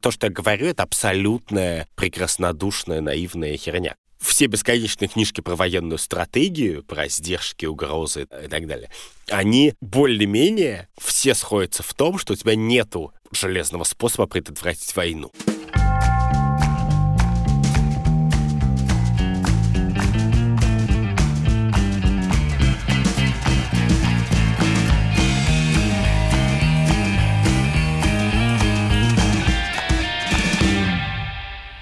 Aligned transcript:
То, 0.00 0.10
что 0.10 0.26
я 0.26 0.32
говорю, 0.32 0.66
это 0.66 0.82
абсолютная 0.82 1.86
прекраснодушная 1.96 3.00
наивная 3.00 3.56
херня 3.56 3.96
все 4.20 4.46
бесконечные 4.46 5.08
книжки 5.08 5.40
про 5.40 5.56
военную 5.56 5.98
стратегию, 5.98 6.84
про 6.84 7.08
сдержки, 7.08 7.64
угрозы 7.64 8.22
и 8.44 8.48
так 8.48 8.66
далее, 8.66 8.90
они 9.28 9.74
более-менее 9.80 10.88
все 10.98 11.34
сходятся 11.34 11.82
в 11.82 11.94
том, 11.94 12.18
что 12.18 12.34
у 12.34 12.36
тебя 12.36 12.54
нету 12.54 13.12
железного 13.32 13.84
способа 13.84 14.26
предотвратить 14.26 14.94
войну. 14.94 15.32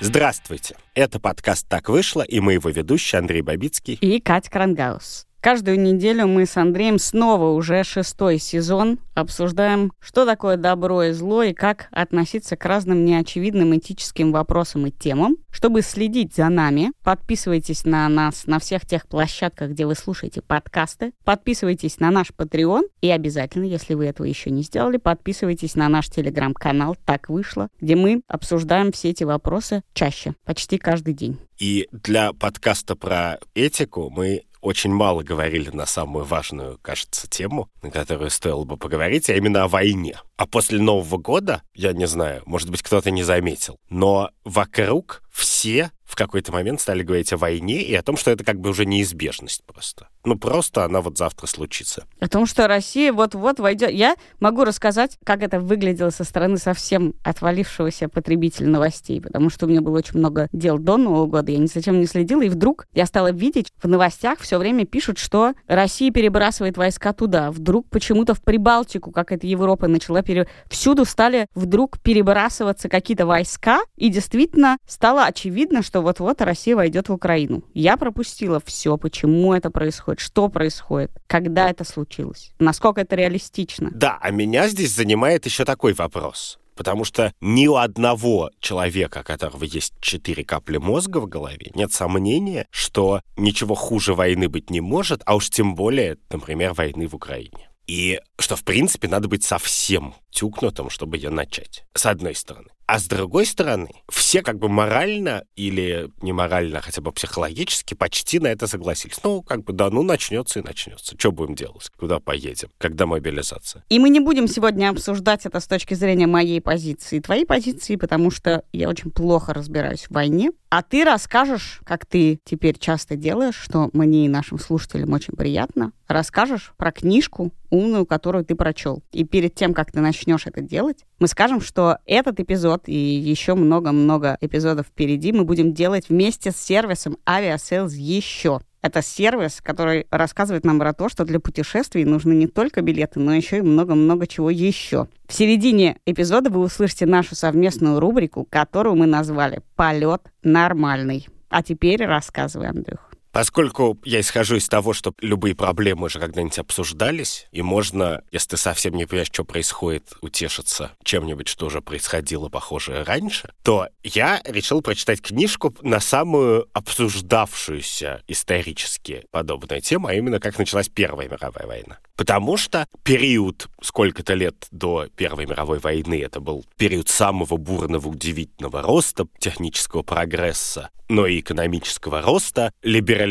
Здравствуйте! 0.01 0.77
Это 0.95 1.18
подкаст 1.18 1.67
«Так 1.68 1.89
вышло» 1.89 2.22
и 2.22 2.39
мы 2.39 2.53
его 2.53 2.71
ведущие 2.71 3.18
Андрей 3.18 3.43
Бабицкий 3.43 3.95
и 3.95 4.21
Катя 4.21 4.49
Крангаус. 4.49 5.28
Каждую 5.41 5.81
неделю 5.81 6.27
мы 6.27 6.47
с 6.47 6.57
Андреем 6.57 6.99
снова 6.99 7.51
уже 7.51 7.85
шестой 7.85 8.39
сезон 8.39 8.99
обсуждаем, 9.15 9.93
что 10.01 10.27
такое 10.27 10.57
добро 10.57 11.05
и 11.05 11.13
зло 11.13 11.45
и 11.45 11.53
как 11.53 11.89
относиться 11.93 12.57
к 12.57 12.64
разным 12.64 13.05
неочевидным 13.05 13.77
этическим 13.77 14.33
вопросам 14.33 14.87
и 14.87 14.91
темам. 14.91 15.37
Чтобы 15.51 15.83
следить 15.83 16.35
за 16.35 16.49
нами, 16.49 16.93
подписывайтесь 17.05 17.85
на 17.85 18.09
нас 18.09 18.47
на 18.47 18.59
всех 18.59 18.85
тех 18.85 19.07
площадках, 19.07 19.71
где 19.71 19.87
вы 19.87 19.95
слушаете 19.95 20.43
подкасты. 20.43 21.13
Подписывайтесь 21.25 22.00
на 22.00 22.11
наш 22.11 22.31
Patreon 22.36 22.83
и 23.00 23.11
обязательно, 23.11 23.64
если 23.64 23.95
вы 23.95 24.07
этого 24.07 24.27
еще 24.27 24.50
не 24.50 24.63
сделали, 24.63 24.97
подписывайтесь 24.97 25.77
на 25.77 25.89
наш 25.89 26.09
телеграм-канал 26.09 26.97
«Так 27.05 27.29
вышло», 27.29 27.69
где 27.81 27.95
мы 27.95 28.23
обсуждаем 28.27 28.91
все 28.93 29.11
эти 29.11 29.25
вопросы 29.25 29.83
чаще, 29.95 30.35
почти 30.45 30.79
каждый 30.79 31.14
день. 31.14 31.39
И 31.59 31.89
для 31.91 32.33
подкаста 32.33 32.95
про 32.95 33.39
этику 33.55 34.11
мы 34.11 34.42
очень 34.61 34.92
мало 34.92 35.23
говорили 35.23 35.70
на 35.70 35.87
самую 35.87 36.25
важную, 36.25 36.78
кажется, 36.83 37.28
тему, 37.28 37.69
на 37.83 37.91
которую 37.91 38.31
стоило 38.31 38.64
бы 38.64 38.77
поговорить, 38.77 39.31
а 39.31 39.34
именно 39.34 39.64
о 39.64 39.69
войне. 39.69 40.19
А 40.37 40.47
после 40.47 40.81
Нового 40.81 41.17
года, 41.19 41.62
я 41.75 41.92
не 41.92 42.06
знаю, 42.06 42.42
может 42.47 42.70
быть, 42.70 42.83
кто-то 42.83 43.11
не 43.11 43.23
заметил, 43.23 43.77
но 43.89 44.31
вокруг 44.45 45.23
все 45.39 45.91
в 46.08 46.17
какой-то 46.17 46.53
момент 46.53 46.81
стали 46.81 47.03
говорить 47.03 47.33
о 47.34 47.36
войне 47.36 47.83
и 47.83 47.94
о 47.94 48.03
том, 48.03 48.17
что 48.17 48.31
это 48.31 48.42
как 48.42 48.58
бы 48.58 48.70
уже 48.70 48.86
неизбежность 48.86 49.62
просто. 49.64 50.08
Ну, 50.25 50.39
просто 50.39 50.84
она 50.84 51.03
вот 51.03 51.19
завтра 51.19 51.47
случится. 51.47 52.06
О 52.19 52.28
том, 52.28 52.47
что 52.47 52.67
Россия 52.67 53.12
вот-вот 53.12 53.61
войдет. 53.61 53.91
Я 53.91 54.17
могу 54.41 54.64
рассказать, 54.64 55.19
как 55.22 55.42
это 55.42 55.61
выглядело 55.61 56.08
со 56.08 56.25
стороны 56.25 56.56
совсем 56.56 57.14
отвалившегося 57.25 58.08
потребителя 58.08 58.69
новостей, 58.69 59.20
потому 59.20 59.50
что 59.50 59.67
у 59.67 59.69
меня 59.69 59.83
было 59.83 59.98
очень 59.98 60.19
много 60.19 60.48
дел 60.53 60.78
до 60.78 60.97
Нового 60.97 61.27
года, 61.27 61.52
я 61.52 61.58
ни 61.58 61.67
зачем 61.67 62.00
не 62.00 62.06
следила, 62.06 62.41
и 62.41 62.48
вдруг 62.48 62.86
я 62.95 63.05
стала 63.05 63.30
видеть, 63.30 63.70
в 63.83 63.86
новостях 63.86 64.41
все 64.41 64.56
время 64.56 64.86
пишут, 64.86 65.19
что 65.19 65.52
Россия 65.67 66.11
перебрасывает 66.11 66.78
войска 66.78 67.12
туда. 67.12 67.50
Вдруг 67.50 67.89
почему-то 67.91 68.33
в 68.33 68.42
Прибалтику, 68.42 69.12
как 69.12 69.30
это 69.30 69.47
Европа 69.47 69.89
начала, 69.89 70.23
пере... 70.23 70.48
всюду 70.70 71.05
стали 71.05 71.48
вдруг 71.55 72.00
перебрасываться 72.00 72.89
какие-то 72.89 73.27
войска, 73.27 73.80
и 73.97 74.08
действительно 74.08 74.78
стало 74.86 75.27
очевидно, 75.28 75.82
что 75.82 76.00
вот-вот 76.00 76.40
Россия 76.40 76.74
войдет 76.74 77.08
в 77.08 77.12
Украину. 77.12 77.62
Я 77.74 77.96
пропустила 77.96 78.60
все, 78.64 78.96
почему 78.96 79.54
это 79.54 79.70
происходит, 79.70 80.20
что 80.20 80.48
происходит, 80.48 81.10
когда 81.26 81.70
это 81.70 81.84
случилось, 81.84 82.52
насколько 82.58 83.00
это 83.00 83.16
реалистично. 83.16 83.90
Да, 83.92 84.18
а 84.20 84.30
меня 84.30 84.68
здесь 84.68 84.94
занимает 84.94 85.46
еще 85.46 85.64
такой 85.64 85.92
вопрос. 85.92 86.58
Потому 86.74 87.02
что 87.02 87.32
ни 87.40 87.66
у 87.66 87.74
одного 87.74 88.50
человека, 88.60 89.18
у 89.18 89.24
которого 89.24 89.64
есть 89.64 89.94
четыре 90.00 90.44
капли 90.44 90.76
мозга 90.76 91.18
в 91.18 91.26
голове, 91.26 91.72
нет 91.74 91.92
сомнения, 91.92 92.68
что 92.70 93.20
ничего 93.36 93.74
хуже 93.74 94.14
войны 94.14 94.48
быть 94.48 94.70
не 94.70 94.80
может, 94.80 95.20
а 95.26 95.34
уж 95.34 95.50
тем 95.50 95.74
более, 95.74 96.18
например, 96.30 96.74
войны 96.74 97.08
в 97.08 97.14
Украине. 97.14 97.68
И 97.88 98.20
что, 98.38 98.55
в 98.55 98.62
принципе, 98.62 99.08
надо 99.08 99.27
быть 99.27 99.42
совсем 99.42 100.14
тюкнутым, 100.30 100.88
чтобы 100.88 101.17
ее 101.17 101.30
начать. 101.30 101.84
С 101.94 102.06
одной 102.06 102.36
стороны. 102.36 102.68
А 102.88 102.98
с 102.98 103.06
другой 103.06 103.44
стороны, 103.44 103.90
все 104.08 104.40
как 104.40 104.58
бы 104.58 104.70
морально 104.70 105.44
или 105.56 106.10
не 106.22 106.32
морально, 106.32 106.78
а 106.78 106.80
хотя 106.80 107.02
бы 107.02 107.12
психологически 107.12 107.92
почти 107.92 108.38
на 108.38 108.46
это 108.46 108.66
согласились. 108.66 109.20
Ну, 109.22 109.42
как 109.42 109.62
бы, 109.62 109.74
да, 109.74 109.90
ну 109.90 110.02
начнется 110.02 110.60
и 110.60 110.62
начнется. 110.62 111.14
Что 111.18 111.30
будем 111.30 111.54
делать? 111.54 111.90
Куда 111.98 112.18
поедем? 112.18 112.70
Когда 112.78 113.04
мобилизация? 113.04 113.84
И 113.90 113.98
мы 113.98 114.08
не 114.08 114.20
будем 114.20 114.48
сегодня 114.48 114.88
обсуждать 114.88 115.44
это 115.44 115.60
с 115.60 115.66
точки 115.66 115.92
зрения 115.92 116.26
моей 116.26 116.62
позиции 116.62 117.18
и 117.18 117.20
твоей 117.20 117.44
позиции, 117.44 117.96
потому 117.96 118.30
что 118.30 118.64
я 118.72 118.88
очень 118.88 119.10
плохо 119.10 119.52
разбираюсь 119.52 120.06
в 120.06 120.12
войне. 120.12 120.50
А 120.70 120.82
ты 120.82 121.05
расскажешь, 121.05 121.80
как 121.84 122.06
ты 122.06 122.40
теперь 122.42 122.78
часто 122.78 123.16
делаешь, 123.16 123.56
что 123.56 123.90
мне 123.92 124.24
и 124.24 124.28
нашим 124.28 124.58
слушателям 124.58 125.12
очень 125.12 125.34
приятно, 125.34 125.92
расскажешь 126.06 126.72
про 126.78 126.90
книжку 126.90 127.52
умную, 127.70 128.06
которую 128.06 128.45
ты 128.45 128.55
прочел. 128.55 129.03
И 129.12 129.25
перед 129.25 129.55
тем, 129.55 129.75
как 129.75 129.93
ты 129.93 130.01
начнешь 130.01 130.47
это 130.47 130.61
делать, 130.61 131.05
мы 131.19 131.29
скажем, 131.29 131.61
что 131.61 131.99
этот 132.06 132.41
эпизод 132.41 132.84
и 132.87 132.95
еще 132.95 133.55
много-много 133.55 134.37
эпизодов 134.41 134.87
впереди 134.87 135.33
мы 135.33 135.45
будем 135.45 135.75
делать 135.75 136.09
вместе 136.09 136.51
с 136.51 136.56
сервисом 136.56 137.19
Aviasales 137.27 137.95
еще. 137.95 138.61
Это 138.81 139.03
сервис, 139.03 139.61
который 139.61 140.06
рассказывает 140.11 140.65
нам 140.65 140.79
про 140.79 140.93
то, 140.93 141.09
что 141.09 141.25
для 141.25 141.41
путешествий 141.41 142.05
нужны 142.05 142.33
не 142.33 142.47
только 142.47 142.81
билеты, 142.81 143.19
но 143.19 143.34
еще 143.34 143.59
и 143.59 143.62
много-много 143.62 144.27
чего 144.27 144.50
еще. 144.50 145.09
В 145.27 145.35
середине 145.35 145.99
эпизода 146.06 146.49
вы 146.49 146.61
услышите 146.61 147.05
нашу 147.05 147.35
совместную 147.35 147.99
рубрику, 147.99 148.47
которую 148.49 148.95
мы 148.95 149.06
назвали 149.06 149.62
«Полет 149.75 150.23
нормальный». 150.43 151.27
А 151.49 151.62
теперь 151.62 152.05
рассказывай, 152.05 152.69
Андрюх. 152.69 153.08
Поскольку 153.38 153.97
я 154.04 154.19
исхожу 154.19 154.56
из 154.56 154.66
того, 154.66 154.93
что 154.93 155.15
любые 155.21 155.54
проблемы 155.54 156.06
уже 156.06 156.19
когда-нибудь 156.19 156.59
обсуждались, 156.59 157.47
и 157.53 157.62
можно, 157.62 158.25
если 158.32 158.49
ты 158.49 158.56
совсем 158.56 158.97
не 158.97 159.06
понимаешь, 159.06 159.28
что 159.32 159.44
происходит, 159.44 160.15
утешиться 160.22 160.97
чем-нибудь, 161.04 161.47
что 161.47 161.66
уже 161.66 161.81
происходило 161.81 162.49
похожее 162.49 163.04
раньше, 163.04 163.53
то 163.62 163.87
я 164.03 164.43
решил 164.44 164.82
прочитать 164.82 165.22
книжку 165.22 165.72
на 165.82 166.00
самую 166.00 166.66
обсуждавшуюся 166.72 168.25
исторически 168.26 169.25
подобную 169.31 169.82
тему, 169.82 170.09
а 170.09 170.15
именно 170.15 170.41
как 170.41 170.59
началась 170.59 170.88
Первая 170.88 171.28
мировая 171.28 171.65
война. 171.65 171.99
Потому 172.16 172.56
что 172.56 172.88
период 173.05 173.69
сколько-то 173.81 174.34
лет 174.34 174.66
до 174.72 175.06
Первой 175.15 175.47
мировой 175.47 175.78
войны 175.78 176.20
это 176.20 176.41
был 176.41 176.66
период 176.76 177.09
самого 177.09 177.56
бурного, 177.56 178.09
удивительного 178.09 178.82
роста, 178.82 179.28
технического 179.38 180.03
прогресса, 180.03 180.91
но 181.09 181.26
и 181.26 181.38
экономического 181.41 182.20
роста, 182.20 182.72
либерализации 182.82 183.28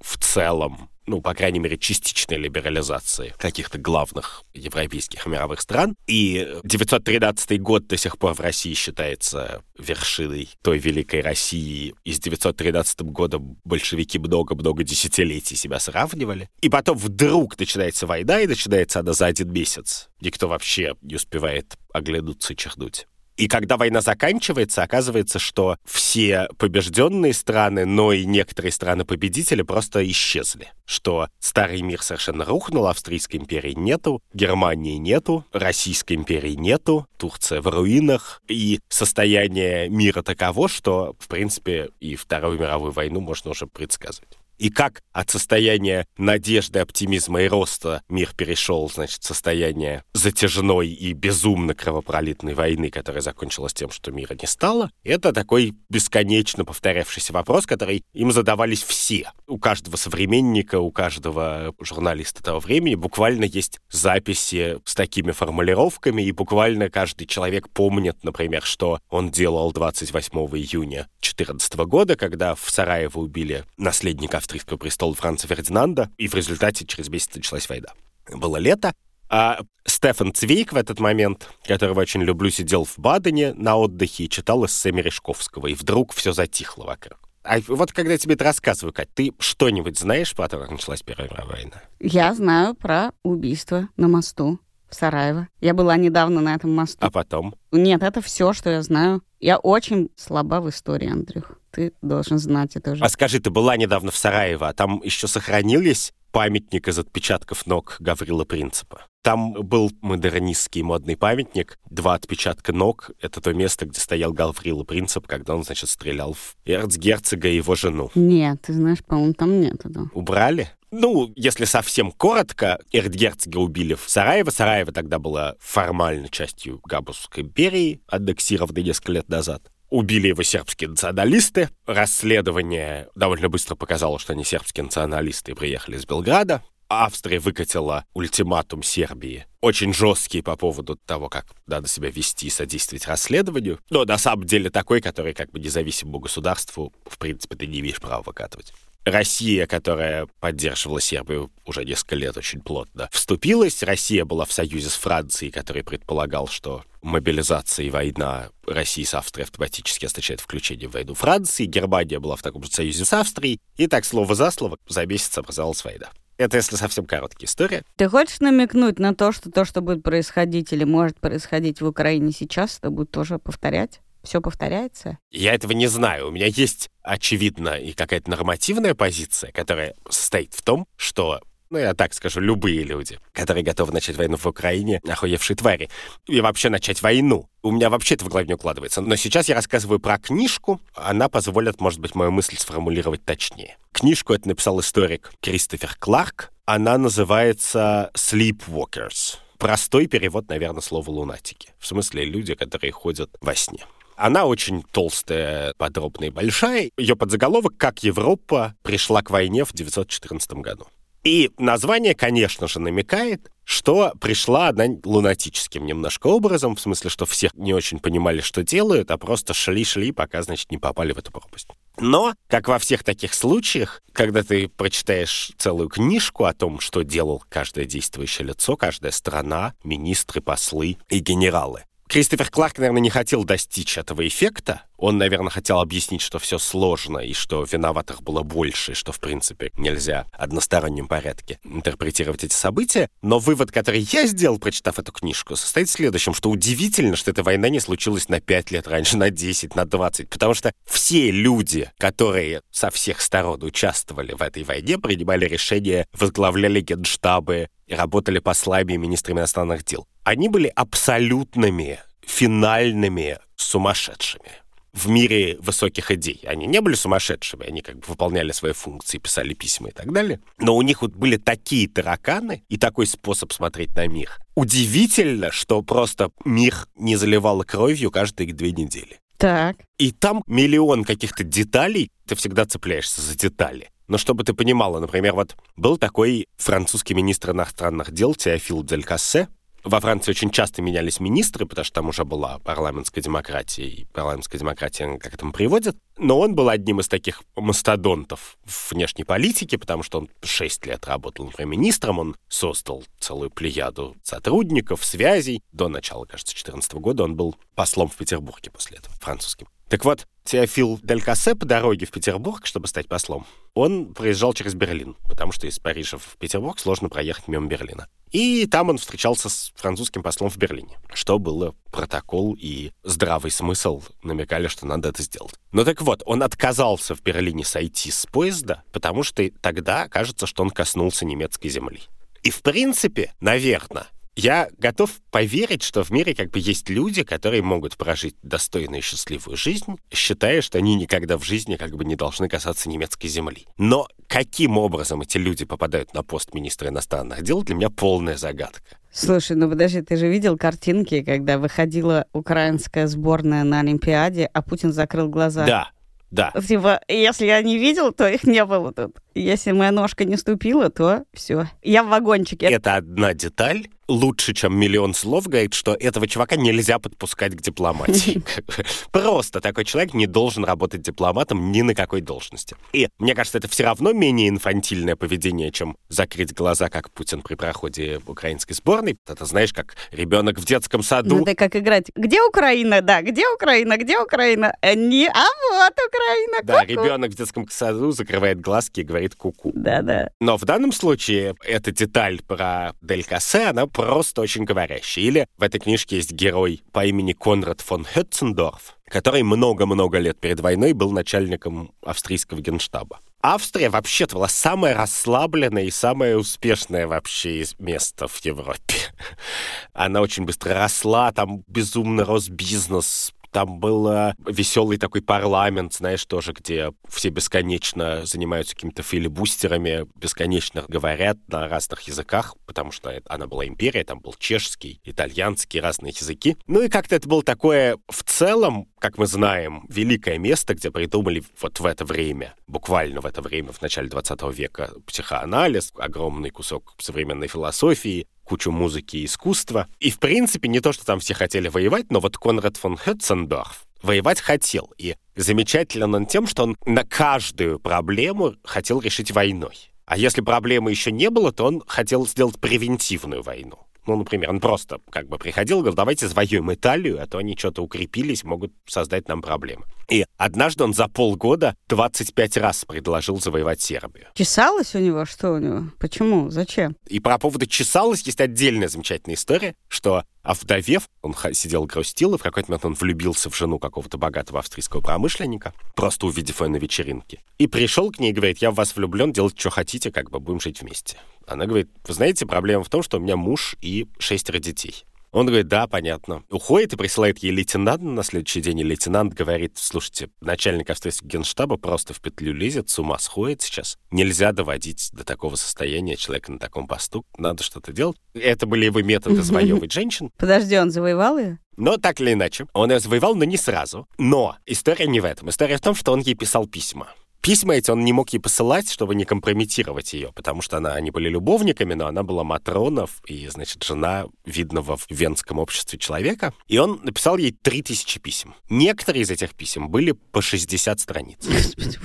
в 0.00 0.18
целом 0.18 0.90
ну, 1.06 1.20
по 1.20 1.34
крайней 1.34 1.58
мере, 1.58 1.76
частичной 1.76 2.38
либерализации 2.38 3.34
каких-то 3.38 3.78
главных 3.78 4.42
европейских 4.54 5.26
и 5.26 5.30
мировых 5.30 5.60
стран. 5.60 5.96
И 6.06 6.58
913 6.64 7.60
год 7.60 7.86
до 7.86 7.96
сих 7.96 8.18
пор 8.18 8.34
в 8.34 8.40
России 8.40 8.74
считается 8.74 9.62
вершиной 9.78 10.48
той 10.62 10.78
великой 10.78 11.20
России. 11.20 11.94
И 12.04 12.12
с 12.12 12.20
913 12.20 13.02
года 13.02 13.38
большевики 13.38 14.18
много-много 14.18 14.82
десятилетий 14.82 15.56
себя 15.56 15.78
сравнивали. 15.78 16.48
И 16.62 16.68
потом 16.68 16.96
вдруг 16.96 17.58
начинается 17.58 18.06
война, 18.06 18.40
и 18.40 18.46
начинается 18.46 19.00
она 19.00 19.12
за 19.12 19.26
один 19.26 19.52
месяц. 19.52 20.08
Никто 20.20 20.48
вообще 20.48 20.94
не 21.02 21.16
успевает 21.16 21.76
оглянуться 21.92 22.54
и 22.54 22.56
чихнуть. 22.56 23.06
И 23.36 23.48
когда 23.48 23.76
война 23.76 24.00
заканчивается, 24.00 24.82
оказывается, 24.82 25.38
что 25.38 25.76
все 25.84 26.48
побежденные 26.56 27.34
страны, 27.34 27.84
но 27.84 28.12
и 28.12 28.24
некоторые 28.24 28.70
страны-победители 28.70 29.62
просто 29.62 30.08
исчезли. 30.08 30.72
Что 30.84 31.28
старый 31.40 31.82
мир 31.82 32.00
совершенно 32.02 32.44
рухнул, 32.44 32.86
Австрийской 32.86 33.40
империи 33.40 33.72
нету, 33.72 34.22
Германии 34.32 34.96
нету, 34.96 35.44
Российской 35.52 36.12
империи 36.12 36.52
нету, 36.52 37.06
Турция 37.16 37.60
в 37.60 37.66
руинах. 37.66 38.40
И 38.48 38.78
состояние 38.88 39.88
мира 39.88 40.22
таково, 40.22 40.68
что, 40.68 41.16
в 41.18 41.26
принципе, 41.26 41.90
и 42.00 42.14
Вторую 42.14 42.60
мировую 42.60 42.92
войну 42.92 43.20
можно 43.20 43.50
уже 43.50 43.66
предсказывать. 43.66 44.38
И 44.58 44.70
как 44.70 45.02
от 45.12 45.30
состояния 45.30 46.06
надежды, 46.16 46.78
оптимизма 46.78 47.42
и 47.42 47.48
роста 47.48 48.02
мир 48.08 48.32
перешел, 48.36 48.88
значит, 48.88 49.22
в 49.22 49.26
состояние 49.26 50.04
затяжной 50.12 50.88
и 50.88 51.12
безумно 51.12 51.74
кровопролитной 51.74 52.54
войны, 52.54 52.90
которая 52.90 53.20
закончилась 53.22 53.74
тем, 53.74 53.90
что 53.90 54.12
мира 54.12 54.36
не 54.40 54.46
стало, 54.46 54.90
это 55.02 55.32
такой 55.32 55.74
бесконечно 55.88 56.64
повторявшийся 56.64 57.32
вопрос, 57.32 57.66
который 57.66 58.04
им 58.12 58.32
задавались 58.32 58.82
все. 58.82 59.30
У 59.46 59.58
каждого 59.58 59.96
современника, 59.96 60.78
у 60.78 60.90
каждого 60.92 61.74
журналиста 61.80 62.42
того 62.42 62.60
времени 62.60 62.94
буквально 62.94 63.44
есть 63.44 63.80
записи 63.90 64.78
с 64.84 64.94
такими 64.94 65.32
формулировками, 65.32 66.22
и 66.22 66.32
буквально 66.32 66.90
каждый 66.90 67.26
человек 67.26 67.68
помнит, 67.68 68.22
например, 68.22 68.62
что 68.62 69.00
он 69.10 69.30
делал 69.30 69.72
28 69.72 70.38
июня 70.56 71.08
2014 71.20 71.74
года, 71.86 72.16
когда 72.16 72.54
в 72.54 72.70
Сараево 72.70 73.18
убили 73.18 73.64
наследника 73.76 74.38
австрийского 74.44 74.76
престола 74.76 75.14
Франца 75.14 75.48
Фердинанда, 75.48 76.10
и 76.18 76.28
в 76.28 76.34
результате 76.34 76.84
через 76.86 77.08
месяц 77.08 77.34
началась 77.34 77.68
война. 77.68 77.88
Было 78.30 78.58
лето, 78.58 78.92
А 79.30 79.60
Стефан 79.86 80.34
Цвейк 80.34 80.72
в 80.72 80.76
этот 80.76 81.00
момент, 81.00 81.48
которого 81.66 82.00
очень 82.00 82.22
люблю, 82.22 82.50
сидел 82.50 82.84
в 82.84 82.98
Бадене 82.98 83.54
на 83.54 83.76
отдыхе 83.76 84.24
и 84.24 84.28
читал 84.28 84.64
эссе 84.66 84.92
Мережковского, 84.92 85.66
и 85.68 85.74
вдруг 85.74 86.12
все 86.12 86.32
затихло 86.32 86.84
вокруг. 86.84 87.18
А 87.42 87.58
вот 87.68 87.92
когда 87.92 88.16
тебе 88.16 88.34
это 88.34 88.44
рассказываю, 88.44 88.92
Кать, 88.92 89.08
ты 89.14 89.32
что-нибудь 89.38 89.98
знаешь 89.98 90.34
про 90.34 90.48
то, 90.48 90.58
как 90.58 90.70
началась 90.70 91.02
Первая 91.02 91.28
мировая 91.28 91.56
война? 91.56 91.82
Я 92.00 92.34
знаю 92.34 92.74
про 92.74 93.12
убийство 93.22 93.88
на 93.96 94.08
мосту 94.08 94.60
в 94.88 94.94
Сараево. 94.94 95.48
Я 95.60 95.74
была 95.74 95.96
недавно 95.96 96.40
на 96.40 96.54
этом 96.54 96.74
мосту. 96.74 96.98
А 97.00 97.10
потом? 97.10 97.54
Нет, 97.72 98.02
это 98.02 98.20
все, 98.20 98.52
что 98.52 98.70
я 98.70 98.82
знаю. 98.82 99.22
Я 99.40 99.58
очень 99.58 100.10
слаба 100.16 100.60
в 100.60 100.70
истории, 100.70 101.10
Андрюх. 101.10 101.58
Ты 101.74 101.92
должен 102.02 102.38
знать 102.38 102.76
это 102.76 102.92
уже. 102.92 103.04
А 103.04 103.08
скажи, 103.08 103.40
ты 103.40 103.50
была 103.50 103.76
недавно 103.76 104.10
в 104.10 104.16
Сараево, 104.16 104.68
а 104.68 104.72
там 104.72 105.00
еще 105.02 105.26
сохранились 105.26 106.12
памятник 106.34 106.88
из 106.88 106.98
отпечатков 106.98 107.64
ног 107.64 107.96
Гаврила 108.00 108.44
Принципа. 108.44 109.06
Там 109.22 109.52
был 109.52 109.90
модернистский 110.02 110.82
модный 110.82 111.16
памятник, 111.16 111.78
два 111.88 112.14
отпечатка 112.14 112.72
ног. 112.72 113.12
Это 113.22 113.40
то 113.40 113.54
место, 113.54 113.86
где 113.86 114.00
стоял 114.00 114.32
Гаврила 114.32 114.82
Принцип, 114.82 115.26
когда 115.26 115.54
он, 115.54 115.62
значит, 115.62 115.88
стрелял 115.88 116.34
в 116.34 116.56
эрцгерцога 116.66 117.48
и 117.48 117.56
его 117.56 117.76
жену. 117.76 118.10
Нет, 118.16 118.62
ты 118.62 118.72
знаешь, 118.72 119.02
по-моему, 119.04 119.32
там 119.32 119.60
нет 119.60 119.86
этого. 119.86 120.10
Убрали? 120.12 120.68
Ну, 120.90 121.32
если 121.36 121.64
совсем 121.64 122.12
коротко, 122.12 122.80
эрцгерцога 122.92 123.58
убили 123.58 123.94
в 123.94 124.04
Сараево. 124.06 124.50
Сараево 124.50 124.92
тогда 124.92 125.18
было 125.18 125.56
формально 125.58 126.28
частью 126.28 126.80
Габусской 126.84 127.44
империи, 127.44 128.02
аннексированной 128.08 128.82
несколько 128.82 129.12
лет 129.12 129.28
назад. 129.28 129.70
Убили 129.94 130.26
его 130.26 130.42
сербские 130.42 130.90
националисты. 130.90 131.70
Расследование 131.86 133.06
довольно 133.14 133.48
быстро 133.48 133.76
показало, 133.76 134.18
что 134.18 134.32
они 134.32 134.42
сербские 134.42 134.82
националисты 134.82 135.52
и 135.52 135.54
приехали 135.54 135.94
из 135.94 136.04
Белграда. 136.04 136.64
Австрия 136.88 137.38
выкатила 137.38 138.04
ультиматум 138.12 138.82
Сербии, 138.82 139.46
очень 139.60 139.94
жесткий 139.94 140.42
по 140.42 140.56
поводу 140.56 140.96
того, 140.96 141.28
как 141.28 141.46
надо 141.68 141.86
себя 141.86 142.10
вести 142.10 142.48
и 142.48 142.50
содействовать 142.50 143.06
расследованию, 143.06 143.78
но 143.88 144.04
на 144.04 144.18
самом 144.18 144.46
деле 144.46 144.68
такой, 144.68 145.00
который 145.00 145.32
как 145.32 145.52
бы 145.52 145.60
независимому 145.60 146.18
государству, 146.18 146.92
в 147.06 147.16
принципе, 147.16 147.54
ты 147.54 147.68
не 147.68 147.78
имеешь 147.78 148.00
права 148.00 148.22
выкатывать. 148.22 148.72
Россия, 149.04 149.66
которая 149.66 150.26
поддерживала 150.40 151.00
Сербию 151.00 151.50
уже 151.66 151.84
несколько 151.84 152.16
лет 152.16 152.36
очень 152.36 152.60
плотно, 152.62 153.08
вступилась. 153.12 153.82
Россия 153.82 154.24
была 154.24 154.46
в 154.46 154.52
союзе 154.52 154.88
с 154.88 154.94
Францией, 154.94 155.52
который 155.52 155.84
предполагал, 155.84 156.48
что 156.48 156.82
мобилизация 157.04 157.86
и 157.86 157.90
война 157.90 158.48
России 158.66 159.04
с 159.04 159.14
Австрией 159.14 159.44
автоматически 159.44 160.06
означает 160.06 160.40
включение 160.40 160.88
в 160.88 160.92
войну 160.92 161.14
Франции. 161.14 161.66
Германия 161.66 162.18
была 162.18 162.34
в 162.36 162.42
таком 162.42 162.64
же 162.64 162.70
союзе 162.70 163.04
с 163.04 163.12
Австрией. 163.12 163.60
И 163.76 163.86
так, 163.86 164.04
слово 164.04 164.34
за 164.34 164.50
слово, 164.50 164.78
за 164.88 165.06
месяц 165.06 165.36
образовалась 165.38 165.84
война. 165.84 166.08
Это 166.36 166.56
если 166.56 166.76
совсем 166.76 167.04
короткая 167.04 167.46
история. 167.46 167.84
Ты 167.96 168.08
хочешь 168.08 168.40
намекнуть 168.40 168.98
на 168.98 169.14
то, 169.14 169.30
что 169.30 169.50
то, 169.50 169.64
что 169.64 169.82
будет 169.82 170.02
происходить 170.02 170.72
или 170.72 170.84
может 170.84 171.20
происходить 171.20 171.80
в 171.80 171.86
Украине 171.86 172.32
сейчас, 172.32 172.78
это 172.78 172.90
будет 172.90 173.10
тоже 173.10 173.38
повторять? 173.38 174.00
Все 174.24 174.40
повторяется? 174.40 175.18
Я 175.30 175.52
этого 175.52 175.72
не 175.72 175.86
знаю. 175.86 176.28
У 176.28 176.30
меня 176.30 176.46
есть, 176.46 176.90
очевидно, 177.02 177.78
и 177.78 177.92
какая-то 177.92 178.30
нормативная 178.30 178.94
позиция, 178.94 179.52
которая 179.52 179.94
состоит 180.08 180.54
в 180.54 180.62
том, 180.62 180.86
что 180.96 181.40
ну, 181.74 181.80
я 181.80 181.94
так 181.94 182.14
скажу, 182.14 182.38
любые 182.38 182.84
люди, 182.84 183.18
которые 183.32 183.64
готовы 183.64 183.92
начать 183.92 184.16
войну 184.16 184.36
в 184.36 184.46
Украине, 184.46 185.00
охуевшие 185.08 185.56
твари, 185.56 185.90
и 186.28 186.40
вообще 186.40 186.68
начать 186.68 187.02
войну. 187.02 187.48
У 187.64 187.72
меня 187.72 187.90
вообще 187.90 188.14
это 188.14 188.24
в 188.24 188.28
голове 188.28 188.46
не 188.46 188.54
укладывается. 188.54 189.00
Но 189.00 189.16
сейчас 189.16 189.48
я 189.48 189.56
рассказываю 189.56 189.98
про 189.98 190.18
книжку, 190.18 190.80
она 190.94 191.28
позволит, 191.28 191.80
может 191.80 191.98
быть, 191.98 192.14
мою 192.14 192.30
мысль 192.30 192.56
сформулировать 192.56 193.24
точнее. 193.24 193.76
Книжку 193.90 194.34
это 194.34 194.46
написал 194.46 194.78
историк 194.78 195.32
Кристофер 195.40 195.96
Кларк. 195.98 196.52
Она 196.64 196.96
называется 196.96 198.12
«Sleepwalkers». 198.14 199.38
Простой 199.58 200.06
перевод, 200.06 200.48
наверное, 200.48 200.80
слова 200.80 201.10
«лунатики». 201.10 201.70
В 201.80 201.88
смысле, 201.88 202.24
люди, 202.24 202.54
которые 202.54 202.92
ходят 202.92 203.30
во 203.40 203.56
сне. 203.56 203.84
Она 204.16 204.44
очень 204.44 204.84
толстая, 204.92 205.74
подробная 205.76 206.28
и 206.28 206.30
большая. 206.30 206.92
Ее 206.96 207.16
подзаголовок 207.16 207.76
«Как 207.76 208.04
Европа 208.04 208.76
пришла 208.82 209.22
к 209.22 209.30
войне 209.30 209.64
в 209.64 209.72
1914 209.72 210.52
году». 210.52 210.86
И 211.24 211.50
название, 211.58 212.14
конечно 212.14 212.68
же, 212.68 212.80
намекает, 212.80 213.50
что 213.64 214.12
пришла 214.20 214.68
она 214.68 214.84
лунатическим 215.04 215.86
немножко 215.86 216.26
образом, 216.26 216.76
в 216.76 216.80
смысле, 216.80 217.08
что 217.08 217.24
все 217.24 217.50
не 217.54 217.72
очень 217.72 217.98
понимали, 217.98 218.42
что 218.42 218.62
делают, 218.62 219.10
а 219.10 219.16
просто 219.16 219.54
шли-шли, 219.54 220.12
пока, 220.12 220.42
значит, 220.42 220.70
не 220.70 220.76
попали 220.76 221.12
в 221.12 221.18
эту 221.18 221.32
пропасть. 221.32 221.68
Но, 221.98 222.34
как 222.48 222.68
во 222.68 222.78
всех 222.78 223.04
таких 223.04 223.32
случаях, 223.32 224.02
когда 224.12 224.42
ты 224.42 224.68
прочитаешь 224.68 225.52
целую 225.56 225.88
книжку 225.88 226.44
о 226.44 226.52
том, 226.52 226.78
что 226.80 227.02
делал 227.02 227.42
каждое 227.48 227.86
действующее 227.86 228.48
лицо, 228.48 228.76
каждая 228.76 229.12
страна, 229.12 229.72
министры, 229.82 230.42
послы 230.42 230.98
и 231.08 231.18
генералы, 231.20 231.84
Кристофер 232.06 232.50
Кларк, 232.50 232.78
наверное, 232.78 233.00
не 233.00 233.10
хотел 233.10 233.44
достичь 233.44 233.96
этого 233.98 234.26
эффекта. 234.26 234.82
Он, 234.96 235.18
наверное, 235.18 235.50
хотел 235.50 235.80
объяснить, 235.80 236.22
что 236.22 236.38
все 236.38 236.58
сложно, 236.58 237.18
и 237.18 237.32
что 237.32 237.64
виноватых 237.64 238.22
было 238.22 238.42
больше, 238.42 238.92
и 238.92 238.94
что, 238.94 239.12
в 239.12 239.20
принципе, 239.20 239.70
нельзя 239.76 240.26
в 240.32 240.40
одностороннем 240.40 241.08
порядке 241.08 241.58
интерпретировать 241.64 242.44
эти 242.44 242.54
события. 242.54 243.08
Но 243.22 243.38
вывод, 243.38 243.72
который 243.72 244.00
я 244.00 244.26
сделал, 244.26 244.58
прочитав 244.58 244.98
эту 244.98 245.12
книжку, 245.12 245.56
состоит 245.56 245.88
в 245.88 245.92
следующем, 245.92 246.34
что 246.34 246.50
удивительно, 246.50 247.16
что 247.16 247.30
эта 247.30 247.42
война 247.42 247.68
не 247.68 247.80
случилась 247.80 248.28
на 248.28 248.40
5 248.40 248.70
лет 248.70 248.88
раньше, 248.88 249.16
на 249.16 249.30
10, 249.30 249.74
на 249.74 249.84
20, 249.84 250.30
потому 250.30 250.54
что 250.54 250.72
все 250.84 251.30
люди, 251.30 251.90
которые 251.98 252.62
со 252.70 252.90
всех 252.90 253.20
сторон 253.20 253.62
участвовали 253.62 254.32
в 254.32 254.42
этой 254.42 254.62
войне, 254.62 254.98
принимали 254.98 255.46
решения, 255.46 256.06
возглавляли 256.12 256.80
генштабы, 256.80 257.68
работали 257.88 258.38
послами 258.38 258.94
и 258.94 258.96
министрами 258.96 259.40
иностранных 259.40 259.84
дел 259.84 260.06
они 260.24 260.48
были 260.48 260.72
абсолютными, 260.74 262.00
финальными 262.22 263.38
сумасшедшими 263.56 264.63
в 264.94 265.08
мире 265.08 265.58
высоких 265.60 266.10
идей. 266.12 266.40
Они 266.46 266.66
не 266.66 266.80
были 266.80 266.94
сумасшедшими, 266.94 267.66
они 267.66 267.82
как 267.82 267.96
бы 267.96 268.04
выполняли 268.06 268.52
свои 268.52 268.72
функции, 268.72 269.18
писали 269.18 269.52
письма 269.52 269.88
и 269.88 269.92
так 269.92 270.12
далее. 270.12 270.40
Но 270.58 270.76
у 270.76 270.82
них 270.82 271.02
вот 271.02 271.14
были 271.14 271.36
такие 271.36 271.88
тараканы 271.88 272.62
и 272.68 272.78
такой 272.78 273.06
способ 273.06 273.52
смотреть 273.52 273.94
на 273.96 274.06
мир. 274.06 274.38
Удивительно, 274.54 275.50
что 275.50 275.82
просто 275.82 276.30
мир 276.44 276.86
не 276.94 277.16
заливало 277.16 277.64
кровью 277.64 278.10
каждые 278.10 278.52
две 278.52 278.72
недели. 278.72 279.18
Так. 279.36 279.76
И 279.98 280.12
там 280.12 280.44
миллион 280.46 281.04
каких-то 281.04 281.42
деталей, 281.42 282.10
ты 282.26 282.36
всегда 282.36 282.64
цепляешься 282.64 283.20
за 283.20 283.36
детали. 283.36 283.90
Но 284.06 284.16
чтобы 284.16 284.44
ты 284.44 284.52
понимала, 284.52 285.00
например, 285.00 285.34
вот 285.34 285.56
был 285.76 285.96
такой 285.96 286.46
французский 286.56 287.14
министр 287.14 287.50
иностранных 287.50 288.12
дел 288.12 288.34
Теофил 288.34 288.84
Дель 288.84 289.02
Кассе, 289.02 289.48
во 289.84 290.00
Франции 290.00 290.30
очень 290.30 290.50
часто 290.50 290.80
менялись 290.80 291.20
министры, 291.20 291.66
потому 291.66 291.84
что 291.84 291.94
там 291.94 292.08
уже 292.08 292.24
была 292.24 292.58
парламентская 292.60 293.22
демократия, 293.22 293.86
и 293.86 294.04
парламентская 294.06 294.58
демократия 294.58 295.18
как 295.18 295.34
этому 295.34 295.52
приводит. 295.52 295.96
Но 296.16 296.40
он 296.40 296.54
был 296.54 296.70
одним 296.70 297.00
из 297.00 297.08
таких 297.08 297.42
мастодонтов 297.54 298.56
внешней 298.90 299.24
политике, 299.24 299.76
потому 299.76 300.02
что 300.02 300.20
он 300.20 300.30
шесть 300.42 300.86
лет 300.86 301.04
работал, 301.06 301.46
например, 301.46 301.68
министром, 301.68 302.18
он 302.18 302.36
создал 302.48 303.04
целую 303.18 303.50
плеяду 303.50 304.16
сотрудников, 304.22 305.04
связей. 305.04 305.62
До 305.72 305.88
начала, 305.88 306.24
кажется, 306.24 306.54
2014 306.54 306.94
года 306.94 307.24
он 307.24 307.36
был 307.36 307.54
послом 307.74 308.08
в 308.08 308.16
Петербурге 308.16 308.70
после 308.70 308.98
этого, 308.98 309.14
французским. 309.16 309.68
Так 309.94 310.04
вот, 310.04 310.26
Теофил 310.42 310.98
Дель 311.04 311.22
Кассе 311.22 311.54
по 311.54 311.64
дороге 311.64 312.04
в 312.04 312.10
Петербург, 312.10 312.66
чтобы 312.66 312.88
стать 312.88 313.06
послом, 313.06 313.46
он 313.74 314.12
проезжал 314.12 314.52
через 314.52 314.74
Берлин, 314.74 315.14
потому 315.28 315.52
что 315.52 315.68
из 315.68 315.78
Парижа 315.78 316.18
в 316.18 316.36
Петербург 316.36 316.80
сложно 316.80 317.08
проехать 317.08 317.46
мимо 317.46 317.68
Берлина. 317.68 318.08
И 318.32 318.66
там 318.66 318.88
он 318.88 318.98
встречался 318.98 319.48
с 319.48 319.72
французским 319.76 320.24
послом 320.24 320.50
в 320.50 320.56
Берлине, 320.56 320.98
что 321.12 321.38
было 321.38 321.76
протокол 321.92 322.56
и 322.60 322.90
здравый 323.04 323.52
смысл 323.52 324.02
намекали, 324.24 324.66
что 324.66 324.84
надо 324.84 325.10
это 325.10 325.22
сделать. 325.22 325.54
Но 325.70 325.84
так 325.84 326.02
вот, 326.02 326.24
он 326.26 326.42
отказался 326.42 327.14
в 327.14 327.22
Берлине 327.22 327.64
сойти 327.64 328.10
с 328.10 328.26
поезда, 328.26 328.82
потому 328.92 329.22
что 329.22 329.48
тогда 329.60 330.08
кажется, 330.08 330.48
что 330.48 330.64
он 330.64 330.70
коснулся 330.70 331.24
немецкой 331.24 331.68
земли. 331.68 332.00
И 332.42 332.50
в 332.50 332.62
принципе, 332.62 333.32
наверное, 333.38 334.08
я 334.36 334.68
готов 334.78 335.10
поверить, 335.30 335.82
что 335.82 336.02
в 336.02 336.10
мире 336.10 336.34
как 336.34 336.50
бы 336.50 336.58
есть 336.58 336.88
люди, 336.88 337.22
которые 337.22 337.62
могут 337.62 337.96
прожить 337.96 338.36
достойную 338.42 338.98
и 338.98 339.02
счастливую 339.02 339.56
жизнь, 339.56 339.96
считая, 340.12 340.60
что 340.60 340.78
они 340.78 340.96
никогда 340.96 341.38
в 341.38 341.44
жизни 341.44 341.76
как 341.76 341.94
бы 341.96 342.04
не 342.04 342.16
должны 342.16 342.48
касаться 342.48 342.88
немецкой 342.88 343.28
земли. 343.28 343.66
Но 343.78 344.08
каким 344.26 344.76
образом 344.78 345.20
эти 345.20 345.38
люди 345.38 345.64
попадают 345.64 346.14
на 346.14 346.22
пост 346.22 346.54
министра 346.54 346.88
иностранных 346.88 347.42
дел, 347.42 347.62
для 347.62 347.74
меня 347.74 347.90
полная 347.90 348.36
загадка. 348.36 348.98
Слушай, 349.12 349.56
ну 349.56 349.68
подожди, 349.68 350.02
ты 350.02 350.16
же 350.16 350.28
видел 350.28 350.58
картинки, 350.58 351.22
когда 351.22 351.58
выходила 351.58 352.26
украинская 352.32 353.06
сборная 353.06 353.62
на 353.62 353.80
Олимпиаде, 353.80 354.50
а 354.52 354.62
Путин 354.62 354.92
закрыл 354.92 355.28
глаза? 355.28 355.64
Да, 355.64 355.90
да. 356.32 356.52
Типа, 356.66 357.00
если 357.06 357.46
я 357.46 357.62
не 357.62 357.78
видел, 357.78 358.12
то 358.12 358.28
их 358.28 358.42
не 358.42 358.64
было 358.64 358.92
тут. 358.92 359.16
Если 359.34 359.72
моя 359.72 359.90
ножка 359.90 360.24
не 360.24 360.36
ступила, 360.36 360.90
то 360.90 361.24
все. 361.32 361.68
Я 361.82 362.04
в 362.04 362.08
вагончике. 362.08 362.66
Это 362.66 362.96
одна 362.96 363.34
деталь, 363.34 363.88
лучше, 364.08 364.54
чем 364.54 364.78
миллион 364.78 365.14
слов, 365.14 365.48
говорит, 365.48 365.74
что 365.74 365.94
этого 365.94 366.26
чувака 366.26 366.56
нельзя 366.56 366.98
подпускать 366.98 367.56
к 367.56 367.60
дипломатии. 367.60 368.42
Просто 369.12 369.60
такой 369.60 369.84
человек 369.84 370.14
не 370.14 370.26
должен 370.26 370.64
работать 370.64 371.02
дипломатом 371.02 371.72
ни 371.72 371.82
на 371.82 371.94
какой 371.94 372.20
должности. 372.20 372.76
И 372.92 373.08
мне 373.18 373.34
кажется, 373.34 373.58
это 373.58 373.68
все 373.68 373.84
равно 373.84 374.12
менее 374.12 374.48
инфантильное 374.48 375.16
поведение, 375.16 375.70
чем 375.72 375.96
закрыть 376.08 376.52
глаза, 376.54 376.88
как 376.88 377.10
Путин 377.10 377.42
при 377.42 377.54
проходе 377.54 378.20
украинской 378.26 378.74
сборной. 378.74 379.16
Это 379.26 379.44
знаешь, 379.46 379.72
как 379.72 379.96
ребенок 380.10 380.58
в 380.58 380.64
детском 380.64 381.02
саду. 381.02 381.36
Ну, 381.36 381.42
это 381.42 381.54
как 381.54 381.76
играть. 381.76 382.10
Где 382.14 382.42
Украина? 382.42 383.00
Да, 383.00 383.22
где 383.22 383.48
Украина? 383.48 383.96
Где 383.96 384.18
Украина? 384.18 384.74
Э, 384.82 384.94
не, 384.94 385.28
а 385.28 385.44
вот 385.72 385.92
Украина. 385.92 386.58
Да, 386.62 386.84
ребенок 386.84 387.32
в 387.32 387.36
детском 387.36 387.66
саду 387.70 388.12
закрывает 388.12 388.60
глазки 388.60 389.00
и 389.00 389.04
говорит 389.04 389.23
куку. 389.32 389.72
Да, 389.74 390.02
да. 390.02 390.30
Но 390.40 390.58
в 390.58 390.64
данном 390.64 390.92
случае 390.92 391.54
эта 391.64 391.90
деталь 391.92 392.42
про 392.42 392.92
Дель 393.00 393.24
Кассе, 393.24 393.68
она 393.68 393.86
просто 393.86 394.42
очень 394.42 394.64
говорящий. 394.64 395.22
Или 395.22 395.46
в 395.56 395.62
этой 395.62 395.80
книжке 395.80 396.16
есть 396.16 396.32
герой 396.32 396.82
по 396.92 397.06
имени 397.06 397.32
Конрад 397.32 397.80
фон 397.80 398.04
Хетцендорф, 398.04 398.98
который 399.08 399.42
много-много 399.42 400.18
лет 400.18 400.38
перед 400.38 400.60
войной 400.60 400.92
был 400.92 401.12
начальником 401.12 401.92
австрийского 402.04 402.60
генштаба. 402.60 403.20
Австрия 403.46 403.90
вообще-то 403.90 404.36
была 404.36 404.48
самое 404.48 404.94
расслабленное 404.94 405.84
и 405.84 405.90
самое 405.90 406.38
успешное 406.38 407.06
вообще 407.06 407.60
из 407.60 407.78
места 407.78 408.26
в 408.26 408.42
Европе. 408.42 408.94
Она 409.92 410.22
очень 410.22 410.44
быстро 410.44 410.72
росла, 410.74 411.30
там 411.30 411.62
безумно 411.66 412.24
рос 412.24 412.48
бизнес, 412.48 413.34
там 413.54 413.78
был 413.78 414.34
веселый 414.48 414.98
такой 414.98 415.22
парламент, 415.22 415.94
знаешь, 415.94 416.24
тоже, 416.24 416.52
где 416.52 416.92
все 417.08 417.28
бесконечно 417.28 418.26
занимаются 418.26 418.74
какими-то 418.74 419.04
филибустерами, 419.04 420.06
бесконечно 420.16 420.84
говорят 420.88 421.38
на 421.46 421.68
разных 421.68 422.00
языках, 422.02 422.56
потому 422.66 422.90
что 422.90 423.22
она 423.28 423.46
была 423.46 423.64
империя, 423.64 424.02
там 424.02 424.18
был 424.18 424.34
чешский, 424.40 425.00
итальянский, 425.04 425.78
разные 425.78 426.12
языки. 426.12 426.56
Ну 426.66 426.82
и 426.82 426.88
как-то 426.88 427.14
это 427.14 427.28
было 427.28 427.44
такое 427.44 427.96
в 428.08 428.24
целом, 428.24 428.88
как 428.98 429.18
мы 429.18 429.26
знаем, 429.28 429.86
великое 429.88 430.38
место, 430.38 430.74
где 430.74 430.90
придумали 430.90 431.44
вот 431.60 431.78
в 431.78 431.86
это 431.86 432.04
время, 432.04 432.54
буквально 432.66 433.20
в 433.20 433.26
это 433.26 433.40
время, 433.40 433.70
в 433.70 433.80
начале 433.80 434.08
20 434.08 434.42
века, 434.52 434.90
психоанализ, 435.06 435.92
огромный 435.96 436.50
кусок 436.50 436.94
современной 436.98 437.46
философии, 437.46 438.26
кучу 438.44 438.70
музыки 438.70 439.16
и 439.16 439.24
искусства. 439.24 439.88
И, 440.00 440.10
в 440.10 440.18
принципе, 440.18 440.68
не 440.68 440.80
то, 440.80 440.92
что 440.92 441.04
там 441.04 441.20
все 441.20 441.34
хотели 441.34 441.68
воевать, 441.68 442.10
но 442.10 442.20
вот 442.20 442.38
Конрад 442.38 442.76
фон 442.76 442.96
Хетцендорф 442.96 443.86
воевать 444.02 444.40
хотел. 444.40 444.92
И 444.98 445.16
замечателен 445.34 446.14
он 446.14 446.26
тем, 446.26 446.46
что 446.46 446.62
он 446.62 446.76
на 446.84 447.04
каждую 447.04 447.80
проблему 447.80 448.54
хотел 448.62 449.00
решить 449.00 449.32
войной. 449.32 449.90
А 450.06 450.18
если 450.18 450.42
проблемы 450.42 450.90
еще 450.90 451.10
не 451.10 451.30
было, 451.30 451.50
то 451.50 451.64
он 451.64 451.82
хотел 451.86 452.26
сделать 452.26 452.60
превентивную 452.60 453.42
войну. 453.42 453.78
Ну, 454.06 454.16
например, 454.16 454.50
он 454.50 454.60
просто 454.60 455.00
как 455.10 455.28
бы 455.28 455.38
приходил 455.38 455.78
и 455.78 455.80
говорил, 455.80 455.96
давайте 455.96 456.28
завоюем 456.28 456.72
Италию, 456.72 457.22
а 457.22 457.26
то 457.26 457.38
они 457.38 457.56
что-то 457.56 457.82
укрепились, 457.82 458.44
могут 458.44 458.72
создать 458.86 459.28
нам 459.28 459.42
проблемы. 459.42 459.84
И 460.08 460.26
однажды 460.36 460.84
он 460.84 460.92
за 460.92 461.08
полгода 461.08 461.76
25 461.88 462.56
раз 462.58 462.84
предложил 462.84 463.40
завоевать 463.40 463.80
Сербию. 463.80 464.26
Чесалось 464.34 464.94
у 464.94 464.98
него? 464.98 465.24
Что 465.24 465.52
у 465.52 465.58
него? 465.58 465.84
Почему? 465.98 466.50
Зачем? 466.50 466.96
И 467.08 467.20
про 467.20 467.38
поводу 467.38 467.66
чесалось 467.66 468.22
есть 468.22 468.40
отдельная 468.40 468.88
замечательная 468.88 469.36
история, 469.36 469.74
что 469.88 470.24
овдовев, 470.44 471.08
он 471.22 471.34
сидел 471.52 471.86
грустил, 471.86 472.34
и 472.34 472.38
в 472.38 472.42
какой-то 472.42 472.70
момент 472.70 472.84
он 472.84 472.94
влюбился 472.94 473.50
в 473.50 473.56
жену 473.56 473.78
какого-то 473.78 474.18
богатого 474.18 474.60
австрийского 474.60 475.00
промышленника, 475.00 475.72
просто 475.96 476.26
увидев 476.26 476.60
ее 476.60 476.68
на 476.68 476.76
вечеринке. 476.76 477.40
И 477.58 477.66
пришел 477.66 478.12
к 478.12 478.20
ней 478.20 478.30
и 478.30 478.34
говорит, 478.34 478.58
я 478.58 478.70
в 478.70 478.74
вас 478.74 478.94
влюблен, 478.94 479.32
делать 479.32 479.58
что 479.58 479.70
хотите, 479.70 480.12
как 480.12 480.30
бы 480.30 480.38
будем 480.38 480.60
жить 480.60 480.82
вместе. 480.82 481.16
Она 481.46 481.66
говорит, 481.66 481.90
вы 482.06 482.14
знаете, 482.14 482.46
проблема 482.46 482.84
в 482.84 482.88
том, 482.88 483.02
что 483.02 483.16
у 483.16 483.20
меня 483.20 483.36
муж 483.36 483.76
и 483.80 484.06
шестеро 484.18 484.58
детей. 484.58 485.04
Он 485.34 485.46
говорит, 485.46 485.66
да, 485.66 485.88
понятно. 485.88 486.44
Уходит 486.48 486.92
и 486.92 486.96
присылает 486.96 487.38
ей 487.38 487.50
лейтенанта 487.50 488.04
на 488.04 488.22
следующий 488.22 488.60
день, 488.60 488.78
и 488.78 488.84
лейтенант 488.84 489.34
говорит, 489.34 489.72
слушайте, 489.74 490.30
начальник 490.40 490.90
австрийского 490.90 491.28
генштаба 491.28 491.76
просто 491.76 492.14
в 492.14 492.20
петлю 492.20 492.52
лезет, 492.52 492.88
с 492.88 493.00
ума 493.00 493.18
сходит 493.18 493.60
сейчас. 493.60 493.98
Нельзя 494.12 494.52
доводить 494.52 495.10
до 495.12 495.24
такого 495.24 495.56
состояния 495.56 496.14
человека 496.14 496.52
на 496.52 496.60
таком 496.60 496.86
посту. 496.86 497.26
Надо 497.36 497.64
что-то 497.64 497.92
делать. 497.92 498.16
Это 498.32 498.66
были 498.66 498.84
его 498.84 499.02
методы 499.02 499.42
завоевывать 499.42 499.90
женщин. 499.90 500.30
Подожди, 500.38 500.78
он 500.78 500.92
завоевал 500.92 501.36
ее? 501.36 501.58
Но 501.76 501.96
так 501.96 502.20
или 502.20 502.34
иначе, 502.34 502.66
он 502.72 502.92
ее 502.92 503.00
завоевал, 503.00 503.34
но 503.34 503.42
не 503.42 503.56
сразу. 503.56 504.06
Но 504.18 504.56
история 504.66 505.08
не 505.08 505.18
в 505.18 505.24
этом. 505.24 505.50
История 505.50 505.78
в 505.78 505.80
том, 505.80 505.96
что 505.96 506.12
он 506.12 506.20
ей 506.20 506.36
писал 506.36 506.68
письма. 506.68 507.08
Письма 507.44 507.74
эти 507.74 507.90
он 507.90 508.06
не 508.06 508.14
мог 508.14 508.30
ей 508.30 508.38
посылать, 508.38 508.90
чтобы 508.90 509.14
не 509.14 509.26
компрометировать 509.26 510.14
ее, 510.14 510.32
потому 510.32 510.62
что 510.62 510.78
она, 510.78 510.94
они 510.94 511.10
были 511.10 511.28
любовниками, 511.28 511.92
но 511.92 512.06
она 512.06 512.22
была 512.22 512.42
Матронов 512.42 513.20
и, 513.26 513.46
значит, 513.48 513.82
жена 513.82 514.24
видного 514.46 514.96
в 514.96 515.04
венском 515.10 515.58
обществе 515.58 515.98
человека. 515.98 516.54
И 516.68 516.78
он 516.78 517.00
написал 517.02 517.36
ей 517.36 517.52
3000 517.52 518.18
писем. 518.20 518.54
Некоторые 518.70 519.24
из 519.24 519.30
этих 519.30 519.54
писем 519.54 519.90
были 519.90 520.12
по 520.12 520.40
60 520.40 520.98
страниц. 520.98 521.46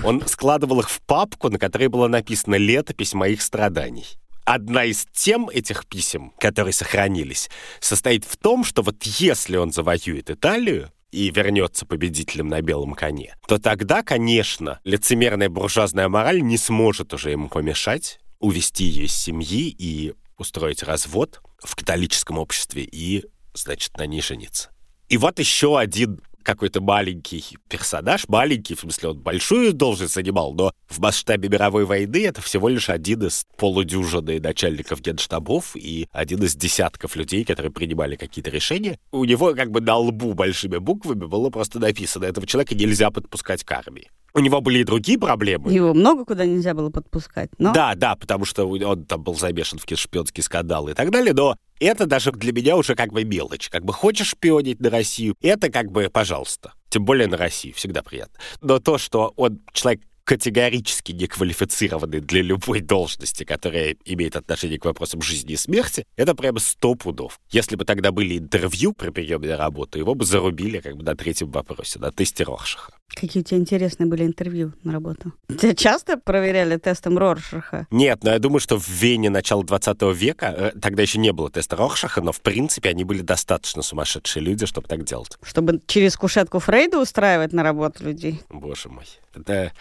Он 0.03 0.27
складывал 0.27 0.81
их 0.81 0.89
в 0.89 1.00
папку, 1.03 1.50
на 1.50 1.58
которой 1.58 1.88
было 1.88 2.10
написано 2.10 2.55
«Летопись 2.55 3.13
моих 3.13 3.41
страданий» 3.41 4.08
одна 4.43 4.84
из 4.84 5.05
тем 5.13 5.48
этих 5.48 5.86
писем, 5.86 6.34
которые 6.39 6.74
сохранились, 6.74 7.51
состоит 7.79 8.25
в 8.25 8.36
том, 8.36 8.63
что 8.63 8.81
вот 8.81 9.03
если 9.03 9.58
он 9.58 9.72
завоюет 9.72 10.31
Италию, 10.31 10.91
и 11.12 11.30
вернется 11.32 11.86
победителем 11.86 12.48
на 12.48 12.62
белом 12.62 12.94
коне, 12.94 13.36
то 13.48 13.58
тогда, 13.58 14.04
конечно, 14.04 14.80
лицемерная 14.84 15.50
буржуазная 15.50 16.08
мораль 16.10 16.42
не 16.42 16.58
сможет 16.58 17.13
уже 17.13 17.32
ему 17.32 17.50
помешать 17.50 18.20
увести 18.39 18.86
ее 18.86 19.06
из 19.06 19.16
семьи 19.16 19.75
и 19.78 20.13
устроить 20.38 20.84
развод 20.84 21.42
в 21.63 21.75
католическом 21.75 22.38
обществе 22.38 22.84
и, 22.84 23.25
значит, 23.54 23.98
на 23.98 24.06
ней 24.06 24.22
жениться. 24.22 24.70
И 25.10 25.18
вот 25.18 25.39
еще 25.39 25.78
один 25.78 26.22
какой-то 26.43 26.81
маленький 26.81 27.58
персонаж, 27.67 28.27
маленький, 28.27 28.75
в 28.75 28.79
смысле, 28.79 29.10
он 29.10 29.19
большую 29.19 29.74
должность 29.74 30.13
занимал, 30.13 30.53
но 30.53 30.72
в 30.88 31.00
масштабе 31.00 31.50
мировой 31.50 31.86
войны 31.86 32.25
это 32.25 32.41
всего 32.41 32.69
лишь 32.69 32.89
один 32.89 33.24
из 33.27 33.46
полудюжины 33.58 34.39
начальников 34.39 35.01
генштабов 35.01 35.75
и 35.75 36.08
один 36.12 36.43
из 36.43 36.55
десятков 36.55 37.15
людей, 37.15 37.46
которые 37.46 37.72
принимали 37.72 38.15
какие-то 38.15 38.50
решения. 38.50 39.00
У 39.12 39.25
него 39.25 39.53
как 39.53 39.72
бы 39.72 39.81
на 39.81 39.98
лбу 39.98 40.34
большими 40.34 40.77
буквами 40.77 41.25
было 41.25 41.50
просто 41.50 41.79
написано, 41.79 42.25
этого 42.25 42.48
человека 42.48 42.75
нельзя 42.75 43.12
подпускать 43.12 43.63
к 43.63 43.72
армии. 43.72 44.10
У 44.33 44.39
него 44.39 44.62
были 44.62 44.79
и 44.79 44.83
другие 44.83 45.17
проблемы. 45.17 45.71
Его 45.71 45.93
много 45.93 46.25
куда 46.25 46.45
нельзя 46.45 46.74
было 46.74 46.89
подпускать, 46.89 47.50
но... 47.57 47.74
Да, 47.74 47.95
да, 47.95 48.15
потому 48.15 48.45
что 48.45 48.65
он 48.65 49.05
там 49.05 49.24
был 49.24 49.36
замешан 49.36 49.79
в 49.79 49.98
шпионские 49.98 50.43
скандалы 50.43 50.91
и 50.91 50.93
так 50.93 51.12
далее, 51.12 51.33
но 51.33 51.55
это 51.79 52.05
даже 52.05 52.31
для 52.31 52.51
меня 52.51 52.75
уже 52.75 52.95
как 52.95 53.12
бы 53.12 53.24
мелочь. 53.24 53.69
Как 53.69 53.83
бы 53.83 53.93
хочешь 53.93 54.29
шпионить 54.29 54.79
на 54.79 54.89
Россию, 54.89 55.36
это 55.41 55.71
как 55.71 55.91
бы 55.91 56.09
пожалуйста. 56.12 56.74
Тем 56.89 57.05
более 57.05 57.27
на 57.27 57.38
Россию, 57.38 57.74
всегда 57.75 58.01
приятно. 58.01 58.39
Но 58.62 58.79
то, 58.79 58.98
что 58.98 59.33
он 59.36 59.62
человек 59.74 60.01
категорически 60.29 61.12
неквалифицированный 61.12 62.19
для 62.19 62.43
любой 62.43 62.81
должности, 62.81 63.43
которая 63.43 63.95
имеет 64.05 64.36
отношение 64.36 64.77
к 64.77 64.86
вопросам 64.86 65.24
жизни 65.24 65.53
и 65.53 65.57
смерти, 65.57 66.05
это 66.17 66.36
прямо 66.36 66.59
сто 66.59 66.93
пудов. 66.93 67.39
Если 67.50 67.75
бы 67.75 67.83
тогда 67.83 68.12
были 68.12 68.38
интервью 68.38 68.93
при 68.93 69.09
приеме 69.09 69.48
на 69.48 69.57
работу, 69.57 69.98
его 69.98 70.13
бы 70.13 70.25
зарубили 70.25 70.81
как 70.81 70.98
бы 70.98 71.03
на 71.03 71.15
третьем 71.15 71.50
вопросе, 71.50 71.98
на 71.98 72.12
тесте 72.12 72.43
Роршаха. 72.43 72.93
Какие 73.13 73.42
у 73.42 73.46
тебя 73.46 73.60
интересные 73.60 74.08
были 74.08 74.24
интервью 74.24 74.74
на 74.84 74.94
работу? 74.94 75.34
Тебя 75.48 75.74
часто 75.74 76.18
проверяли 76.18 76.78
тестом 76.78 77.18
Роршаха? 77.18 77.88
Нет, 77.92 78.24
но 78.24 78.32
я 78.32 78.39
думаю, 78.39 78.60
что 78.60 78.78
в 78.78 78.88
Вене 78.88 79.30
начала 79.30 79.63
20 79.63 80.01
века, 80.13 80.54
э, 80.58 80.72
тогда 80.80 81.01
еще 81.01 81.20
не 81.20 81.32
было 81.32 81.50
теста 81.50 81.75
Роршаха, 81.75 82.22
но 82.22 82.32
в 82.32 82.42
принципе 82.42 82.89
они 82.89 83.04
были 83.04 83.22
достаточно 83.22 83.82
сумасшедшие 83.82 84.44
люди, 84.44 84.66
чтобы 84.66 84.88
так 84.88 85.04
делать. 85.04 85.38
Чтобы 85.42 85.82
через 85.88 86.16
кушетку 86.16 86.60
Фрейда 86.60 87.00
устраивать 87.00 87.51
на 87.51 87.63
работу 87.63 88.04
людей? 88.04 88.42
Боже 88.50 88.89
мой. 88.89 89.06
Это 89.36 89.74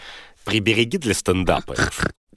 прибереги 0.45 0.99
для 0.99 1.15
стендапа. 1.15 1.77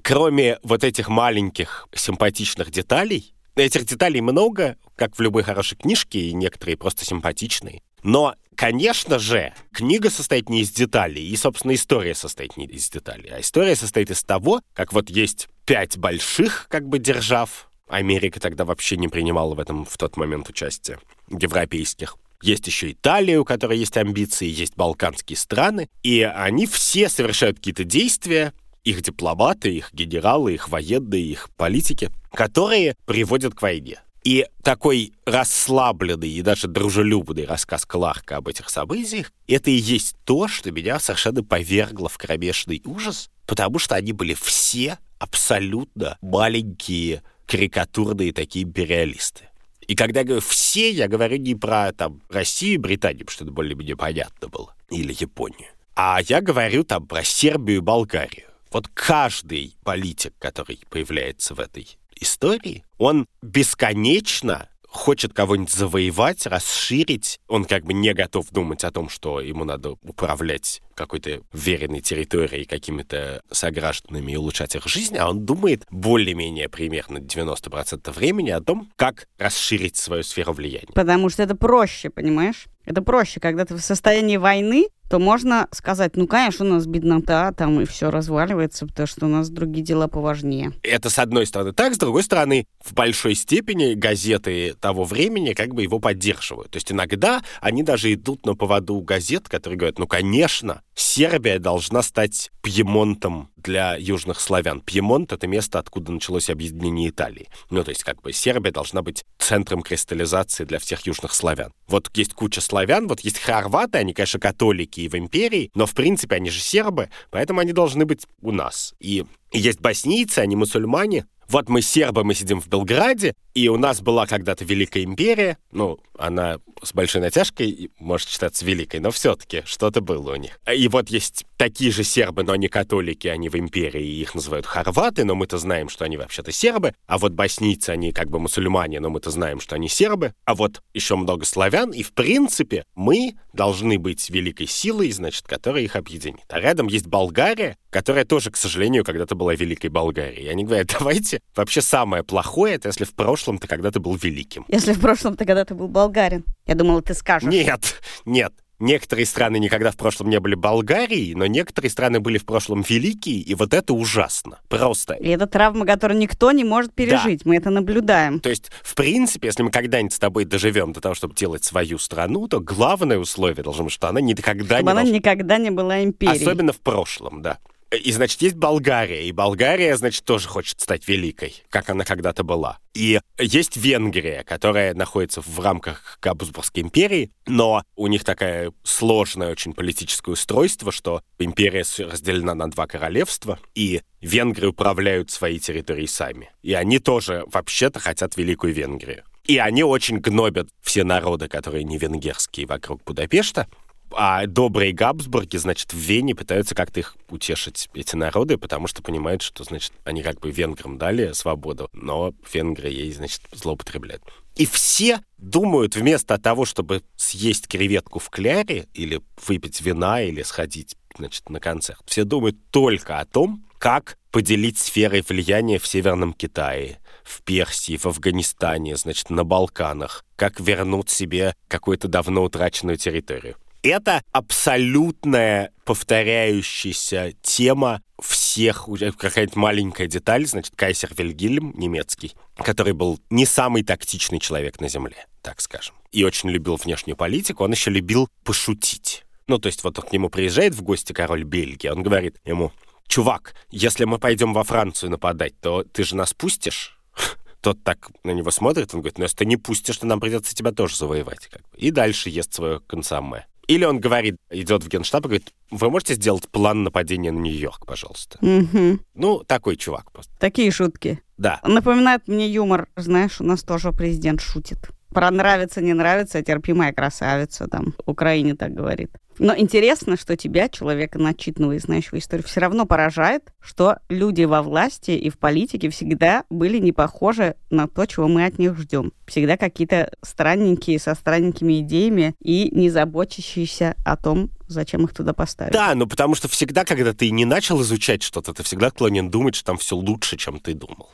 Кроме 0.04 0.60
вот 0.64 0.84
этих 0.84 1.10
маленьких 1.10 1.88
симпатичных 1.94 2.72
деталей, 2.72 3.34
этих 3.56 3.86
деталей 3.86 4.22
много, 4.22 4.78
как 4.96 5.16
в 5.16 5.22
любой 5.22 5.44
хорошей 5.44 5.78
книжке, 5.78 6.20
и 6.20 6.34
некоторые 6.34 6.78
просто 6.78 7.06
симпатичные. 7.06 7.82
Но, 8.04 8.36
конечно 8.62 9.18
же, 9.18 9.56
книга 9.74 10.12
состоит 10.12 10.48
не 10.48 10.62
из 10.62 10.70
деталей, 10.70 11.28
и, 11.28 11.36
собственно, 11.36 11.74
история 11.74 12.14
состоит 12.14 12.58
не 12.58 12.66
из 12.66 12.92
деталей, 12.92 13.32
а 13.32 13.42
история 13.42 13.76
состоит 13.76 14.12
из 14.12 14.24
того, 14.24 14.62
как 14.76 14.94
вот 14.94 15.10
есть 15.10 15.50
пять 15.66 15.98
больших, 15.98 16.68
как 16.70 16.88
бы, 16.88 17.00
держав, 17.00 17.72
Америка 17.88 18.40
тогда 18.40 18.64
вообще 18.64 18.98
не 18.98 19.08
принимала 19.08 19.56
в 19.56 19.60
этом 19.60 19.84
в 19.84 19.98
тот 19.98 20.16
момент 20.16 20.48
участие, 20.48 21.00
европейских. 21.28 22.18
Есть 22.44 22.68
еще 22.68 22.92
Италия, 22.92 23.40
у 23.40 23.46
которой 23.46 23.80
есть 23.80 23.98
амбиции, 23.98 24.48
есть 24.48 24.76
балканские 24.76 25.38
страны, 25.38 25.90
и 26.04 26.22
они 26.22 26.68
все 26.68 27.10
совершают 27.10 27.58
какие-то 27.58 27.84
действия, 27.84 28.54
их 28.84 29.02
дипломаты, 29.02 29.76
их 29.76 29.92
генералы, 29.92 30.54
их 30.54 30.70
военные, 30.70 31.24
их 31.24 31.50
политики, 31.58 32.12
которые 32.32 32.96
приводят 33.08 33.56
к 33.56 33.62
войне. 33.64 34.02
И 34.24 34.46
такой 34.64 35.14
расслабленный 35.26 36.30
и 36.30 36.42
даже 36.42 36.68
дружелюбный 36.68 37.46
рассказ 37.46 37.86
Кларка 37.86 38.38
об 38.38 38.48
этих 38.48 38.70
событиях, 38.70 39.32
это 39.48 39.72
и 39.72 39.76
есть 39.76 40.16
то, 40.26 40.48
что 40.48 40.72
меня 40.72 41.00
совершенно 41.00 41.44
повергло 41.44 42.08
в 42.08 42.18
кромешный 42.18 42.82
ужас, 42.86 43.30
Потому 43.52 43.80
что 43.80 43.96
они 43.96 44.14
были 44.14 44.34
все 44.34 44.98
абсолютно 45.20 46.18
маленькие, 46.22 47.22
карикатурные 47.48 48.32
такие 48.32 48.64
империалисты. 48.64 49.50
И 49.86 49.94
когда 49.94 50.22
я 50.22 50.26
говорю 50.26 50.42
«все», 50.42 50.90
я 50.90 51.10
говорю 51.10 51.36
не 51.36 51.54
про 51.54 51.92
там, 51.92 52.22
Россию 52.30 52.76
и 52.76 52.78
Британию, 52.78 53.26
потому 53.26 53.34
что 53.34 53.44
это 53.44 53.52
более-менее 53.52 53.98
понятно 53.98 54.48
было, 54.48 54.74
или 54.90 55.14
Японию. 55.20 55.68
А 55.96 56.22
я 56.26 56.40
говорю 56.40 56.86
там 56.86 57.06
про 57.06 57.26
Сербию 57.26 57.80
и 57.80 57.82
Болгарию. 57.82 58.48
Вот 58.72 58.88
каждый 58.88 59.76
политик, 59.84 60.34
который 60.40 60.80
появляется 60.90 61.54
в 61.54 61.60
этой 61.60 61.98
истории, 62.22 62.84
он 62.98 63.28
бесконечно 63.42 64.70
хочет 64.92 65.34
кого-нибудь 65.34 65.72
завоевать, 65.72 66.46
расширить, 66.46 67.40
он 67.48 67.64
как 67.64 67.86
бы 67.86 67.94
не 67.94 68.14
готов 68.14 68.50
думать 68.52 68.84
о 68.84 68.92
том, 68.92 69.08
что 69.08 69.40
ему 69.40 69.64
надо 69.64 69.92
управлять 70.04 70.82
какой-то 70.96 71.42
веренной 71.54 72.02
территорией, 72.02 72.66
какими-то 72.66 73.42
согражданами 73.50 74.34
и 74.34 74.36
улучшать 74.36 74.76
их 74.76 74.86
жизнь, 74.88 75.18
а 75.18 75.30
он 75.30 75.46
думает 75.46 75.86
более-менее 75.90 76.68
примерно 76.68 77.20
90% 77.20 78.12
времени 78.12 78.50
о 78.50 78.60
том, 78.60 78.92
как 78.98 79.28
расширить 79.38 79.96
свою 79.96 80.24
сферу 80.24 80.52
влияния. 80.52 80.92
Потому 80.94 81.30
что 81.30 81.42
это 81.42 81.56
проще, 81.56 82.10
понимаешь? 82.10 82.66
Это 82.86 83.02
проще, 83.02 83.40
когда 83.40 83.66
ты 83.66 83.76
в 83.76 83.82
состоянии 83.82 84.38
войны, 84.38 84.88
то 85.12 85.20
можно 85.20 85.68
сказать, 85.72 86.16
ну, 86.16 86.26
конечно, 86.26 86.66
у 86.66 86.70
нас 86.70 86.88
беднота, 86.88 87.52
там 87.52 87.82
и 87.82 87.86
все 87.86 88.10
разваливается, 88.10 88.88
потому 88.88 89.08
что 89.08 89.26
у 89.26 89.30
нас 89.30 89.50
другие 89.50 89.84
дела 89.84 90.08
поважнее. 90.08 90.72
Это 90.84 91.10
с 91.10 91.20
одной 91.20 91.46
стороны 91.46 91.74
так, 91.74 91.96
с 91.96 91.98
другой 91.98 92.24
стороны, 92.24 92.66
в 92.82 92.94
большой 92.94 93.36
степени 93.36 93.94
газеты 93.94 94.74
того 94.80 95.04
времени 95.04 95.52
как 95.52 95.74
бы 95.74 95.84
его 95.84 96.00
поддерживают. 96.00 96.72
То 96.72 96.78
есть 96.78 96.94
иногда 96.94 97.42
они 97.60 97.84
даже 97.84 98.14
идут 98.14 98.46
на 98.46 98.56
поводу 98.56 99.02
газет, 99.02 99.50
которые 99.50 99.78
говорят, 99.78 100.00
ну, 100.00 100.08
конечно, 100.08 100.82
Сербия 100.96 101.60
должна 101.60 102.04
стать 102.04 102.50
Пьемонтом 102.62 103.50
для 103.62 103.96
южных 103.96 104.40
славян. 104.40 104.82
Пьемонт— 104.82 105.32
это 105.34 105.48
место, 105.48 105.80
откуда 105.80 106.12
началось 106.12 106.50
объединение 106.50 107.10
Италии. 107.10 107.48
Ну, 107.70 107.84
то 107.84 107.90
есть, 107.90 108.04
как 108.04 108.22
бы 108.22 108.34
Сербия 108.34 108.72
должна 108.72 109.02
быть 109.02 109.24
центром 109.38 109.82
кристаллизации 109.82 110.66
для 110.66 110.80
всех 110.80 111.06
южных 111.06 111.34
славян. 111.34 111.72
Вот 111.88 112.10
есть 112.16 112.34
куча 112.34 112.62
славян, 112.62 113.08
вот 113.08 113.22
есть 113.22 113.40
хорваты, 113.40 113.98
они, 113.98 114.14
конечно, 114.14 114.40
католики 114.40 115.02
и 115.02 115.10
в 115.10 115.16
империи, 115.16 115.72
но, 115.76 115.86
в 115.86 115.94
принципе, 115.94 116.36
они 116.36 116.50
же 116.50 116.60
сербы, 116.60 117.10
поэтому 117.30 117.60
они 117.60 117.74
должны 117.74 118.06
быть 118.06 118.26
у 118.42 118.52
нас. 118.52 118.94
И 119.00 119.26
есть 119.52 119.82
боснийцы, 119.82 120.40
они 120.40 120.56
мусульмане, 120.56 121.26
вот 121.52 121.68
мы 121.70 121.82
сербы, 121.82 122.24
мы 122.24 122.34
сидим 122.34 122.62
в 122.62 122.68
Белграде, 122.68 123.36
и 123.54 123.68
у 123.68 123.78
нас 123.78 124.02
была 124.02 124.26
когда-то 124.26 124.64
Великая 124.64 125.04
империя, 125.04 125.58
ну, 125.72 126.00
она 126.18 126.60
с 126.82 126.94
большой 126.94 127.22
натяжкой 127.22 127.92
может 128.00 128.30
считаться 128.30 128.66
великой, 128.66 129.02
но 129.02 129.12
все-таки 129.12 129.64
что-то 129.66 130.02
было 130.02 130.34
у 130.34 130.36
них. 130.36 130.60
И 130.72 130.88
вот 130.88 131.10
есть 131.10 131.46
такие 131.58 131.92
же 131.92 132.04
сербы, 132.04 132.44
но 132.44 132.54
они 132.54 132.70
католики, 132.70 133.28
они 133.28 133.50
в 133.50 133.56
империи, 133.56 134.04
и 134.04 134.22
их 134.22 134.34
называют 134.34 134.66
хорваты, 134.66 135.26
но 135.26 135.36
мы-то 135.36 135.58
знаем, 135.58 135.90
что 135.90 136.06
они 136.06 136.18
вообще-то 136.18 136.52
сербы, 136.52 136.96
а 137.06 137.18
вот 137.18 137.34
боснийцы, 137.34 137.90
они 137.90 138.12
как 138.12 138.30
бы 138.30 138.40
мусульмане, 138.40 139.00
но 139.00 139.10
мы-то 139.10 139.30
знаем, 139.30 139.60
что 139.60 139.76
они 139.76 139.90
сербы, 139.90 140.34
а 140.46 140.56
вот 140.56 140.82
еще 140.94 141.16
много 141.18 141.46
славян, 141.46 141.92
и 141.92 142.02
в 142.02 142.14
принципе 142.14 142.86
мы 142.96 143.36
должны 143.54 144.00
быть 144.00 144.30
великой 144.30 144.68
силой, 144.68 145.12
значит, 145.12 145.46
которая 145.48 145.84
их 145.84 145.96
объединит. 145.96 146.46
А 146.50 146.60
рядом 146.60 146.88
есть 146.88 147.08
Болгария, 147.08 147.78
которая 147.92 148.26
тоже, 148.26 148.50
к 148.50 148.58
сожалению, 148.58 149.04
когда-то 149.04 149.36
была 149.36 149.54
великой 149.54 149.88
Болгарией. 149.90 150.46
И 150.46 150.48
они 150.48 150.64
говорят, 150.64 150.88
давайте 151.00 151.42
вообще 151.56 151.82
самое 151.82 152.24
плохое, 152.24 152.76
это 152.76 152.88
если 152.88 153.04
в 153.04 153.14
прошлом 153.14 153.60
ты 153.60 153.68
когда-то 153.68 154.00
был 154.00 154.16
великим. 154.16 154.66
Если 154.68 154.94
в 154.94 155.00
прошлом 155.00 155.36
ты 155.36 155.46
когда-то 155.46 155.76
был 155.76 155.88
болгарин. 155.88 156.44
Я 156.66 156.76
думала, 156.76 157.02
ты 157.02 157.14
скажешь. 157.14 157.50
Нет, 157.50 158.02
нет. 158.26 158.54
Некоторые 158.82 159.28
страны 159.28 159.60
никогда 159.60 159.92
в 159.92 159.96
прошлом 159.96 160.32
не 160.32 160.40
были 160.40 160.56
Болгарией, 160.56 161.36
но 161.36 161.46
некоторые 161.46 161.92
страны 161.92 162.20
были 162.20 162.40
в 162.40 162.46
прошлом 162.46 162.82
великие, 162.82 163.38
и 163.38 163.54
вот 163.54 163.76
это 163.76 163.94
ужасно. 163.94 164.60
Просто. 164.70 165.14
И 165.14 165.28
это 165.28 165.46
травма, 165.46 165.86
которую 165.86 166.18
никто 166.18 166.52
не 166.52 166.64
может 166.64 166.92
пережить. 166.92 167.44
Да. 167.44 167.50
Мы 167.50 167.58
это 167.58 167.70
наблюдаем. 167.70 168.40
То 168.40 168.50
есть, 168.50 168.72
в 168.82 168.96
принципе, 168.96 169.50
если 169.50 169.62
мы 169.62 169.70
когда-нибудь 169.70 170.14
с 170.14 170.18
тобой 170.18 170.46
доживем 170.46 170.94
до 170.94 171.00
того, 171.00 171.14
чтобы 171.14 171.36
делать 171.36 171.64
свою 171.64 172.00
страну, 172.00 172.48
то 172.48 172.60
главное 172.60 173.20
условие 173.20 173.64
должно 173.64 173.84
быть, 173.84 173.94
что 173.94 174.10
она 174.10 174.20
никогда 174.20 174.78
чтобы 174.78 174.84
не 174.84 174.90
она 174.90 175.02
должна... 175.02 175.16
никогда 175.16 175.58
не 175.60 175.70
была 175.70 176.04
империей. 176.04 176.42
Особенно 176.42 176.74
в 176.74 176.80
прошлом, 176.80 177.44
да. 177.44 177.60
И, 177.92 178.12
значит, 178.14 178.42
есть 178.42 178.56
Болгария, 178.56 179.28
и 179.28 179.34
Болгария, 179.34 179.98
значит, 179.98 180.24
тоже 180.24 180.48
хочет 180.48 180.80
стать 180.80 181.08
великой, 181.10 181.62
как 181.70 181.90
она 181.90 182.06
когда-то 182.06 182.44
была. 182.44 182.80
И 182.94 183.20
есть 183.38 183.76
Венгрия, 183.76 184.44
которая 184.46 184.94
находится 184.94 185.42
в 185.42 185.60
рамках 185.60 186.18
Габсбургской 186.22 186.84
империи, 186.84 187.32
но 187.48 187.84
у 187.98 188.08
них 188.08 188.24
такое 188.24 188.72
сложное 188.84 189.52
очень 189.52 189.74
политическое 189.74 190.32
устройство, 190.32 190.92
что 190.94 191.22
империя 191.38 191.84
разделена 192.00 192.56
на 192.56 192.70
два 192.70 192.88
королевства, 192.88 193.60
и 193.76 194.02
венгры 194.22 194.70
управляют 194.70 195.30
своей 195.30 195.60
территорией 195.60 196.08
сами. 196.08 196.50
И 196.62 196.74
они 196.74 197.00
тоже 197.00 197.44
вообще-то 197.48 198.00
хотят 198.00 198.38
Великую 198.38 198.74
Венгрию. 198.74 199.24
И 199.46 199.58
они 199.58 199.84
очень 199.84 200.20
гнобят 200.20 200.70
все 200.82 201.04
народы, 201.04 201.48
которые 201.48 201.84
не 201.84 201.98
венгерские 201.98 202.68
вокруг 202.68 203.04
Будапешта, 203.04 203.68
а 204.16 204.46
добрые 204.46 204.92
Габсбурги, 204.94 205.58
значит, 205.58 205.94
в 205.94 205.98
Вене 205.98 206.36
пытаются 206.36 206.76
как-то 206.76 207.00
их 207.00 207.16
утешить, 207.30 207.90
эти 207.94 208.16
народы, 208.16 208.58
потому 208.58 208.88
что 208.88 209.02
понимают, 209.02 209.42
что, 209.42 209.64
значит, 209.64 209.94
они 210.04 210.24
как 210.24 210.40
бы 210.40 210.52
венграм 210.52 210.98
дали 210.98 211.32
свободу, 211.34 211.90
но 211.94 212.34
венгры 212.54 212.90
ей, 212.90 213.12
значит, 213.14 213.42
злоупотребляют. 213.54 214.24
И 214.56 214.66
все 214.66 215.22
думают, 215.38 215.96
вместо 215.96 216.38
того, 216.38 216.66
чтобы 216.66 217.04
съесть 217.16 217.68
креветку 217.68 218.20
в 218.20 218.30
кляре, 218.30 218.88
или 218.94 219.22
выпить 219.48 219.82
вина, 219.82 220.22
или 220.22 220.44
сходить, 220.44 220.98
значит, 221.18 221.50
на 221.50 221.60
концерт, 221.60 222.02
все 222.06 222.24
думают 222.24 222.58
только 222.72 223.20
о 223.20 223.26
том, 223.26 223.66
как 223.78 224.18
поделить 224.32 224.78
сферы 224.78 225.24
влияния 225.28 225.80
в 225.80 225.88
Северном 225.88 226.34
Китае, 226.34 227.00
в 227.24 227.42
Персии, 227.42 227.98
в 227.98 228.06
Афганистане, 228.06 228.96
значит, 228.96 229.30
на 229.30 229.44
Балканах, 229.44 230.24
как 230.36 230.60
вернуть 230.60 231.10
себе 231.10 231.56
какую-то 231.68 232.08
давно 232.08 232.44
утраченную 232.44 232.98
территорию. 232.98 233.56
Это 233.84 234.22
абсолютная 234.32 235.72
повторяющаяся 235.86 237.34
тема 237.42 238.02
всех, 238.22 238.88
какая-то 239.18 239.58
маленькая 239.58 240.06
деталь, 240.06 240.46
значит, 240.46 240.76
Кайсер 240.76 241.12
Вильгельм, 241.16 241.74
немецкий, 241.76 242.34
который 242.58 242.94
был 242.94 243.20
не 243.32 243.48
самый 243.48 243.84
тактичный 243.84 244.40
человек 244.40 244.80
на 244.80 244.88
Земле, 244.88 245.26
так 245.42 245.62
скажем, 245.62 245.96
и 246.12 246.24
очень 246.24 246.52
любил 246.52 246.76
внешнюю 246.76 247.18
политику, 247.18 247.64
он 247.64 247.72
еще 247.72 247.90
любил 247.90 248.30
пошутить. 248.44 249.24
Ну, 249.48 249.58
то 249.58 249.66
есть 249.66 249.84
вот 249.84 249.98
к 249.98 250.12
нему 250.12 250.30
приезжает 250.30 250.76
в 250.76 250.84
гости 250.84 251.12
король 251.14 251.44
Бельгии, 251.44 251.88
он 251.88 252.04
говорит 252.04 252.38
ему, 252.46 252.72
чувак, 253.08 253.56
если 253.72 254.06
мы 254.06 254.20
пойдем 254.20 254.54
во 254.54 254.64
Францию 254.64 255.10
нападать, 255.10 255.60
то 255.60 255.84
ты 255.84 256.04
же 256.04 256.16
нас 256.16 256.36
пустишь? 256.36 257.00
Тот 257.62 257.84
так 257.84 258.12
на 258.24 258.30
него 258.30 258.52
смотрит, 258.52 258.94
он 258.94 259.02
говорит, 259.02 259.18
ну 259.18 259.24
если 259.24 259.38
ты 259.38 259.46
не 259.46 259.58
пустишь, 259.58 259.98
то 259.98 260.06
нам 260.06 260.20
придется 260.20 260.54
тебя 260.54 260.72
тоже 260.72 260.96
завоевать. 260.96 261.50
И 261.76 261.90
дальше 261.90 262.30
ест 262.30 262.54
свое 262.54 262.80
консомме. 262.80 263.48
Или 263.72 263.86
он 263.86 264.02
говорит, 264.02 264.36
идет 264.50 264.84
в 264.84 264.90
генштаб 264.90 265.24
и 265.24 265.28
говорит, 265.30 265.54
вы 265.70 265.90
можете 265.90 266.16
сделать 266.16 266.46
план 266.50 266.84
нападения 266.84 267.32
на 267.32 267.40
Нью-Йорк, 267.40 267.86
пожалуйста? 267.86 268.38
Угу. 268.42 269.00
Ну, 269.14 269.44
такой 269.46 269.78
чувак 269.78 270.12
просто. 270.12 270.34
Такие 270.40 270.72
шутки. 270.72 271.22
Да. 271.38 271.62
Напоминает 271.64 272.28
мне 272.28 272.50
юмор, 272.50 272.90
знаешь, 272.98 273.40
у 273.40 273.46
нас 273.46 273.64
тоже 273.64 273.94
президент 273.94 274.42
шутит. 274.42 274.90
Про 275.14 275.32
нравится, 275.32 275.80
не 275.80 275.94
нравится, 275.94 276.42
терпимая 276.42 276.92
красавица, 276.92 277.68
там, 277.68 277.94
Украине 278.06 278.56
так 278.56 278.74
говорит. 278.74 279.12
Но 279.42 279.58
интересно, 279.58 280.18
что 280.18 280.38
тебя, 280.38 280.70
человека 280.70 281.18
начитанного 281.18 281.72
и 281.72 281.80
знающего 281.80 282.20
историю, 282.20 282.46
все 282.46 282.60
равно 282.60 282.86
поражает, 282.86 283.52
что 283.60 283.98
люди 284.08 284.44
во 284.44 284.62
власти 284.62 285.12
и 285.12 285.32
в 285.32 285.40
политике 285.40 285.90
всегда 285.90 286.44
были 286.52 286.78
не 286.78 286.92
похожи 286.92 287.56
на 287.72 287.88
то, 287.88 288.06
чего 288.06 288.28
мы 288.28 288.46
от 288.46 288.60
них 288.60 288.78
ждем. 288.78 289.14
Всегда 289.26 289.58
какие-то 289.58 290.12
странненькие, 290.22 291.00
со 291.00 291.16
странненькими 291.16 291.82
идеями 291.82 292.36
и 292.40 292.70
не 292.72 292.92
заботящиеся 292.92 293.96
о 294.06 294.16
том, 294.16 294.52
зачем 294.68 295.06
их 295.06 295.14
туда 295.16 295.34
поставить. 295.34 295.74
Да, 295.74 295.96
ну 295.96 296.06
потому 296.06 296.36
что 296.36 296.48
всегда, 296.48 296.86
когда 296.86 297.12
ты 297.12 297.32
не 297.32 297.46
начал 297.46 297.82
изучать 297.82 298.22
что-то, 298.22 298.54
ты 298.54 298.62
всегда 298.62 298.90
склонен 298.90 299.32
думать, 299.32 299.56
что 299.56 299.66
там 299.66 299.78
все 299.78 299.96
лучше, 299.96 300.38
чем 300.38 300.60
ты 300.60 300.76
думал. 300.76 301.10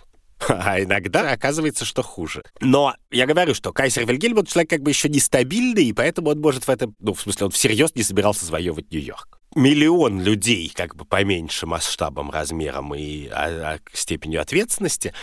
А 0.47 0.81
иногда 0.81 1.31
оказывается, 1.31 1.85
что 1.85 2.03
хуже. 2.03 2.43
Но 2.59 2.95
я 3.11 3.25
говорю, 3.25 3.53
что 3.53 3.73
Кайсер 3.73 4.05
Вильгельм, 4.05 4.37
он 4.37 4.45
человек 4.45 4.69
как 4.69 4.81
бы 4.81 4.91
еще 4.91 5.09
нестабильный, 5.09 5.85
и 5.85 5.93
поэтому 5.93 6.29
он 6.29 6.39
может 6.39 6.65
в 6.65 6.69
этом, 6.69 6.95
ну, 6.99 7.13
в 7.13 7.21
смысле, 7.21 7.47
он 7.47 7.51
всерьез 7.51 7.95
не 7.95 8.03
собирался 8.03 8.45
завоевывать 8.45 8.91
Нью-Йорк. 8.91 9.39
Миллион 9.55 10.21
людей, 10.21 10.71
как 10.73 10.95
бы 10.95 11.05
поменьше 11.05 11.65
масштабом, 11.65 12.29
размером 12.29 12.93
и 12.93 13.27
а, 13.27 13.75
а, 13.75 13.79
степенью 13.93 14.41
ответственности, 14.41 15.13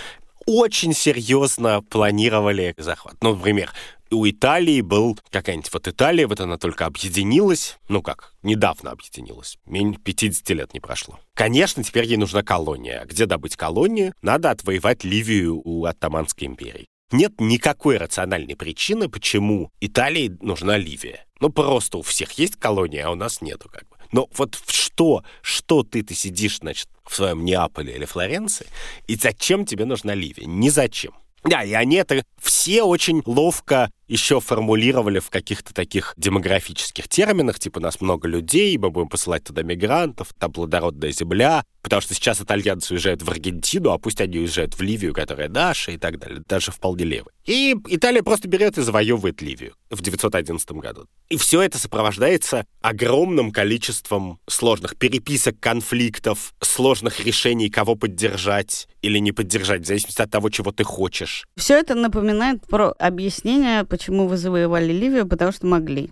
очень 0.46 0.92
серьезно 0.92 1.82
планировали 1.82 2.74
захват. 2.76 3.14
Ну, 3.22 3.34
например, 3.34 3.70
у 4.14 4.28
Италии 4.28 4.80
был 4.80 5.18
какая-нибудь 5.30 5.72
вот 5.72 5.88
Италия, 5.88 6.26
вот 6.26 6.40
она 6.40 6.56
только 6.56 6.86
объединилась, 6.86 7.78
ну 7.88 8.02
как, 8.02 8.32
недавно 8.42 8.90
объединилась, 8.90 9.58
меньше 9.66 10.00
50 10.00 10.50
лет 10.50 10.74
не 10.74 10.80
прошло. 10.80 11.18
Конечно, 11.34 11.82
теперь 11.84 12.06
ей 12.06 12.16
нужна 12.16 12.42
колония. 12.42 13.00
А 13.02 13.06
где 13.06 13.26
добыть 13.26 13.56
колонию? 13.56 14.14
Надо 14.22 14.50
отвоевать 14.50 15.04
Ливию 15.04 15.60
у 15.64 15.84
Оттоманской 15.84 16.46
империи. 16.46 16.86
Нет 17.12 17.34
никакой 17.38 17.98
рациональной 17.98 18.56
причины, 18.56 19.08
почему 19.08 19.70
Италии 19.80 20.36
нужна 20.40 20.78
Ливия. 20.78 21.26
Ну, 21.40 21.50
просто 21.50 21.98
у 21.98 22.02
всех 22.02 22.32
есть 22.32 22.56
колония, 22.56 23.06
а 23.06 23.10
у 23.10 23.14
нас 23.14 23.40
нету 23.40 23.68
как 23.68 23.88
бы. 23.88 23.96
Но 24.10 24.28
вот 24.36 24.58
что, 24.66 25.24
что 25.42 25.82
ты, 25.82 26.02
ты 26.02 26.14
сидишь, 26.14 26.58
значит, 26.58 26.88
в 27.04 27.14
своем 27.14 27.44
Неаполе 27.44 27.94
или 27.94 28.04
Флоренции, 28.04 28.66
и 29.06 29.16
зачем 29.16 29.66
тебе 29.66 29.84
нужна 29.84 30.14
Ливия? 30.14 30.46
Ни 30.46 30.70
зачем. 30.70 31.12
Да, 31.44 31.62
и 31.62 31.72
они 31.72 31.96
это 31.96 32.24
все 32.40 32.82
очень 32.82 33.22
ловко 33.26 33.90
еще 34.08 34.40
формулировали 34.40 35.18
в 35.18 35.30
каких-то 35.30 35.72
таких 35.74 36.14
демографических 36.16 37.08
терминах, 37.08 37.58
типа 37.58 37.80
нас 37.80 38.00
много 38.00 38.28
людей, 38.28 38.76
мы 38.78 38.90
будем 38.90 39.08
посылать 39.08 39.44
туда 39.44 39.62
мигрантов, 39.62 40.34
там 40.38 40.52
плодородная 40.52 41.12
земля, 41.12 41.64
потому 41.82 42.00
что 42.02 42.14
сейчас 42.14 42.40
итальянцы 42.40 42.94
уезжают 42.94 43.22
в 43.22 43.30
Аргентину, 43.30 43.90
а 43.90 43.98
пусть 43.98 44.20
они 44.20 44.38
уезжают 44.38 44.74
в 44.74 44.80
Ливию, 44.80 45.14
которая 45.14 45.48
наша 45.48 45.92
и 45.92 45.98
так 45.98 46.18
далее, 46.18 46.42
даже 46.48 46.72
вполне 46.72 47.04
левая. 47.04 47.34
И 47.44 47.76
Италия 47.88 48.22
просто 48.22 48.48
берет 48.48 48.78
и 48.78 48.82
завоевывает 48.82 49.42
Ливию 49.42 49.74
в 49.90 50.00
911 50.00 50.72
году. 50.72 51.06
И 51.28 51.36
все 51.36 51.60
это 51.60 51.78
сопровождается 51.78 52.66
огромным 52.80 53.50
количеством 53.52 54.38
сложных 54.46 54.96
переписок, 54.96 55.60
конфликтов, 55.60 56.54
сложных 56.60 57.20
решений, 57.20 57.68
кого 57.68 57.94
поддержать 57.94 58.88
или 59.02 59.18
не 59.18 59.32
поддержать, 59.32 59.82
в 59.82 59.86
зависимости 59.86 60.22
от 60.22 60.30
того, 60.30 60.48
чего 60.48 60.72
ты 60.72 60.84
хочешь. 60.84 61.46
Все 61.56 61.78
это 61.78 61.94
напоминает 61.94 62.66
про 62.66 62.94
объяснение 62.98 63.84
почему 63.94 64.26
вы 64.26 64.36
завоевали 64.36 64.92
Ливию, 64.92 65.24
потому 65.24 65.52
что 65.52 65.66
могли. 65.66 66.10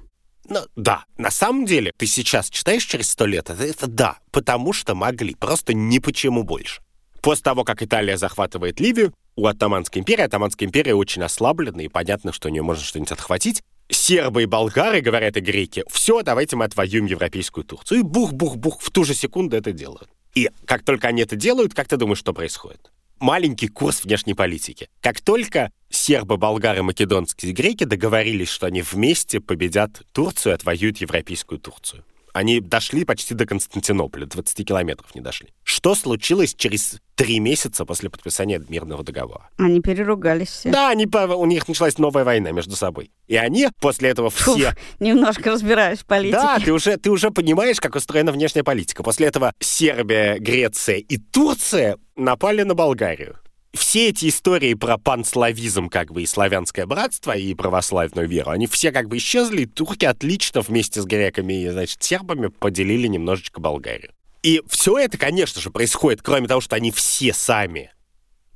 Ну, 0.49 0.61
да, 0.77 1.05
на 1.19 1.33
самом 1.33 1.67
деле, 1.67 1.91
ты 1.97 2.07
сейчас 2.07 2.49
читаешь 2.49 2.85
через 2.85 3.11
сто 3.11 3.27
лет, 3.27 3.51
это, 3.51 3.65
это 3.65 3.89
да, 3.89 4.19
потому 4.31 4.73
что 4.73 4.95
могли, 4.95 5.35
просто 5.35 5.75
ни 5.75 5.99
почему 5.99 6.45
больше. 6.45 6.81
После 7.23 7.43
того, 7.43 7.65
как 7.65 7.83
Италия 7.83 8.17
захватывает 8.17 8.79
Ливию, 8.79 9.13
у 9.35 9.47
Оттоманской 9.47 10.01
империи, 10.01 10.23
Оттоманская 10.23 10.69
империя 10.69 10.95
очень 10.95 11.25
ослаблена, 11.25 11.83
и 11.83 11.89
понятно, 11.89 12.33
что 12.33 12.49
у 12.49 12.53
нее 12.53 12.63
можно 12.63 12.85
что-нибудь 12.85 13.11
отхватить. 13.11 13.63
Сербы 13.91 14.45
и 14.45 14.47
болгары, 14.47 15.01
говорят 15.01 15.37
и 15.37 15.41
греки, 15.41 15.83
все, 15.91 16.23
давайте 16.23 16.55
мы 16.55 16.67
отвоюем 16.67 17.07
европейскую 17.07 17.65
Турцию. 17.65 18.01
И 18.01 18.03
бух-бух-бух, 18.03 18.81
в 18.81 18.91
ту 18.93 19.03
же 19.03 19.15
секунду 19.15 19.57
это 19.57 19.73
делают. 19.73 20.09
И 20.35 20.51
как 20.67 20.85
только 20.85 21.09
они 21.09 21.23
это 21.23 21.35
делают, 21.35 21.75
как 21.75 21.89
ты 21.89 21.97
думаешь, 21.97 22.21
что 22.21 22.33
происходит? 22.33 22.93
маленький 23.23 23.69
курс 23.69 24.05
внешней 24.05 24.35
политики. 24.35 24.91
Как 25.01 25.21
только 25.21 25.71
сербы, 25.93 26.37
болгары, 26.37 26.83
македонские 26.83 27.53
греки 27.53 27.85
договорились, 27.85 28.49
что 28.49 28.67
они 28.67 28.83
вместе 28.83 29.41
победят 29.41 30.03
Турцию 30.13 30.53
и 30.53 30.55
отвоюют 30.55 30.99
европейскую 30.99 31.59
Турцию. 31.59 32.05
Они 32.33 32.61
дошли 32.61 33.05
почти 33.05 33.35
до 33.35 33.45
Константинополя, 33.45 34.25
20 34.25 34.67
километров 34.67 35.15
не 35.15 35.21
дошли. 35.21 35.49
Что 35.65 35.95
случилось 35.95 36.55
через 36.55 36.99
три 37.15 37.41
месяца 37.41 37.85
после 37.85 38.09
подписания 38.09 38.63
мирного 38.69 39.05
договора? 39.05 39.51
Они 39.59 39.81
переругались 39.83 40.49
все. 40.49 40.71
Да, 40.71 40.89
они, 40.89 41.07
у 41.07 41.45
них 41.45 41.69
началась 41.69 41.99
новая 41.99 42.25
война 42.25 42.51
между 42.53 42.75
собой. 42.75 43.11
И 43.29 43.37
они 43.37 43.69
после 43.81 44.09
этого 44.09 44.31
все... 44.31 44.73
немножко 44.99 45.51
разбираюсь 45.51 45.99
в 45.99 46.07
политике. 46.07 46.41
Да, 46.41 46.59
ты 46.59 46.73
уже, 46.73 46.97
ты 46.97 47.11
уже 47.11 47.31
понимаешь, 47.31 47.81
как 47.81 47.97
устроена 47.97 48.33
внешняя 48.33 48.65
политика. 48.65 49.03
После 49.03 49.27
этого 49.27 49.53
Сербия, 49.61 50.39
Греция 50.39 50.97
и 50.97 51.19
Турция 51.19 51.99
напали 52.17 52.63
на 52.63 52.75
Болгарию 52.75 53.42
все 53.75 54.09
эти 54.09 54.29
истории 54.29 54.75
про 54.75 54.99
панславизм, 54.99 55.89
как 55.89 56.13
бы, 56.13 56.23
и 56.23 56.27
славянское 56.27 56.87
братство, 56.87 57.33
и 57.33 57.55
православную 57.55 58.29
веру, 58.29 58.51
они 58.51 58.67
все 58.67 58.93
как 58.93 59.09
бы 59.09 59.17
исчезли, 59.17 59.63
и 59.63 59.67
турки 59.67 60.05
отлично 60.05 60.61
вместе 60.61 61.01
с 61.01 61.05
греками 61.05 61.63
и, 61.65 61.69
значит, 61.71 62.03
сербами 62.03 62.49
поделили 62.49 63.07
немножечко 63.07 63.61
Болгарию. 63.61 64.13
И 64.43 64.63
все 64.69 64.99
это, 64.99 65.17
конечно 65.19 65.61
же, 65.61 65.71
происходит, 65.71 66.23
кроме 66.23 66.49
того, 66.49 66.61
что 66.61 66.77
они 66.77 66.91
все 66.91 67.33
сами. 67.33 67.93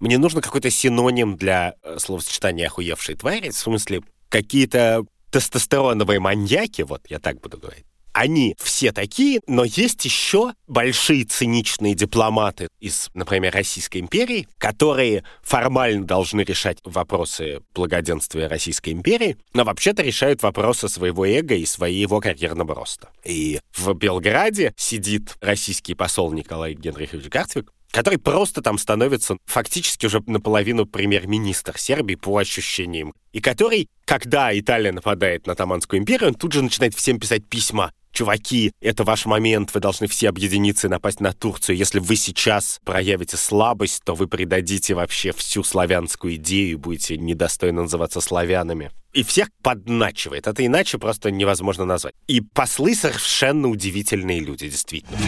Мне 0.00 0.18
нужно 0.18 0.42
какой-то 0.42 0.70
синоним 0.70 1.36
для 1.36 1.74
э, 1.82 1.98
словосочетания 1.98 2.66
«охуевшие 2.66 3.16
твари», 3.16 3.50
в 3.50 3.56
смысле, 3.56 4.02
какие-то 4.28 5.06
тестостероновые 5.30 6.20
маньяки, 6.20 6.82
вот 6.82 7.02
я 7.08 7.18
так 7.18 7.40
буду 7.40 7.58
говорить 7.58 7.86
они 8.16 8.56
все 8.58 8.92
такие, 8.92 9.40
но 9.46 9.64
есть 9.64 10.02
еще 10.06 10.54
большие 10.66 11.24
циничные 11.24 11.94
дипломаты 11.94 12.68
из, 12.80 13.10
например, 13.12 13.52
Российской 13.52 13.98
империи, 13.98 14.48
которые 14.56 15.22
формально 15.42 16.06
должны 16.06 16.40
решать 16.40 16.78
вопросы 16.82 17.60
благоденствия 17.74 18.48
Российской 18.48 18.94
империи, 18.94 19.36
но 19.52 19.64
вообще-то 19.64 20.02
решают 20.02 20.42
вопросы 20.42 20.88
своего 20.88 21.26
эго 21.26 21.56
и 21.56 21.66
своего 21.66 22.20
карьерного 22.20 22.74
роста. 22.74 23.10
И 23.22 23.60
в 23.76 23.92
Белграде 23.92 24.72
сидит 24.78 25.36
российский 25.42 25.94
посол 25.94 26.32
Николай 26.32 26.72
Генрихович 26.72 27.26
Гартвик, 27.26 27.70
который 27.90 28.18
просто 28.18 28.62
там 28.62 28.78
становится 28.78 29.36
фактически 29.44 30.06
уже 30.06 30.22
наполовину 30.26 30.86
премьер-министр 30.86 31.78
Сербии 31.78 32.14
по 32.14 32.38
ощущениям, 32.38 33.14
и 33.32 33.40
который, 33.40 33.88
когда 34.06 34.58
Италия 34.58 34.92
нападает 34.92 35.46
на 35.46 35.54
Таманскую 35.54 36.00
империю, 36.00 36.28
он 36.28 36.34
тут 36.34 36.52
же 36.52 36.62
начинает 36.62 36.94
всем 36.94 37.20
писать 37.20 37.46
письма 37.46 37.92
чуваки, 38.16 38.72
это 38.80 39.04
ваш 39.04 39.26
момент, 39.26 39.74
вы 39.74 39.80
должны 39.80 40.06
все 40.06 40.30
объединиться 40.30 40.86
и 40.86 40.90
напасть 40.90 41.20
на 41.20 41.32
Турцию. 41.32 41.76
Если 41.76 41.98
вы 41.98 42.16
сейчас 42.16 42.80
проявите 42.84 43.36
слабость, 43.36 44.02
то 44.04 44.14
вы 44.14 44.26
предадите 44.26 44.94
вообще 44.94 45.32
всю 45.32 45.62
славянскую 45.62 46.36
идею 46.36 46.72
и 46.72 46.74
будете 46.76 47.18
недостойно 47.18 47.82
называться 47.82 48.20
славянами. 48.20 48.90
И 49.12 49.22
всех 49.22 49.48
подначивает. 49.62 50.46
Это 50.46 50.64
иначе 50.64 50.98
просто 50.98 51.30
невозможно 51.30 51.84
назвать. 51.84 52.14
И 52.26 52.40
послы 52.40 52.94
совершенно 52.94 53.68
удивительные 53.68 54.40
люди, 54.40 54.68
действительно. 54.68 55.18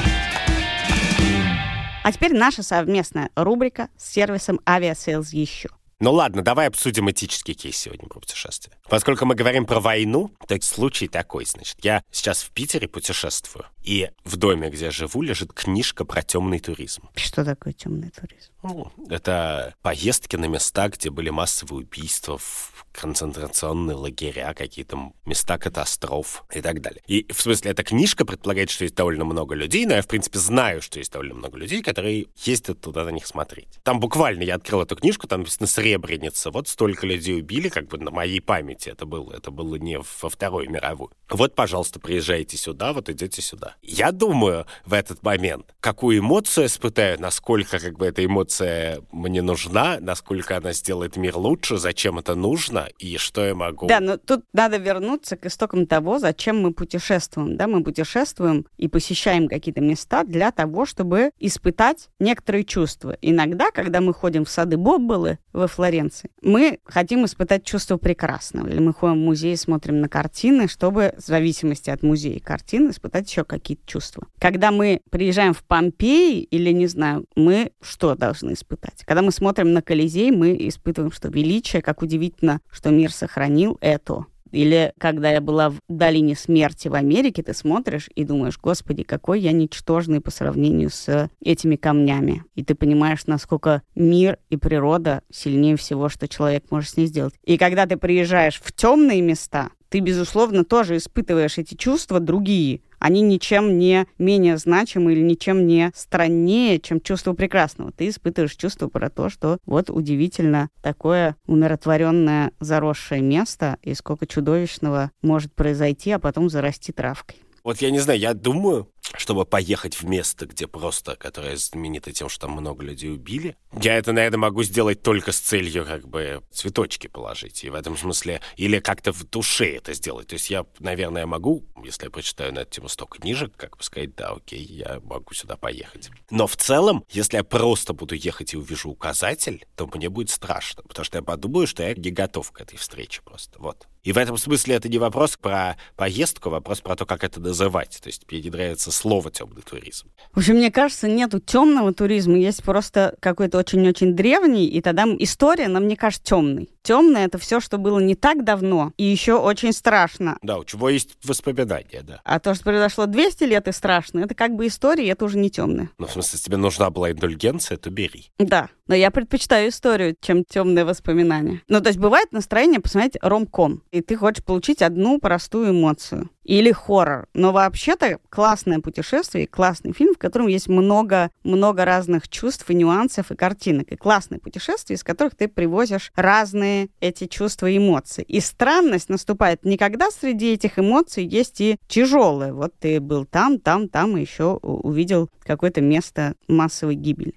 А 2.05 2.13
теперь 2.13 2.33
наша 2.33 2.63
совместная 2.63 3.29
рубрика 3.35 3.89
с 3.99 4.13
сервисом 4.13 4.61
Aviasales 4.65 5.29
еще. 5.33 5.69
Ну 6.01 6.13
ладно, 6.13 6.43
давай 6.43 6.69
обсудим 6.69 7.11
этический 7.11 7.55
кейс 7.55 7.77
сегодня 7.77 8.09
про 8.09 8.21
путешествие. 8.21 8.78
Поскольку 8.89 9.27
мы 9.27 9.35
говорим 9.35 9.67
про 9.67 9.81
войну, 9.81 10.31
так 10.47 10.63
случай 10.63 11.09
такой, 11.09 11.45
значит, 11.45 11.77
я 11.83 12.03
сейчас 12.11 12.43
в 12.43 12.51
Питере 12.51 12.89
путешествую, 12.89 13.67
и 13.83 14.11
в 14.25 14.37
доме, 14.37 14.71
где 14.71 14.87
я 14.87 14.91
живу, 14.91 15.23
лежит 15.23 15.53
книжка 15.53 16.05
про 16.05 16.23
темный 16.23 16.59
туризм. 16.59 17.09
Что 17.15 17.45
такое 17.45 17.73
темный 17.75 18.11
туризм? 18.11 18.51
Ну, 18.63 18.93
это 19.09 19.75
поездки 19.83 20.37
на 20.37 20.47
места, 20.47 20.89
где 20.89 21.11
были 21.11 21.31
массовые 21.31 21.85
убийства, 21.85 22.39
в 22.39 22.87
концентрационные 22.93 23.97
лагеря, 23.97 24.53
какие-то 24.55 25.13
места 25.25 25.59
катастроф 25.59 26.45
и 26.53 26.61
так 26.61 26.81
далее. 26.81 27.03
И, 27.07 27.31
в 27.33 27.41
смысле, 27.41 27.71
эта 27.71 27.85
книжка 27.85 28.25
предполагает, 28.25 28.71
что 28.71 28.85
есть 28.85 28.95
довольно 28.95 29.25
много 29.25 29.55
людей, 29.55 29.87
но 29.87 29.95
я, 29.95 30.03
в 30.03 30.09
принципе, 30.09 30.39
знаю, 30.39 30.83
что 30.83 30.99
есть 30.99 31.13
довольно 31.13 31.35
много 31.35 31.57
людей, 31.59 31.83
которые 31.83 32.27
ездят 32.45 32.81
туда 32.81 33.05
на 33.05 33.11
них 33.11 33.27
смотреть. 33.27 33.79
Там 33.85 34.01
буквально 34.01 34.43
я 34.43 34.57
открыл 34.57 34.83
эту 34.83 34.97
книжку, 34.97 35.29
там 35.29 35.41
написано 35.41 35.67
«Сребреница». 35.67 36.51
Вот 36.51 36.69
столько 36.69 37.07
людей 37.07 37.39
убили, 37.39 37.69
как 37.69 37.87
бы 37.87 37.99
на 37.99 38.11
моей 38.11 38.41
памяти 38.41 38.78
это 38.87 39.07
было. 39.07 39.33
Это 39.35 39.51
было 39.51 39.77
не 39.77 39.99
во 39.99 40.29
Вторую 40.29 40.71
мировую. 40.71 41.11
Вот, 41.31 41.55
пожалуйста, 41.55 42.01
приезжайте 42.01 42.57
сюда, 42.57 42.93
вот 42.93 43.09
идете 43.09 43.43
сюда. 43.43 43.77
Я 43.83 44.13
думаю 44.13 44.67
в 44.87 44.93
этот 44.93 45.23
момент, 45.23 45.75
какую 45.81 46.19
эмоцию 46.19 46.67
испытаю, 46.67 47.21
насколько 47.21 47.79
как 47.79 47.99
бы 47.99 48.07
эта 48.07 48.25
эмоция 48.25 49.03
мне 49.13 49.43
нужна, 49.43 49.99
насколько 50.01 50.57
она 50.57 50.73
сделает 50.73 51.17
мир 51.17 51.37
лучше, 51.37 51.77
зачем 51.79 52.19
это 52.19 52.35
нужно 52.35 52.89
и 52.99 53.17
что 53.19 53.45
я 53.45 53.55
могу. 53.55 53.87
Да, 53.87 54.01
но 54.01 54.17
тут 54.17 54.45
надо 54.53 54.77
вернуться 54.77 55.37
к 55.37 55.47
истокам 55.47 55.87
того, 55.87 56.19
зачем 56.19 56.61
мы 56.61 56.73
путешествуем. 56.73 57.57
Да, 57.57 57.67
мы 57.67 57.83
путешествуем 57.83 58.67
и 58.77 58.89
посещаем 58.89 59.49
какие-то 59.49 59.81
места 59.81 60.25
для 60.25 60.51
того, 60.51 60.87
чтобы 60.87 61.31
испытать 61.39 62.09
некоторые 62.19 62.65
чувства. 62.65 63.17
Иногда, 63.21 63.71
когда 63.71 64.01
мы 64.01 64.15
ходим 64.15 64.45
в 64.45 64.51
сады 64.51 64.77
Боббелы 64.77 65.39
во 65.53 65.67
Флоренции, 65.67 66.31
мы 66.43 66.79
хотим 66.85 67.25
испытать 67.25 67.65
чувство 67.65 67.97
прекрасного. 67.97 68.68
Или 68.69 68.81
мы 68.81 68.93
ходим 68.93 69.17
в 69.17 69.25
музей, 69.25 69.57
смотрим 69.57 70.01
на 70.01 70.09
картины, 70.09 70.69
чтобы 70.69 71.15
в 71.17 71.27
зависимости 71.27 71.91
от 71.91 72.03
музея 72.03 72.37
и 72.37 72.41
картин 72.41 72.91
испытать 72.91 73.29
еще 73.29 73.45
какие-то 73.45 73.87
чувства. 73.87 74.27
Когда 74.39 74.71
мы 74.71 75.01
приезжаем 75.11 75.55
в 75.55 75.65
Помпеи 75.65 76.41
или, 76.43 76.71
не 76.71 76.87
знаю, 76.87 77.27
мы 77.35 77.73
что 77.81 78.15
должны 78.15 78.53
испытать? 78.53 79.05
Когда 79.05 79.23
мы 79.23 79.33
смотрим 79.33 79.73
на 79.73 79.83
Колизей, 79.83 80.31
мы 80.31 80.57
испытываем, 80.69 81.13
что 81.13 81.29
величие, 81.29 81.83
как 81.83 82.03
удивительно, 82.03 82.61
что 82.71 82.91
мир 82.91 83.13
сохранил 83.13 83.79
это. 83.81 84.27
Или 84.53 84.93
когда 84.99 85.31
я 85.31 85.41
была 85.41 85.71
в 85.71 85.79
долине 85.89 86.35
смерти 86.35 86.89
в 86.89 86.95
Америке, 86.95 87.43
ты 87.43 87.55
смотришь 87.55 88.09
и 88.15 88.25
думаешь, 88.25 88.59
господи, 88.59 89.03
какой 89.03 89.41
я 89.41 89.53
ничтожный 89.53 90.21
по 90.21 90.31
сравнению 90.31 90.91
с 90.91 91.31
этими 91.43 91.77
камнями. 91.77 92.45
И 92.55 92.65
ты 92.65 92.75
понимаешь, 92.75 93.27
насколько 93.27 93.83
мир 93.95 94.39
и 94.51 94.57
природа 94.57 95.23
сильнее 95.31 95.77
всего, 95.77 96.09
что 96.09 96.29
человек 96.29 96.65
может 96.71 96.91
с 96.91 96.97
ней 96.97 97.07
сделать. 97.07 97.35
И 97.45 97.59
когда 97.59 97.87
ты 97.87 97.97
приезжаешь 97.97 98.61
в 98.63 98.73
темные 98.73 99.21
места, 99.21 99.71
ты, 99.89 100.01
безусловно, 100.01 100.65
тоже 100.65 100.97
испытываешь 100.97 101.59
эти 101.59 101.75
чувства 101.75 102.21
другие. 102.21 102.81
Они 102.99 103.21
ничем 103.21 103.79
не 103.79 104.07
менее 104.19 104.59
значимы 104.59 105.13
или 105.13 105.21
ничем 105.21 105.67
не 105.67 105.93
страннее, 105.95 106.81
чем 106.81 107.01
чувство 107.01 107.33
прекрасного. 107.33 107.93
Ты 107.93 108.09
испытываешь 108.09 108.57
чувство 108.57 108.89
про 108.89 109.11
то, 109.11 109.29
что 109.29 109.59
вот 109.67 109.91
удивительно 109.91 110.69
такое 110.83 111.37
умиротворенное 111.47 112.53
заросшее 112.61 113.21
место, 113.21 113.79
и 113.83 113.95
сколько 113.95 114.27
чудовищного 114.27 115.11
может 115.23 115.53
произойти, 115.55 116.11
а 116.13 116.19
потом 116.19 116.51
зарасти 116.51 116.93
травкой. 116.93 117.37
Вот 117.65 117.83
я 117.83 117.91
не 117.91 117.99
знаю, 117.99 118.19
я 118.19 118.35
думаю, 118.35 118.89
чтобы 119.17 119.45
поехать 119.45 120.01
в 120.01 120.05
место, 120.05 120.47
где 120.47 120.67
просто, 120.67 121.17
которое 121.17 121.57
знаменито 121.57 122.13
тем, 122.13 122.29
что 122.29 122.43
там 122.47 122.53
много 122.53 122.85
людей 122.85 123.11
убили. 123.11 123.57
Я 123.81 123.97
это, 123.97 124.13
наверное, 124.13 124.39
могу 124.39 124.63
сделать 124.63 125.03
только 125.03 125.33
с 125.33 125.39
целью 125.39 125.85
как 125.85 126.07
бы 126.09 126.43
цветочки 126.51 127.07
положить. 127.07 127.65
И 127.65 127.71
в 127.71 127.75
этом 127.75 127.97
смысле, 127.97 128.41
или 128.57 128.79
как-то 128.81 129.13
в 129.13 129.25
душе 129.25 129.77
это 129.77 129.95
сделать. 129.95 130.29
То 130.29 130.35
есть 130.35 130.51
я, 130.51 130.67
наверное, 130.79 131.27
могу, 131.27 131.65
если 131.83 132.05
я 132.05 132.11
прочитаю 132.11 132.53
на 132.53 132.61
эту 132.61 132.73
тему 132.73 132.89
столько 132.89 133.19
книжек, 133.19 133.53
как 133.57 133.77
бы 133.77 133.83
сказать, 133.83 134.15
да, 134.15 134.31
окей, 134.31 134.63
я 134.63 135.01
могу 135.03 135.35
сюда 135.35 135.57
поехать. 135.57 136.11
Но 136.31 136.47
в 136.47 136.57
целом, 136.57 137.05
если 137.11 137.37
я 137.37 137.45
просто 137.45 137.93
буду 137.93 138.15
ехать 138.15 138.55
и 138.55 138.57
увижу 138.57 138.91
указатель, 138.91 139.67
то 139.77 139.87
мне 139.87 140.09
будет 140.09 140.31
страшно, 140.31 140.83
потому 140.83 141.05
что 141.05 141.19
я 141.19 141.23
подумаю, 141.23 141.67
что 141.67 141.83
я 141.83 141.95
не 141.95 142.11
готов 142.11 142.53
к 142.53 142.61
этой 142.61 142.77
встрече 142.77 143.23
просто. 143.23 143.59
Вот. 143.59 143.87
И 144.03 144.13
в 144.13 144.17
этом 144.17 144.39
смысле 144.39 144.77
это 144.77 144.89
не 144.89 144.99
вопрос 144.99 145.37
про 145.37 145.77
поездку, 145.97 146.49
а 146.49 146.53
вопрос 146.53 146.81
про 146.81 146.97
то, 146.97 147.05
как 147.05 147.25
это 147.25 147.41
называть. 147.41 147.99
То 148.03 148.09
есть 148.09 148.31
мне 148.31 148.41
не 148.41 148.51
нравится 148.51 148.91
слово 148.99 149.31
темный 149.31 149.63
туризм. 149.63 150.09
В 150.33 150.39
общем, 150.39 150.57
мне 150.57 150.71
кажется, 150.71 151.09
нету 151.09 151.39
темного 151.41 151.95
туризма, 151.95 152.37
есть 152.37 152.63
просто 152.63 153.17
какой-то 153.21 153.59
очень-очень 153.59 154.15
древний, 154.15 154.67
и 154.67 154.81
тогда 154.81 155.05
история 155.19 155.69
нам 155.69 155.87
не 155.87 155.97
кажется 155.97 156.25
темной. 156.25 156.71
Темное 156.83 157.27
это 157.27 157.39
все, 157.39 157.61
что 157.61 157.79
было 157.79 157.99
не 157.99 158.15
так 158.15 158.45
давно, 158.45 158.93
и 158.97 159.05
еще 159.05 159.35
очень 159.35 159.73
страшно. 159.73 160.39
Да, 160.43 160.59
у 160.59 160.65
чего 160.65 160.89
есть 160.89 161.17
воспоминания, 161.25 162.03
да. 162.03 162.21
А 162.25 162.41
то, 162.41 162.55
что 162.55 162.65
произошло 162.65 163.07
200 163.07 163.45
лет 163.45 163.69
и 163.69 163.73
страшно, 163.73 164.21
это 164.21 164.35
как 164.35 164.55
бы 164.55 164.67
история, 164.67 165.09
это 165.09 165.25
уже 165.25 165.39
не 165.39 165.51
темное. 165.51 165.91
Ну, 165.99 166.07
в 166.07 166.11
смысле, 166.11 166.31
если 166.33 166.45
тебе 166.47 166.57
нужна 166.57 166.91
была 166.91 167.13
индульгенция, 167.13 167.77
то 167.77 167.91
бери. 167.91 168.31
Да, 168.39 168.69
но 168.87 168.95
я 168.95 169.11
предпочитаю 169.11 169.69
историю, 169.69 170.17
чем 170.21 170.45
темные 170.45 170.85
воспоминания. 170.85 171.63
Ну, 171.69 171.81
то 171.81 171.89
есть 171.89 171.99
бывает 171.99 172.33
настроение 172.33 172.81
посмотреть 172.81 173.19
ромком, 173.21 173.83
и 173.93 174.01
ты 174.01 174.17
хочешь 174.17 174.45
получить 174.45 174.83
одну 174.83 175.19
простую 175.19 175.71
эмоцию. 175.71 176.31
Или 176.49 176.73
хоррор. 176.73 177.29
Но 177.35 177.53
вообще-то 177.53 178.21
классное 178.31 178.81
путешествие, 178.81 179.47
классный 179.47 179.93
фильм, 179.93 180.15
в 180.15 180.19
котором 180.19 180.47
есть 180.47 180.67
много, 180.67 181.31
много 181.45 181.85
разных 181.85 182.27
чувств 182.27 182.71
и 182.71 182.75
нюансов 182.75 183.31
и 183.31 183.37
картинок. 183.37 183.93
И 183.93 183.97
классное 183.97 184.39
путешествие, 184.39 184.97
из 184.97 185.05
которых 185.05 185.37
ты 185.37 185.47
привозишь 185.47 186.11
разные 186.17 186.89
эти 187.01 187.27
чувства 187.27 187.67
и 187.67 187.77
эмоции. 187.77 188.23
И 188.23 188.41
странность 188.41 189.11
наступает 189.11 189.67
не 189.67 189.77
когда 189.77 190.11
среди 190.11 190.55
этих 190.55 190.79
эмоций 190.79 191.27
есть 191.27 191.61
и 191.61 191.77
тяжелые. 191.87 192.55
Вот 192.55 192.73
ты 192.79 192.99
был 192.99 193.27
там, 193.27 193.61
там, 193.61 193.91
там, 193.91 194.17
и 194.17 194.23
еще 194.23 194.55
увидел 194.63 195.29
какое-то 195.43 195.83
место 195.83 196.33
массовой 196.49 196.95
гибели. 196.95 197.35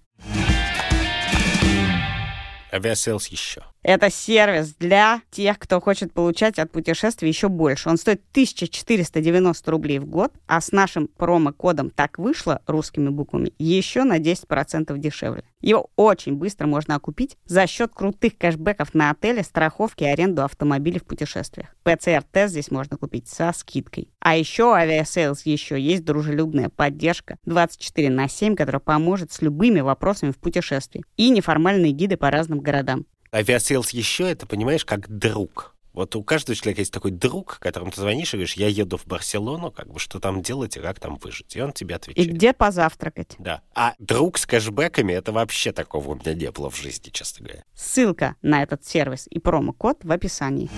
Aviasales 2.72 3.28
еще. 3.28 3.64
Это 3.84 4.12
сервис 4.12 4.76
для 4.76 5.22
тех, 5.32 5.58
кто 5.58 5.82
хочет 5.82 6.14
получать 6.14 6.60
от 6.60 6.72
путешествий 6.72 7.30
еще 7.30 7.50
больше. 7.50 7.90
Он 7.90 7.98
стоит 7.98 8.22
1490 8.32 9.72
рублей 9.72 9.98
в 9.98 10.06
год, 10.06 10.32
а 10.46 10.62
с 10.62 10.72
нашим 10.72 11.08
промокодом 11.08 11.90
«Так 11.90 12.20
вышло» 12.20 12.62
русскими 12.68 13.10
буквами 13.10 13.54
еще 13.58 14.04
на 14.04 14.20
10% 14.20 14.96
дешевле. 15.00 15.44
Его 15.62 15.90
очень 15.96 16.36
быстро 16.36 16.68
можно 16.68 16.96
окупить 16.96 17.38
за 17.46 17.66
счет 17.66 17.92
крутых 17.94 18.38
кэшбэков 18.38 18.94
на 18.94 19.10
отели, 19.12 19.42
страховки 19.42 20.04
и 20.04 20.08
аренду 20.08 20.44
автомобилей 20.44 21.00
в 21.00 21.06
путешествиях. 21.06 21.76
ПЦР-тест 21.84 22.52
здесь 22.52 22.70
можно 22.70 22.98
купить 22.98 23.28
со 23.28 23.52
скидкой. 23.52 24.10
А 24.20 24.36
еще 24.36 24.66
у 24.66 24.76
Aviasales 24.76 25.40
еще 25.46 25.80
есть 25.80 26.06
дружелюбная 26.06 26.70
поддержка 26.70 27.38
24 27.46 28.12
на 28.12 28.28
7, 28.28 28.56
которая 28.56 28.80
поможет 28.80 29.32
с 29.32 29.42
любыми 29.42 29.80
вопросами 29.80 30.32
в 30.32 30.38
путешествии. 30.38 31.04
И 31.18 31.30
неформальные 31.30 31.92
гиды 31.92 32.18
по 32.18 32.30
разным 32.30 32.60
городам. 32.60 33.06
Авиасейлс 33.34 33.92
еще 33.92 34.30
это, 34.30 34.46
понимаешь, 34.46 34.84
как 34.84 35.08
друг. 35.08 35.74
Вот 35.94 36.16
у 36.18 36.24
каждого 36.24 36.56
человека 36.56 36.82
есть 36.82 36.92
такой 36.92 37.12
друг, 37.12 37.60
которому 37.60 37.92
ты 37.92 38.02
звонишь 38.02 38.34
и 38.34 38.38
говоришь, 38.38 38.56
я 38.56 38.68
еду 38.68 38.98
в 38.98 39.06
Барселону, 39.06 39.72
как 39.72 39.92
бы 39.92 40.00
что 40.00 40.20
там 40.20 40.42
делать 40.42 40.76
и 40.76 40.82
как 40.82 41.00
там 41.00 41.16
выжить. 41.16 41.56
И 41.56 41.62
он 41.62 41.72
тебе 41.72 41.96
отвечает. 41.96 42.28
И 42.28 42.32
где 42.32 42.52
позавтракать. 42.52 43.36
Да. 43.40 43.62
А 43.74 43.94
друг 44.00 44.38
с 44.38 44.46
кэшбэками, 44.46 45.14
это 45.14 45.32
вообще 45.32 45.72
такого 45.72 46.10
у 46.10 46.16
меня 46.16 46.34
не 46.34 46.52
было 46.52 46.70
в 46.70 46.76
жизни, 46.78 47.10
честно 47.10 47.46
говоря. 47.46 47.64
Ссылка 47.74 48.36
на 48.42 48.64
этот 48.64 48.86
сервис 48.86 49.28
и 49.30 49.40
промокод 49.40 50.04
в 50.04 50.12
описании. 50.12 50.70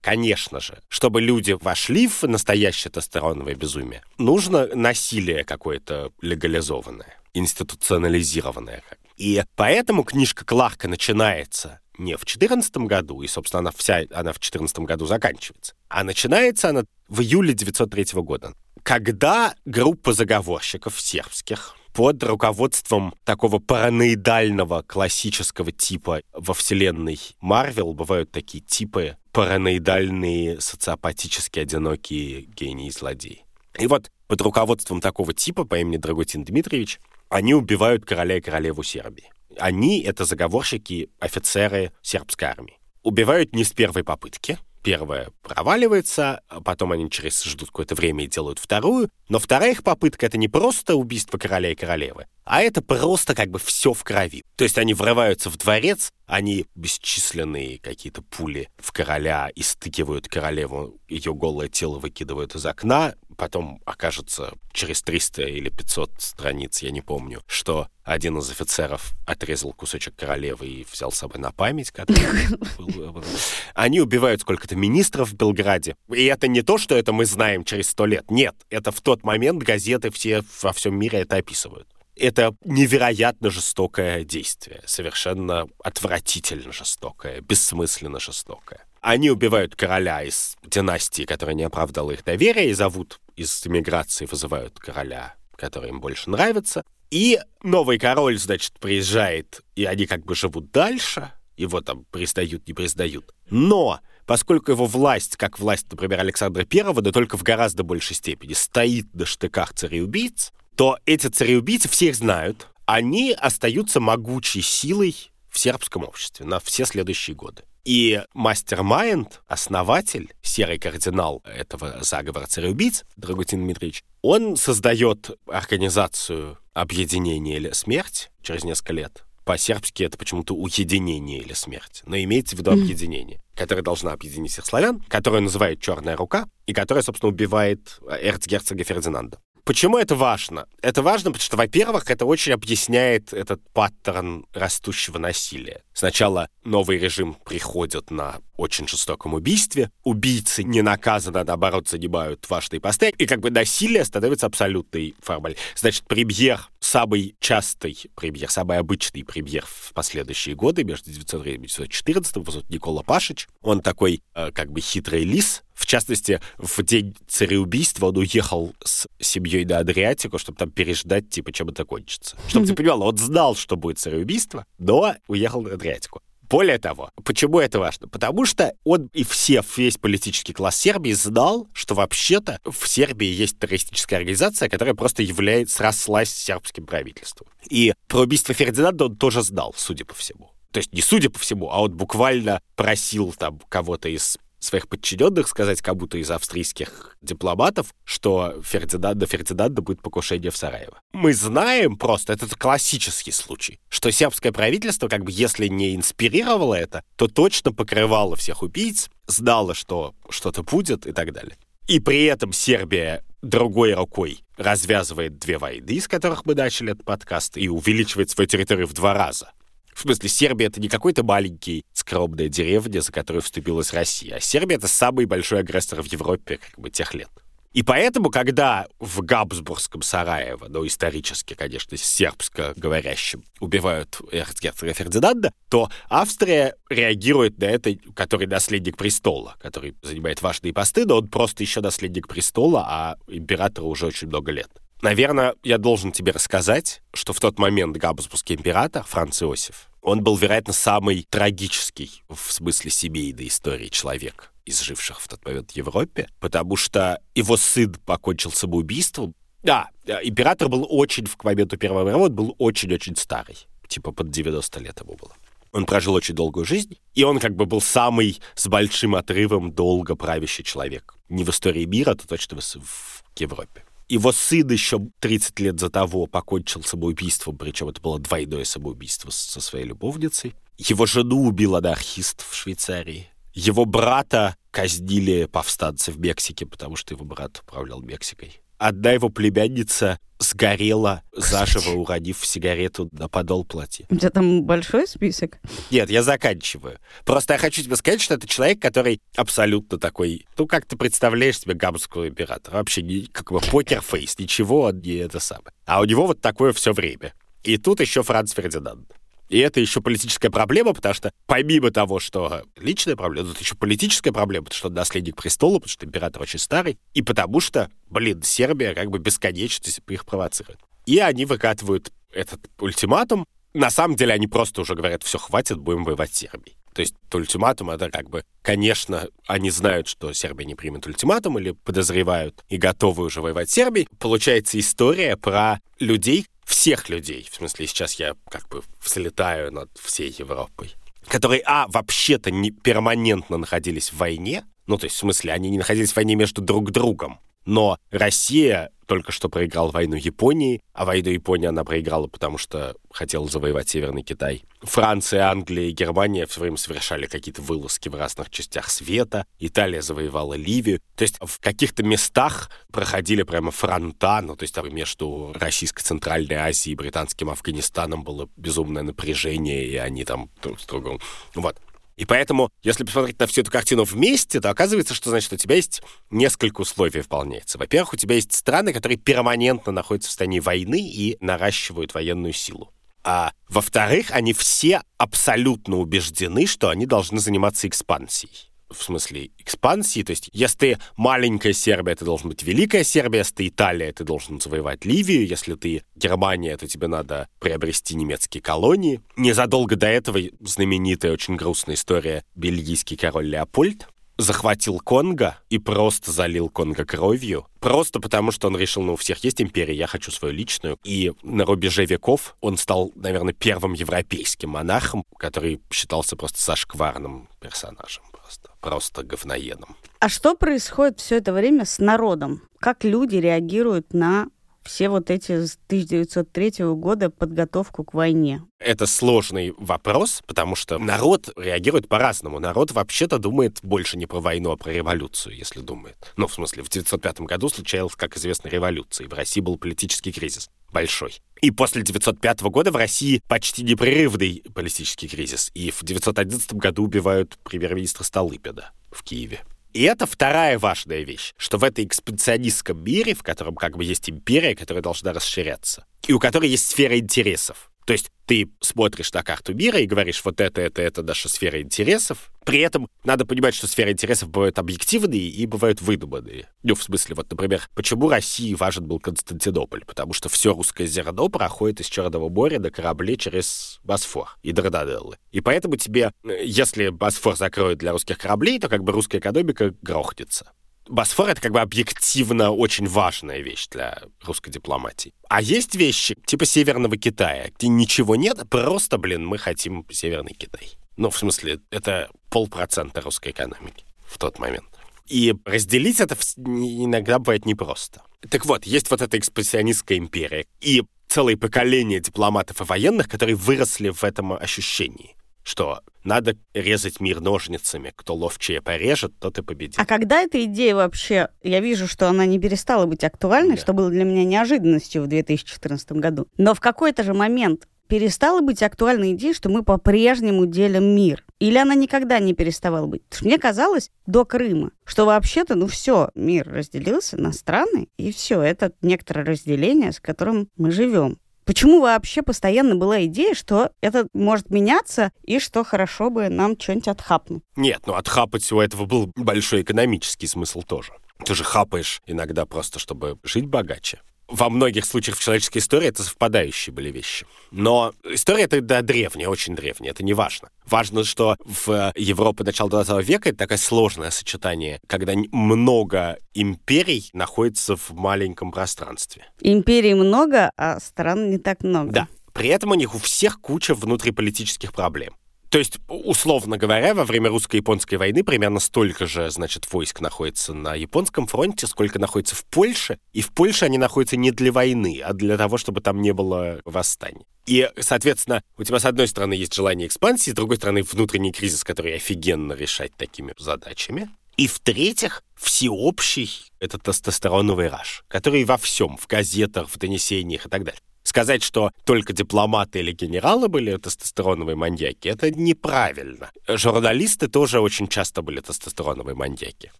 Конечно 0.00 0.60
же, 0.60 0.80
чтобы 0.88 1.20
люди 1.20 1.52
вошли 1.52 2.06
в 2.08 2.22
настоящее 2.22 2.90
тестостероновое 2.90 3.54
безумие, 3.54 4.02
нужно 4.18 4.66
насилие 4.74 5.44
какое-то 5.44 6.12
легализованное, 6.22 7.16
институционализированное. 7.34 8.82
И 9.20 9.44
поэтому 9.54 10.02
книжка 10.02 10.46
Кларка 10.46 10.88
начинается 10.88 11.80
не 11.98 12.14
в 12.14 12.24
2014 12.24 12.78
году, 12.78 13.20
и, 13.20 13.26
собственно, 13.26 13.58
она 13.58 13.70
вся 13.70 13.98
она 14.12 14.32
в 14.32 14.40
2014 14.40 14.78
году 14.78 15.04
заканчивается, 15.04 15.74
а 15.90 16.04
начинается 16.04 16.70
она 16.70 16.84
в 17.06 17.20
июле 17.20 17.52
1903 17.52 18.22
года, 18.22 18.54
когда 18.82 19.54
группа 19.66 20.14
заговорщиков 20.14 20.98
сербских 20.98 21.76
под 21.92 22.22
руководством 22.22 23.12
такого 23.24 23.58
параноидального 23.58 24.80
классического 24.86 25.70
типа 25.70 26.22
во 26.32 26.54
вселенной 26.54 27.20
Марвел 27.42 27.92
бывают 27.92 28.30
такие 28.30 28.64
типы 28.64 29.18
параноидальные, 29.32 30.62
социопатически 30.62 31.58
одинокие 31.58 32.40
гении-злодеи. 32.40 33.44
И 33.78 33.86
вот 33.86 34.10
под 34.28 34.40
руководством 34.40 35.02
такого 35.02 35.34
типа 35.34 35.64
по 35.64 35.78
имени 35.78 35.98
Драгутин 35.98 36.44
Дмитриевич 36.44 37.00
они 37.30 37.54
убивают 37.54 38.04
короля 38.04 38.36
и 38.36 38.40
королеву 38.40 38.82
Сербии. 38.82 39.30
Они— 39.58 40.02
это 40.02 40.24
заговорщики, 40.24 41.10
офицеры 41.18 41.92
сербской 42.02 42.48
армии. 42.48 42.78
Убивают 43.02 43.54
не 43.54 43.64
с 43.64 43.72
первой 43.72 44.04
попытки. 44.04 44.58
Первая 44.82 45.28
проваливается, 45.42 46.40
а 46.48 46.60
потом 46.60 46.92
они 46.92 47.10
через 47.10 47.42
ждут 47.44 47.68
какое-то 47.68 47.94
время 47.94 48.24
и 48.24 48.28
делают 48.28 48.58
вторую. 48.58 49.10
Но 49.28 49.38
вторая 49.38 49.72
их 49.72 49.82
попытка— 49.82 50.26
это 50.26 50.38
не 50.38 50.48
просто 50.48 50.96
убийство 50.96 51.36
короля 51.38 51.70
и 51.70 51.74
королевы, 51.74 52.26
а 52.44 52.62
это 52.62 52.80
просто 52.82 53.34
как 53.34 53.50
бы 53.50 53.58
все 53.58 53.92
в 53.92 54.02
крови. 54.02 54.42
То 54.56 54.64
есть 54.64 54.78
они 54.78 54.94
врываются 54.94 55.50
в 55.50 55.58
дворец, 55.58 56.10
они 56.26 56.66
бесчисленные 56.74 57.78
какие-то 57.78 58.22
пули 58.22 58.70
в 58.78 58.90
короля 58.92 59.50
и 59.54 59.62
стыкивают 59.62 60.28
королеву, 60.28 60.98
ее 61.08 61.34
голое 61.34 61.68
тело 61.68 61.98
выкидывают 61.98 62.54
из 62.54 62.64
окна, 62.64 63.14
потом 63.40 63.80
окажется 63.86 64.52
через 64.70 65.00
300 65.00 65.44
или 65.44 65.70
500 65.70 66.10
страниц, 66.18 66.82
я 66.82 66.90
не 66.90 67.00
помню, 67.00 67.40
что 67.46 67.88
один 68.04 68.36
из 68.36 68.50
офицеров 68.50 69.14
отрезал 69.24 69.72
кусочек 69.72 70.14
королевы 70.14 70.66
и 70.66 70.86
взял 70.92 71.10
с 71.10 71.16
собой 71.16 71.40
на 71.40 71.50
память. 71.50 71.90
Они 73.74 73.98
убивают 73.98 74.42
сколько-то 74.42 74.76
министров 74.76 75.30
в 75.30 75.36
Белграде. 75.36 75.96
И 76.12 76.26
это 76.26 76.48
не 76.48 76.60
то, 76.60 76.76
что 76.76 76.94
это 76.94 77.14
мы 77.14 77.24
знаем 77.24 77.64
через 77.64 77.88
сто 77.88 78.04
лет. 78.04 78.30
Нет, 78.30 78.54
это 78.68 78.92
в 78.92 79.00
тот 79.00 79.24
момент 79.24 79.62
газеты 79.62 80.10
все 80.10 80.44
во 80.60 80.74
всем 80.74 80.98
мире 80.98 81.20
это 81.20 81.36
описывают 81.36 81.88
это 82.16 82.54
невероятно 82.66 83.48
жестокое 83.48 84.24
действие, 84.24 84.82
совершенно 84.84 85.66
отвратительно 85.82 86.70
жестокое, 86.70 87.40
бессмысленно 87.40 88.20
жестокое. 88.20 88.84
Они 89.00 89.30
убивают 89.30 89.76
короля 89.76 90.22
из 90.22 90.56
династии, 90.62 91.22
которая 91.24 91.54
не 91.54 91.62
оправдала 91.62 92.10
их 92.10 92.22
доверия, 92.22 92.68
и 92.68 92.74
зовут 92.74 93.20
из 93.34 93.66
эмиграции, 93.66 94.26
вызывают 94.26 94.78
короля, 94.78 95.34
который 95.56 95.88
им 95.88 96.00
больше 96.00 96.28
нравится. 96.28 96.84
И 97.10 97.40
новый 97.62 97.98
король, 97.98 98.38
значит, 98.38 98.78
приезжает, 98.78 99.62
и 99.74 99.84
они 99.84 100.06
как 100.06 100.24
бы 100.24 100.34
живут 100.34 100.70
дальше, 100.70 101.32
его 101.56 101.80
там 101.80 102.04
признают, 102.10 102.68
не 102.68 102.74
признают. 102.74 103.34
Но 103.48 104.00
поскольку 104.26 104.72
его 104.72 104.86
власть, 104.86 105.36
как 105.36 105.58
власть, 105.58 105.86
например, 105.90 106.20
Александра 106.20 106.64
Первого, 106.64 107.00
да 107.00 107.10
только 107.10 107.36
в 107.36 107.42
гораздо 107.42 107.82
большей 107.82 108.14
степени, 108.14 108.52
стоит 108.52 109.12
на 109.14 109.24
штыках 109.24 109.72
цареубийц, 109.72 110.52
то 110.76 110.98
эти 111.06 111.26
цареубийцы 111.26 111.88
всех 111.88 112.14
знают, 112.14 112.68
они 112.84 113.32
остаются 113.32 113.98
могучей 113.98 114.62
силой 114.62 115.16
в 115.48 115.58
сербском 115.58 116.04
обществе 116.04 116.46
на 116.46 116.60
все 116.60 116.84
следующие 116.84 117.34
годы. 117.34 117.62
И 117.84 118.22
мастер-майнд, 118.34 119.40
основатель, 119.46 120.32
серый 120.42 120.78
кардинал 120.78 121.42
этого 121.44 121.98
заговора 122.02 122.46
цареубийц, 122.46 123.04
Драгутин 123.16 123.64
Дмитриевич, 123.64 124.04
он 124.22 124.56
создает 124.56 125.30
организацию 125.46 126.58
объединения 126.74 127.56
или 127.56 127.72
смерть 127.72 128.30
через 128.42 128.64
несколько 128.64 128.92
лет. 128.92 129.24
По-сербски 129.44 130.04
это 130.04 130.18
почему-то 130.18 130.54
уединение 130.54 131.38
или 131.38 131.54
смерть. 131.54 132.02
Но 132.04 132.16
имеется 132.16 132.54
в 132.54 132.58
виду 132.60 132.70
объединение, 132.72 133.40
которое 133.56 133.82
должна 133.82 134.12
объединить 134.12 134.52
всех 134.52 134.66
славян, 134.66 135.00
которое 135.08 135.40
называет 135.40 135.80
«Черная 135.80 136.16
рука», 136.16 136.46
и 136.66 136.72
которое, 136.72 137.02
собственно, 137.02 137.32
убивает 137.32 137.98
эрцгерцога 138.08 138.84
Фердинанда. 138.84 139.40
Почему 139.64 139.98
это 139.98 140.14
важно? 140.14 140.66
Это 140.82 141.02
важно, 141.02 141.30
потому 141.30 141.44
что, 141.44 141.56
во-первых, 141.56 142.10
это 142.10 142.24
очень 142.24 142.52
объясняет 142.52 143.32
этот 143.32 143.60
паттерн 143.72 144.46
растущего 144.52 145.18
насилия. 145.18 145.82
Сначала 145.92 146.48
новый 146.64 146.98
режим 146.98 147.34
приходит 147.44 148.10
на 148.10 148.40
очень 148.56 148.86
жестоком 148.86 149.34
убийстве, 149.34 149.90
убийцы 150.04 150.62
не 150.62 150.82
наказаны, 150.82 151.38
а 151.38 151.44
наоборот 151.44 151.88
занимают 151.88 152.48
важные 152.48 152.80
посты, 152.80 153.12
и 153.16 153.26
как 153.26 153.40
бы 153.40 153.50
насилие 153.50 154.04
становится 154.04 154.46
абсолютной 154.46 155.14
формой. 155.22 155.56
Значит, 155.74 156.04
премьер, 156.06 156.68
самый 156.78 157.34
частый 157.40 157.96
премьер, 158.14 158.50
самый 158.50 158.78
обычный 158.78 159.24
премьер 159.24 159.64
в 159.66 159.92
последующие 159.94 160.54
годы, 160.54 160.84
между 160.84 161.04
1903 161.10 161.52
и 161.52 161.56
1914, 161.56 162.36
вот 162.36 162.70
Никола 162.70 163.02
Пашич, 163.02 163.48
он 163.62 163.80
такой 163.80 164.22
э, 164.34 164.50
как 164.52 164.70
бы 164.70 164.80
хитрый 164.80 165.24
лис, 165.24 165.62
В 165.80 165.86
частности, 165.86 166.42
в 166.58 166.82
день 166.82 167.16
цареубийства 167.26 168.08
он 168.08 168.18
уехал 168.18 168.74
с 168.84 169.08
семьей 169.18 169.64
на 169.64 169.78
Адриатику, 169.78 170.36
чтобы 170.36 170.58
там 170.58 170.70
переждать, 170.70 171.30
типа, 171.30 171.52
чем 171.52 171.70
это 171.70 171.86
кончится. 171.86 172.36
Чтобы 172.48 172.66
ты 172.66 172.74
понимал, 172.74 173.02
он 173.02 173.16
знал, 173.16 173.56
что 173.56 173.76
будет 173.76 173.98
цареубийство, 173.98 174.66
но 174.78 175.14
уехал 175.26 175.62
на 175.62 175.72
Адриатику. 175.72 176.20
Более 176.42 176.76
того, 176.76 177.10
почему 177.24 177.60
это 177.60 177.78
важно? 177.78 178.08
Потому 178.08 178.44
что 178.44 178.74
он 178.84 179.08
и 179.14 179.24
все, 179.24 179.64
весь 179.78 179.96
политический 179.96 180.52
класс 180.52 180.76
Сербии 180.76 181.12
знал, 181.12 181.66
что 181.72 181.94
вообще-то 181.94 182.60
в 182.62 182.86
Сербии 182.86 183.28
есть 183.28 183.58
террористическая 183.58 184.18
организация, 184.18 184.68
которая 184.68 184.94
просто 184.94 185.22
является, 185.22 185.76
срослась 185.76 186.28
с 186.28 186.44
сербским 186.44 186.84
правительством. 186.84 187.48
И 187.70 187.94
про 188.06 188.20
убийство 188.20 188.52
Фердинанда 188.52 189.06
он 189.06 189.16
тоже 189.16 189.42
знал, 189.42 189.74
судя 189.78 190.04
по 190.04 190.12
всему. 190.12 190.50
То 190.72 190.78
есть 190.78 190.92
не 190.92 191.00
судя 191.00 191.30
по 191.30 191.38
всему, 191.38 191.70
а 191.70 191.80
он 191.80 191.96
буквально 191.96 192.60
просил 192.76 193.32
там 193.32 193.62
кого-то 193.70 194.10
из 194.10 194.36
своих 194.60 194.88
подчиненных 194.88 195.48
сказать 195.48 195.82
как 195.82 195.96
будто 195.96 196.18
из 196.18 196.30
австрийских 196.30 197.16
дипломатов, 197.22 197.94
что 198.04 198.60
Фердинанда 198.62 199.26
Фердинанда 199.26 199.82
будет 199.82 200.02
покушение 200.02 200.50
в 200.50 200.56
Сараево. 200.56 201.00
Мы 201.12 201.34
знаем 201.34 201.96
просто, 201.96 202.34
это 202.34 202.46
классический 202.56 203.32
случай, 203.32 203.80
что 203.88 204.10
сербское 204.12 204.52
правительство, 204.52 205.08
как 205.08 205.24
бы 205.24 205.32
если 205.32 205.66
не 205.66 205.96
инспирировало 205.96 206.74
это, 206.74 207.02
то 207.16 207.26
точно 207.26 207.72
покрывало 207.72 208.36
всех 208.36 208.62
убийц, 208.62 209.10
знало, 209.26 209.74
что 209.74 210.14
что-то 210.28 210.62
будет 210.62 211.06
и 211.06 211.12
так 211.12 211.32
далее. 211.32 211.56
И 211.88 211.98
при 211.98 212.24
этом 212.24 212.52
Сербия 212.52 213.24
другой 213.42 213.94
рукой 213.94 214.44
развязывает 214.56 215.38
две 215.38 215.58
войны, 215.58 215.90
из 215.90 216.06
которых 216.06 216.46
мы 216.46 216.54
начали 216.54 216.92
этот 216.92 217.04
подкаст, 217.04 217.56
и 217.56 217.68
увеличивает 217.68 218.30
свою 218.30 218.46
территорию 218.46 218.86
в 218.86 218.92
два 218.92 219.14
раза. 219.14 219.52
В 219.94 220.02
смысле, 220.02 220.28
Сербия— 220.28 220.66
это 220.68 220.80
не 220.80 220.88
какой-то 220.88 221.22
маленький, 221.24 221.84
скромная 222.00 222.48
деревня, 222.48 223.00
за 223.00 223.12
которую 223.12 223.42
вступилась 223.42 223.92
Россия, 223.92 224.36
а 224.36 224.40
Сербия— 224.40 224.74
это 224.76 224.88
самый 224.88 225.26
большой 225.26 225.60
агрессор 225.60 226.02
в 226.02 226.06
Европе 226.06 226.58
как 226.58 226.78
бы 226.78 226.90
тех 226.90 227.14
лет. 227.14 227.30
И 227.72 227.84
поэтому, 227.84 228.30
когда 228.30 228.88
в 228.98 229.22
Габсбургском 229.22 230.02
Сараево, 230.02 230.66
ну, 230.68 230.84
исторически, 230.84 231.54
конечно, 231.54 231.96
сербско 231.96 232.72
говорящим, 232.76 233.44
убивают 233.60 234.20
эрцгерцога 234.32 234.92
Фердинанда, 234.92 235.52
то 235.68 235.88
Австрия 236.08 236.74
реагирует 236.88 237.58
на 237.58 237.66
это, 237.66 237.94
который 238.14 238.48
наследник 238.48 238.96
престола, 238.96 239.54
который 239.60 239.94
занимает 240.02 240.42
важные 240.42 240.72
посты, 240.72 241.06
но 241.06 241.18
он 241.18 241.28
просто 241.28 241.62
еще 241.62 241.80
наследник 241.80 242.26
престола, 242.26 242.84
а 242.88 243.16
императору 243.28 243.86
уже 243.86 244.06
очень 244.06 244.26
много 244.26 244.50
лет. 244.50 244.68
Наверное, 245.00 245.54
я 245.62 245.78
должен 245.78 246.10
тебе 246.10 246.32
рассказать, 246.32 247.02
что 247.14 247.32
в 247.32 247.38
тот 247.38 247.60
момент 247.60 247.96
Габсбургский 247.96 248.56
император 248.56 249.04
Франц 249.04 249.42
Иосиф, 249.42 249.89
он 250.02 250.22
был, 250.22 250.36
вероятно, 250.36 250.72
самый 250.72 251.26
трагический 251.28 252.22
в 252.28 252.52
смысле 252.52 252.90
семейной 252.90 253.48
истории 253.48 253.88
человек 253.88 254.52
из 254.64 254.80
живших 254.80 255.20
в 255.20 255.28
тот 255.28 255.44
момент 255.44 255.72
в 255.72 255.76
Европе, 255.76 256.28
потому 256.38 256.76
что 256.76 257.20
его 257.34 257.56
сын 257.56 257.94
покончил 258.06 258.52
самоубийством. 258.52 259.34
Да, 259.62 259.90
император 260.22 260.68
был 260.68 260.86
очень, 260.88 261.26
к 261.26 261.44
моменту 261.44 261.76
Первого 261.76 262.06
мировой, 262.06 262.28
он 262.28 262.34
был 262.34 262.54
очень-очень 262.58 263.16
старый. 263.16 263.56
Типа 263.88 264.12
под 264.12 264.30
90 264.30 264.80
лет 264.80 265.00
ему 265.00 265.16
было. 265.16 265.34
Он 265.72 265.84
прожил 265.86 266.14
очень 266.14 266.34
долгую 266.34 266.64
жизнь, 266.64 266.98
и 267.14 267.22
он 267.22 267.38
как 267.38 267.54
бы 267.54 267.66
был 267.66 267.80
самый 267.80 268.40
с 268.54 268.66
большим 268.66 269.14
отрывом 269.14 269.72
долго 269.72 270.16
правящий 270.16 270.64
человек. 270.64 271.14
Не 271.28 271.44
в 271.44 271.50
истории 271.50 271.84
мира, 271.84 272.14
то 272.14 272.26
точно 272.26 272.58
в 272.60 273.22
Европе. 273.36 273.84
Его 274.10 274.32
сын 274.32 274.68
еще 274.68 275.00
30 275.20 275.60
лет 275.60 275.78
за 275.78 275.88
того 275.88 276.26
покончил 276.26 276.82
самоубийством, 276.82 277.56
причем 277.56 277.90
это 277.90 278.00
было 278.00 278.18
двойное 278.18 278.64
самоубийство 278.64 279.30
со 279.30 279.60
своей 279.60 279.84
любовницей. 279.86 280.56
Его 280.78 281.06
жену 281.06 281.46
убил 281.46 281.76
анархист 281.76 282.44
в 282.44 282.52
Швейцарии. 282.52 283.28
Его 283.54 283.84
брата 283.84 284.56
казнили 284.72 285.44
повстанцы 285.44 286.10
в 286.10 286.18
Мексике, 286.18 286.66
потому 286.66 286.96
что 286.96 287.14
его 287.14 287.24
брат 287.24 287.60
управлял 287.62 288.00
Мексикой. 288.00 288.60
Одна 288.80 289.12
его 289.12 289.28
племянница 289.28 290.18
сгорела, 290.38 291.22
заживо 291.36 291.90
уронив 291.90 292.38
сигарету 292.46 293.10
на 293.12 293.28
подол 293.28 293.66
платья. 293.66 294.06
У 294.08 294.16
тебя 294.16 294.30
там 294.30 294.62
большой 294.62 295.06
список? 295.06 295.58
Нет, 295.90 296.08
я 296.08 296.22
заканчиваю. 296.22 296.98
Просто 297.26 297.52
я 297.52 297.58
хочу 297.58 297.82
тебе 297.82 297.94
сказать, 297.96 298.22
что 298.22 298.36
это 298.36 298.48
человек, 298.48 298.80
который 298.80 299.20
абсолютно 299.36 299.98
такой... 299.98 300.46
Ну, 300.56 300.66
как 300.66 300.86
ты 300.86 300.96
представляешь 300.96 301.60
себе 301.60 301.74
гамбургского 301.74 302.26
императора? 302.26 302.76
Вообще, 302.76 303.02
не, 303.02 303.26
как 303.26 303.52
бы 303.52 303.60
покерфейс, 303.60 304.38
ничего 304.38 304.84
он 304.84 305.00
не 305.00 305.16
это 305.16 305.40
самое. 305.40 305.74
А 305.84 306.00
у 306.00 306.06
него 306.06 306.26
вот 306.26 306.40
такое 306.40 306.72
все 306.72 306.94
время. 306.94 307.34
И 307.62 307.76
тут 307.76 308.00
еще 308.00 308.22
Франц 308.22 308.54
Фердинанд. 308.54 309.12
И 309.50 309.58
это 309.58 309.80
еще 309.80 310.00
политическая 310.00 310.48
проблема, 310.48 310.94
потому 310.94 311.12
что 311.12 311.32
помимо 311.46 311.90
того, 311.90 312.20
что 312.20 312.62
личная 312.76 313.16
проблема, 313.16 313.50
это 313.50 313.60
еще 313.60 313.74
политическая 313.74 314.30
проблема, 314.30 314.66
потому 314.66 314.78
что 314.78 314.88
он 314.88 314.94
наследник 314.94 315.36
престола, 315.36 315.74
потому 315.74 315.88
что 315.88 316.06
император 316.06 316.42
очень 316.42 316.60
старый, 316.60 316.98
и 317.14 317.20
потому 317.20 317.58
что, 317.58 317.90
блин, 318.08 318.42
Сербия 318.42 318.94
как 318.94 319.10
бы 319.10 319.18
бесконечно 319.18 319.90
их 320.08 320.24
провоцирует. 320.24 320.78
И 321.04 321.18
они 321.18 321.46
выкатывают 321.46 322.12
этот 322.32 322.60
ультиматум. 322.78 323.44
На 323.74 323.90
самом 323.90 324.14
деле 324.14 324.34
они 324.34 324.46
просто 324.46 324.82
уже 324.82 324.94
говорят, 324.94 325.24
все, 325.24 325.38
хватит, 325.38 325.78
будем 325.78 326.04
воевать 326.04 326.32
с 326.32 326.38
Сербией. 326.38 326.76
То 326.94 327.02
есть 327.02 327.14
ультиматум, 327.32 327.90
это 327.90 328.10
как 328.10 328.28
бы, 328.30 328.44
конечно, 328.62 329.28
они 329.46 329.70
знают, 329.70 330.06
что 330.06 330.32
Сербия 330.32 330.64
не 330.64 330.76
примет 330.76 331.06
ультиматум 331.06 331.58
или 331.58 331.72
подозревают 331.72 332.64
и 332.68 332.76
готовы 332.76 333.24
уже 333.24 333.40
воевать 333.40 333.70
с 333.70 333.74
Сербией. 333.74 334.08
Получается 334.18 334.78
история 334.78 335.36
про 335.36 335.80
людей, 335.98 336.46
всех 336.70 337.08
людей, 337.08 337.46
в 337.50 337.54
смысле 337.54 337.86
сейчас 337.86 338.14
я 338.14 338.34
как 338.50 338.68
бы 338.68 338.82
взлетаю 339.04 339.72
над 339.72 339.90
всей 339.98 340.34
Европой, 340.38 340.94
которые, 341.26 341.62
а, 341.66 341.86
вообще-то 341.88 342.50
не 342.50 342.70
перманентно 342.70 343.58
находились 343.58 344.12
в 344.12 344.16
войне, 344.16 344.64
ну, 344.86 344.96
то 344.96 345.04
есть, 345.04 345.16
в 345.16 345.18
смысле, 345.18 345.52
они 345.52 345.70
не 345.70 345.78
находились 345.78 346.12
в 346.12 346.16
войне 346.16 346.34
между 346.36 346.62
друг 346.62 346.90
другом, 346.90 347.40
но 347.64 347.98
Россия 348.10 348.90
только 349.10 349.32
что 349.32 349.48
проиграл 349.48 349.90
войну 349.90 350.14
Японии, 350.14 350.82
а 350.92 351.04
войну 351.04 351.30
Японии 351.30 351.66
она 351.66 351.82
проиграла, 351.82 352.28
потому 352.28 352.58
что 352.58 352.94
хотела 353.10 353.48
завоевать 353.48 353.88
Северный 353.88 354.22
Китай. 354.22 354.62
Франция, 354.82 355.50
Англия 355.50 355.88
и 355.88 355.90
Германия 355.90 356.46
все 356.46 356.60
время 356.60 356.76
совершали 356.76 357.26
какие-то 357.26 357.60
вылазки 357.60 358.08
в 358.08 358.14
разных 358.14 358.50
частях 358.50 358.88
света. 358.88 359.46
Италия 359.58 360.00
завоевала 360.00 360.54
Ливию. 360.54 361.00
То 361.16 361.22
есть 361.22 361.38
в 361.40 361.58
каких-то 361.58 362.04
местах 362.04 362.70
проходили 362.92 363.42
прямо 363.42 363.72
фронта, 363.72 364.42
ну, 364.44 364.54
то 364.54 364.62
есть 364.62 364.76
там 364.76 364.94
между 364.94 365.52
Российской 365.56 366.04
Центральной 366.04 366.58
Азией 366.58 366.92
и 366.92 366.96
британским 366.96 367.50
Афганистаном 367.50 368.22
было 368.22 368.48
безумное 368.56 369.02
напряжение, 369.02 369.88
и 369.88 369.96
они 369.96 370.24
там 370.24 370.50
друг 370.62 370.78
с 370.78 370.86
другом... 370.86 371.18
Вот. 371.56 371.76
И 372.20 372.26
поэтому, 372.26 372.68
если 372.82 373.02
посмотреть 373.04 373.40
на 373.40 373.46
всю 373.46 373.62
эту 373.62 373.70
картину 373.70 374.04
вместе, 374.04 374.60
то 374.60 374.68
оказывается, 374.68 375.14
что, 375.14 375.30
значит, 375.30 375.54
у 375.54 375.56
тебя 375.56 375.76
есть 375.76 376.02
несколько 376.28 376.82
условий 376.82 377.18
выполняется. 377.18 377.78
Во-первых, 377.78 378.12
у 378.12 378.16
тебя 378.18 378.34
есть 378.34 378.52
страны, 378.52 378.92
которые 378.92 379.16
перманентно 379.16 379.90
находятся 379.90 380.28
в 380.28 380.32
состоянии 380.32 380.60
войны 380.60 381.00
и 381.00 381.38
наращивают 381.40 382.12
военную 382.12 382.52
силу. 382.52 382.92
А 383.24 383.52
во-вторых, 383.70 384.32
они 384.32 384.52
все 384.52 385.00
абсолютно 385.16 385.96
убеждены, 385.96 386.66
что 386.66 386.90
они 386.90 387.06
должны 387.06 387.40
заниматься 387.40 387.88
экспансией 387.88 388.69
в 388.90 389.02
смысле 389.02 389.50
экспансии. 389.58 390.22
То 390.22 390.30
есть, 390.30 390.50
если 390.52 390.76
ты 390.76 390.98
маленькая 391.16 391.72
Сербия, 391.72 392.14
ты 392.14 392.24
должен 392.24 392.50
быть 392.50 392.62
великая 392.62 393.04
Сербия. 393.04 393.38
Если 393.38 393.54
ты 393.54 393.68
Италия, 393.68 394.12
ты 394.12 394.24
должен 394.24 394.60
завоевать 394.60 395.04
Ливию. 395.04 395.46
Если 395.46 395.74
ты 395.74 396.02
Германия, 396.16 396.76
то 396.76 396.86
тебе 396.86 397.06
надо 397.06 397.48
приобрести 397.58 398.14
немецкие 398.14 398.62
колонии. 398.62 399.20
Незадолго 399.36 399.96
до 399.96 400.06
этого 400.06 400.38
знаменитая, 400.60 401.32
очень 401.32 401.56
грустная 401.56 401.94
история 401.94 402.44
бельгийский 402.54 403.16
король 403.16 403.46
Леопольд, 403.46 404.08
захватил 404.40 405.00
Конго 405.00 405.58
и 405.68 405.78
просто 405.78 406.32
залил 406.32 406.68
Конго 406.68 407.04
кровью. 407.04 407.66
Просто 407.78 408.20
потому, 408.20 408.50
что 408.50 408.68
он 408.68 408.76
решил, 408.76 409.02
ну, 409.02 409.14
у 409.14 409.16
всех 409.16 409.42
есть 409.44 409.60
империя, 409.60 409.94
я 409.94 410.06
хочу 410.06 410.30
свою 410.30 410.54
личную. 410.54 410.98
И 411.04 411.32
на 411.42 411.64
рубеже 411.64 412.04
веков 412.04 412.56
он 412.60 412.76
стал, 412.76 413.12
наверное, 413.14 413.52
первым 413.54 413.92
европейским 413.92 414.70
монархом, 414.70 415.24
который 415.38 415.80
считался 415.90 416.36
просто 416.36 416.62
зашкварным 416.62 417.48
персонажем 417.60 418.24
просто. 418.50 418.70
Просто 418.80 419.22
говноедом. 419.22 419.96
А 420.18 420.28
что 420.28 420.54
происходит 420.54 421.20
все 421.20 421.36
это 421.36 421.52
время 421.52 421.84
с 421.84 421.98
народом? 421.98 422.62
Как 422.78 423.04
люди 423.04 423.36
реагируют 423.36 424.12
на 424.12 424.48
все 424.82 425.08
вот 425.08 425.30
эти 425.30 425.66
с 425.66 425.78
1903 425.86 426.84
года 426.94 427.30
подготовку 427.30 428.04
к 428.04 428.14
войне? 428.14 428.62
Это 428.78 429.06
сложный 429.06 429.74
вопрос, 429.76 430.42
потому 430.46 430.74
что 430.74 430.98
народ 430.98 431.50
реагирует 431.56 432.08
по-разному. 432.08 432.58
Народ 432.58 432.92
вообще-то 432.92 433.38
думает 433.38 433.78
больше 433.82 434.16
не 434.16 434.26
про 434.26 434.40
войну, 434.40 434.72
а 434.72 434.76
про 434.76 434.90
революцию, 434.92 435.56
если 435.56 435.80
думает. 435.80 436.32
Ну, 436.36 436.46
в 436.46 436.54
смысле, 436.54 436.82
в 436.82 436.88
1905 436.88 437.42
году 437.42 437.68
случалась, 437.68 438.14
как 438.14 438.36
известно, 438.36 438.68
революция, 438.68 439.26
и 439.26 439.28
в 439.28 439.34
России 439.34 439.60
был 439.60 439.76
политический 439.76 440.32
кризис 440.32 440.70
большой. 440.92 441.40
И 441.60 441.70
после 441.70 442.02
1905 442.02 442.62
года 442.62 442.90
в 442.90 442.96
России 442.96 443.42
почти 443.48 443.82
непрерывный 443.82 444.62
политический 444.74 445.28
кризис. 445.28 445.70
И 445.74 445.90
в 445.90 446.02
1911 446.02 446.74
году 446.74 447.04
убивают 447.04 447.58
премьер-министра 447.64 448.24
Столыпина 448.24 448.90
в 449.10 449.22
Киеве. 449.22 449.60
И 449.92 450.02
это 450.02 450.26
вторая 450.26 450.78
важная 450.78 451.22
вещь, 451.22 451.52
что 451.56 451.78
в 451.78 451.84
этой 451.84 452.04
экспансионистском 452.04 453.02
мире, 453.02 453.34
в 453.34 453.42
котором 453.42 453.74
как 453.74 453.96
бы 453.96 454.04
есть 454.04 454.30
империя, 454.30 454.76
которая 454.76 455.02
должна 455.02 455.32
расширяться, 455.32 456.04
и 456.26 456.32
у 456.32 456.38
которой 456.38 456.68
есть 456.68 456.88
сфера 456.88 457.18
интересов. 457.18 457.89
То 458.04 458.12
есть 458.12 458.30
ты 458.46 458.68
смотришь 458.80 459.32
на 459.32 459.42
карту 459.42 459.74
мира 459.74 460.00
и 460.00 460.06
говоришь, 460.06 460.42
вот 460.44 460.60
это, 460.60 460.80
это, 460.80 461.00
это 461.00 461.22
наша 461.22 461.48
сфера 461.48 461.80
интересов. 461.80 462.50
При 462.64 462.80
этом 462.80 463.08
надо 463.22 463.46
понимать, 463.46 463.74
что 463.74 463.86
сферы 463.86 464.10
интересов 464.10 464.50
бывают 464.50 464.78
объективные 464.78 465.48
и 465.48 465.66
бывают 465.66 466.02
выдуманные. 466.02 466.68
Ну, 466.82 466.94
в 466.94 467.02
смысле, 467.02 467.36
вот, 467.36 467.50
например, 467.50 467.88
почему 467.94 468.28
России 468.28 468.74
важен 468.74 469.06
был 469.06 469.20
Константинополь? 469.20 470.04
Потому 470.04 470.32
что 470.32 470.48
все 470.48 470.74
русское 470.74 471.06
зерно 471.06 471.48
проходит 471.48 472.00
из 472.00 472.06
Черного 472.06 472.48
моря 472.48 472.80
на 472.80 472.90
корабле 472.90 473.36
через 473.36 474.00
Босфор 474.02 474.56
и 474.62 474.72
Дарданеллы. 474.72 475.38
И 475.52 475.60
поэтому 475.60 475.96
тебе, 475.96 476.32
э, 476.44 476.64
если 476.64 477.10
Босфор 477.10 477.56
закроют 477.56 478.00
для 478.00 478.12
русских 478.12 478.38
кораблей, 478.38 478.80
то 478.80 478.88
как 478.88 479.04
бы 479.04 479.12
русская 479.12 479.38
экономика 479.38 479.94
грохнется. 480.02 480.72
Босфор— 481.08 481.48
это 481.50 481.60
как 481.60 481.72
бы 481.72 481.80
объективно 481.80 482.70
очень 482.70 483.06
важная 483.06 483.60
вещь 483.60 483.88
для 483.88 484.22
русской 484.42 484.70
дипломатии. 484.70 485.32
А 485.48 485.60
есть 485.60 485.94
вещи 485.96 486.36
типа 486.46 486.64
Северного 486.64 487.16
Китая, 487.16 487.70
где 487.76 487.88
ничего 487.88 488.36
нет, 488.36 488.68
просто, 488.68 489.18
блин, 489.18 489.46
мы 489.46 489.58
хотим 489.58 490.06
Северный 490.10 490.54
Китай. 490.54 490.92
Ну, 491.16 491.30
в 491.30 491.36
смысле, 491.36 491.80
это 491.90 492.30
полпроцента 492.48 493.20
русской 493.20 493.50
экономики 493.50 494.04
в 494.26 494.38
тот 494.38 494.58
момент. 494.58 494.86
И 495.26 495.54
разделить 495.64 496.20
это 496.20 496.36
иногда 496.56 497.38
бывает 497.38 497.66
непросто. 497.66 498.22
Так 498.48 498.66
вот, 498.66 498.84
есть 498.84 499.10
вот 499.10 499.20
эта 499.20 499.38
экспрессионистская 499.38 500.18
империя. 500.18 500.66
И 500.80 501.02
целые 501.28 501.56
поколения 501.56 502.20
дипломатов 502.20 502.80
и 502.80 502.84
военных, 502.84 503.28
которые 503.28 503.54
выросли 503.54 504.10
в 504.10 504.24
этом 504.24 504.52
ощущении 504.52 505.36
что 505.70 506.00
надо 506.24 506.56
резать 506.74 507.20
мир 507.20 507.40
ножницами. 507.40 508.12
Кто 508.16 508.34
ловчее 508.34 508.82
порежет, 508.82 509.32
тот 509.38 509.58
и 509.58 509.62
победит. 509.62 509.98
А 509.98 510.04
когда 510.04 510.42
эта 510.42 510.62
идея 510.64 510.96
вообще... 510.96 511.48
Я 511.62 511.78
вижу, 511.78 512.08
что 512.08 512.28
она 512.28 512.44
не 512.44 512.58
перестала 512.58 513.06
быть 513.06 513.22
актуальной, 513.22 513.76
да. 513.76 513.80
что 513.80 513.92
было 513.92 514.10
для 514.10 514.24
меня 514.24 514.44
неожиданностью 514.44 515.22
в 515.22 515.28
2014 515.28 516.12
году. 516.12 516.48
Но 516.58 516.74
в 516.74 516.80
какой-то 516.80 517.22
же 517.22 517.34
момент 517.34 517.86
перестала 518.08 518.60
быть 518.60 518.82
актуальной 518.82 519.32
идея, 519.34 519.54
что 519.54 519.68
мы 519.68 519.84
по-прежнему 519.84 520.66
делим 520.66 521.14
мир? 521.14 521.44
Или 521.60 521.78
она 521.78 521.94
никогда 521.94 522.40
не 522.40 522.52
переставала 522.52 523.06
быть? 523.06 523.22
Потому 523.22 523.38
что 523.38 523.46
мне 523.46 523.58
казалось 523.58 524.10
до 524.26 524.44
Крыма, 524.44 524.90
что 525.04 525.24
вообще-то, 525.24 525.76
ну 525.76 525.86
все, 525.86 526.30
мир 526.34 526.68
разделился 526.68 527.36
на 527.36 527.52
страны, 527.52 528.08
и 528.16 528.32
все, 528.32 528.60
это 528.60 528.92
некоторое 529.00 529.44
разделение, 529.44 530.10
с 530.10 530.18
которым 530.18 530.68
мы 530.76 530.90
живем. 530.90 531.38
Почему 531.64 532.00
вообще 532.00 532.42
постоянно 532.42 532.96
была 532.96 533.24
идея, 533.26 533.54
что 533.54 533.90
это 534.00 534.26
может 534.32 534.70
меняться 534.70 535.32
и 535.44 535.58
что 535.58 535.84
хорошо 535.84 536.30
бы 536.30 536.48
нам 536.48 536.78
что-нибудь 536.78 537.08
отхапнуть? 537.08 537.62
Нет, 537.76 538.02
ну 538.06 538.14
отхапать 538.14 538.62
всего 538.62 538.82
этого 538.82 539.04
был 539.04 539.30
большой 539.36 539.82
экономический 539.82 540.46
смысл 540.46 540.82
тоже. 540.82 541.12
Ты 541.44 541.54
же 541.54 541.64
хапаешь 541.64 542.22
иногда 542.26 542.66
просто, 542.66 542.98
чтобы 542.98 543.38
жить 543.44 543.66
богаче 543.66 544.20
во 544.50 544.68
многих 544.68 545.04
случаях 545.04 545.36
в 545.36 545.42
человеческой 545.42 545.78
истории 545.78 546.08
это 546.08 546.22
совпадающие 546.22 546.92
были 546.92 547.10
вещи. 547.10 547.46
Но 547.70 548.12
история 548.24 548.64
это 548.64 548.80
да, 548.80 549.02
древняя, 549.02 549.48
очень 549.48 549.74
древняя, 549.74 550.12
это 550.12 550.24
не 550.24 550.34
важно. 550.34 550.70
Важно, 550.86 551.24
что 551.24 551.56
в 551.64 552.12
Европе 552.16 552.64
начала 552.64 552.90
20 552.90 553.26
века 553.26 553.50
это 553.50 553.58
такое 553.58 553.78
сложное 553.78 554.30
сочетание, 554.30 555.00
когда 555.06 555.34
много 555.52 556.38
империй 556.52 557.30
находится 557.32 557.96
в 557.96 558.10
маленьком 558.10 558.72
пространстве. 558.72 559.46
Империй 559.60 560.14
много, 560.14 560.72
а 560.76 560.98
стран 561.00 561.50
не 561.50 561.58
так 561.58 561.82
много. 561.82 562.12
Да. 562.12 562.28
При 562.52 562.68
этом 562.68 562.90
у 562.90 562.94
них 562.94 563.14
у 563.14 563.18
всех 563.18 563.60
куча 563.60 563.94
внутриполитических 563.94 564.92
проблем. 564.92 565.34
То 565.70 565.78
есть, 565.78 566.00
условно 566.08 566.76
говоря, 566.76 567.14
во 567.14 567.24
время 567.24 567.48
русско-японской 567.48 568.16
войны 568.16 568.42
примерно 568.42 568.80
столько 568.80 569.26
же, 569.26 569.48
значит, 569.50 569.90
войск 569.92 570.20
находится 570.20 570.74
на 570.74 570.96
японском 570.96 571.46
фронте, 571.46 571.86
сколько 571.86 572.18
находится 572.18 572.56
в 572.56 572.64
Польше. 572.64 573.18
И 573.32 573.40
в 573.40 573.52
Польше 573.52 573.84
они 573.84 573.96
находятся 573.96 574.36
не 574.36 574.50
для 574.50 574.72
войны, 574.72 575.22
а 575.24 575.32
для 575.32 575.56
того, 575.56 575.78
чтобы 575.78 576.00
там 576.00 576.20
не 576.20 576.32
было 576.32 576.80
восстаний. 576.84 577.46
И, 577.66 577.88
соответственно, 578.00 578.64
у 578.78 578.82
тебя 578.82 578.98
с 578.98 579.04
одной 579.04 579.28
стороны 579.28 579.52
есть 579.52 579.72
желание 579.72 580.08
экспансии, 580.08 580.50
с 580.50 580.54
другой 580.54 580.76
стороны 580.76 581.04
внутренний 581.04 581.52
кризис, 581.52 581.84
который 581.84 582.16
офигенно 582.16 582.72
решать 582.72 583.14
такими 583.16 583.54
задачами. 583.56 584.28
И 584.56 584.66
в-третьих, 584.66 585.44
всеобщий 585.54 586.50
это 586.80 586.98
тестостероновый 586.98 587.88
раш, 587.88 588.24
который 588.26 588.64
во 588.64 588.76
всем, 588.76 589.16
в 589.16 589.28
газетах, 589.28 589.88
в 589.88 589.96
донесениях 589.98 590.66
и 590.66 590.68
так 590.68 590.82
далее. 590.82 591.00
Сказать, 591.30 591.62
что 591.62 591.92
только 592.04 592.32
дипломаты 592.32 592.98
или 592.98 593.12
генералы 593.12 593.68
были 593.68 593.96
тестостероновые 593.96 594.74
маньяки, 594.74 595.28
это 595.28 595.52
неправильно. 595.52 596.50
Журналисты 596.66 597.46
тоже 597.46 597.78
очень 597.78 598.08
часто 598.08 598.42
были 598.42 598.58
тестостероновые 598.60 599.36
маньяки. 599.36 599.92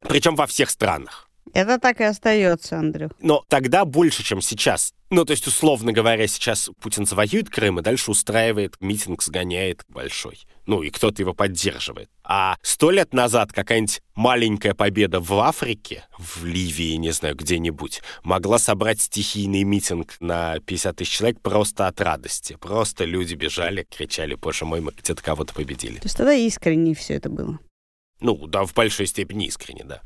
Причем 0.00 0.34
во 0.34 0.48
всех 0.48 0.70
странах. 0.70 1.29
Это 1.52 1.78
так 1.78 2.00
и 2.00 2.04
остается, 2.04 2.78
Андрю. 2.78 3.10
Но 3.20 3.44
тогда 3.48 3.84
больше, 3.84 4.22
чем 4.22 4.40
сейчас. 4.40 4.92
Ну, 5.10 5.24
то 5.24 5.32
есть, 5.32 5.46
условно 5.48 5.92
говоря, 5.92 6.28
сейчас 6.28 6.70
Путин 6.80 7.04
завоюет 7.04 7.50
Крым 7.50 7.80
и 7.80 7.82
дальше 7.82 8.12
устраивает 8.12 8.76
митинг, 8.80 9.22
сгоняет 9.22 9.84
большой. 9.88 10.38
Ну, 10.66 10.82
и 10.82 10.90
кто-то 10.90 11.20
его 11.20 11.34
поддерживает. 11.34 12.08
А 12.22 12.56
сто 12.62 12.92
лет 12.92 13.12
назад 13.12 13.52
какая-нибудь 13.52 14.02
маленькая 14.14 14.72
победа 14.74 15.18
в 15.18 15.32
Африке, 15.40 16.04
в 16.16 16.44
Ливии, 16.44 16.94
не 16.94 17.10
знаю, 17.10 17.34
где-нибудь, 17.34 18.02
могла 18.22 18.58
собрать 18.60 19.00
стихийный 19.00 19.64
митинг 19.64 20.14
на 20.20 20.60
50 20.60 20.96
тысяч 20.96 21.10
человек 21.10 21.40
просто 21.40 21.88
от 21.88 22.00
радости. 22.00 22.56
Просто 22.60 23.04
люди 23.04 23.34
бежали, 23.34 23.84
кричали, 23.90 24.36
боже 24.36 24.64
мой, 24.64 24.80
мы 24.80 24.92
где-то 24.92 25.20
кого-то 25.20 25.54
победили. 25.54 25.96
То 25.96 26.06
есть 26.06 26.16
тогда 26.16 26.34
искренне 26.34 26.94
все 26.94 27.14
это 27.14 27.28
было? 27.28 27.58
Ну, 28.20 28.46
да, 28.46 28.64
в 28.64 28.74
большой 28.74 29.06
степени 29.06 29.46
искренне, 29.46 29.82
да. 29.82 30.02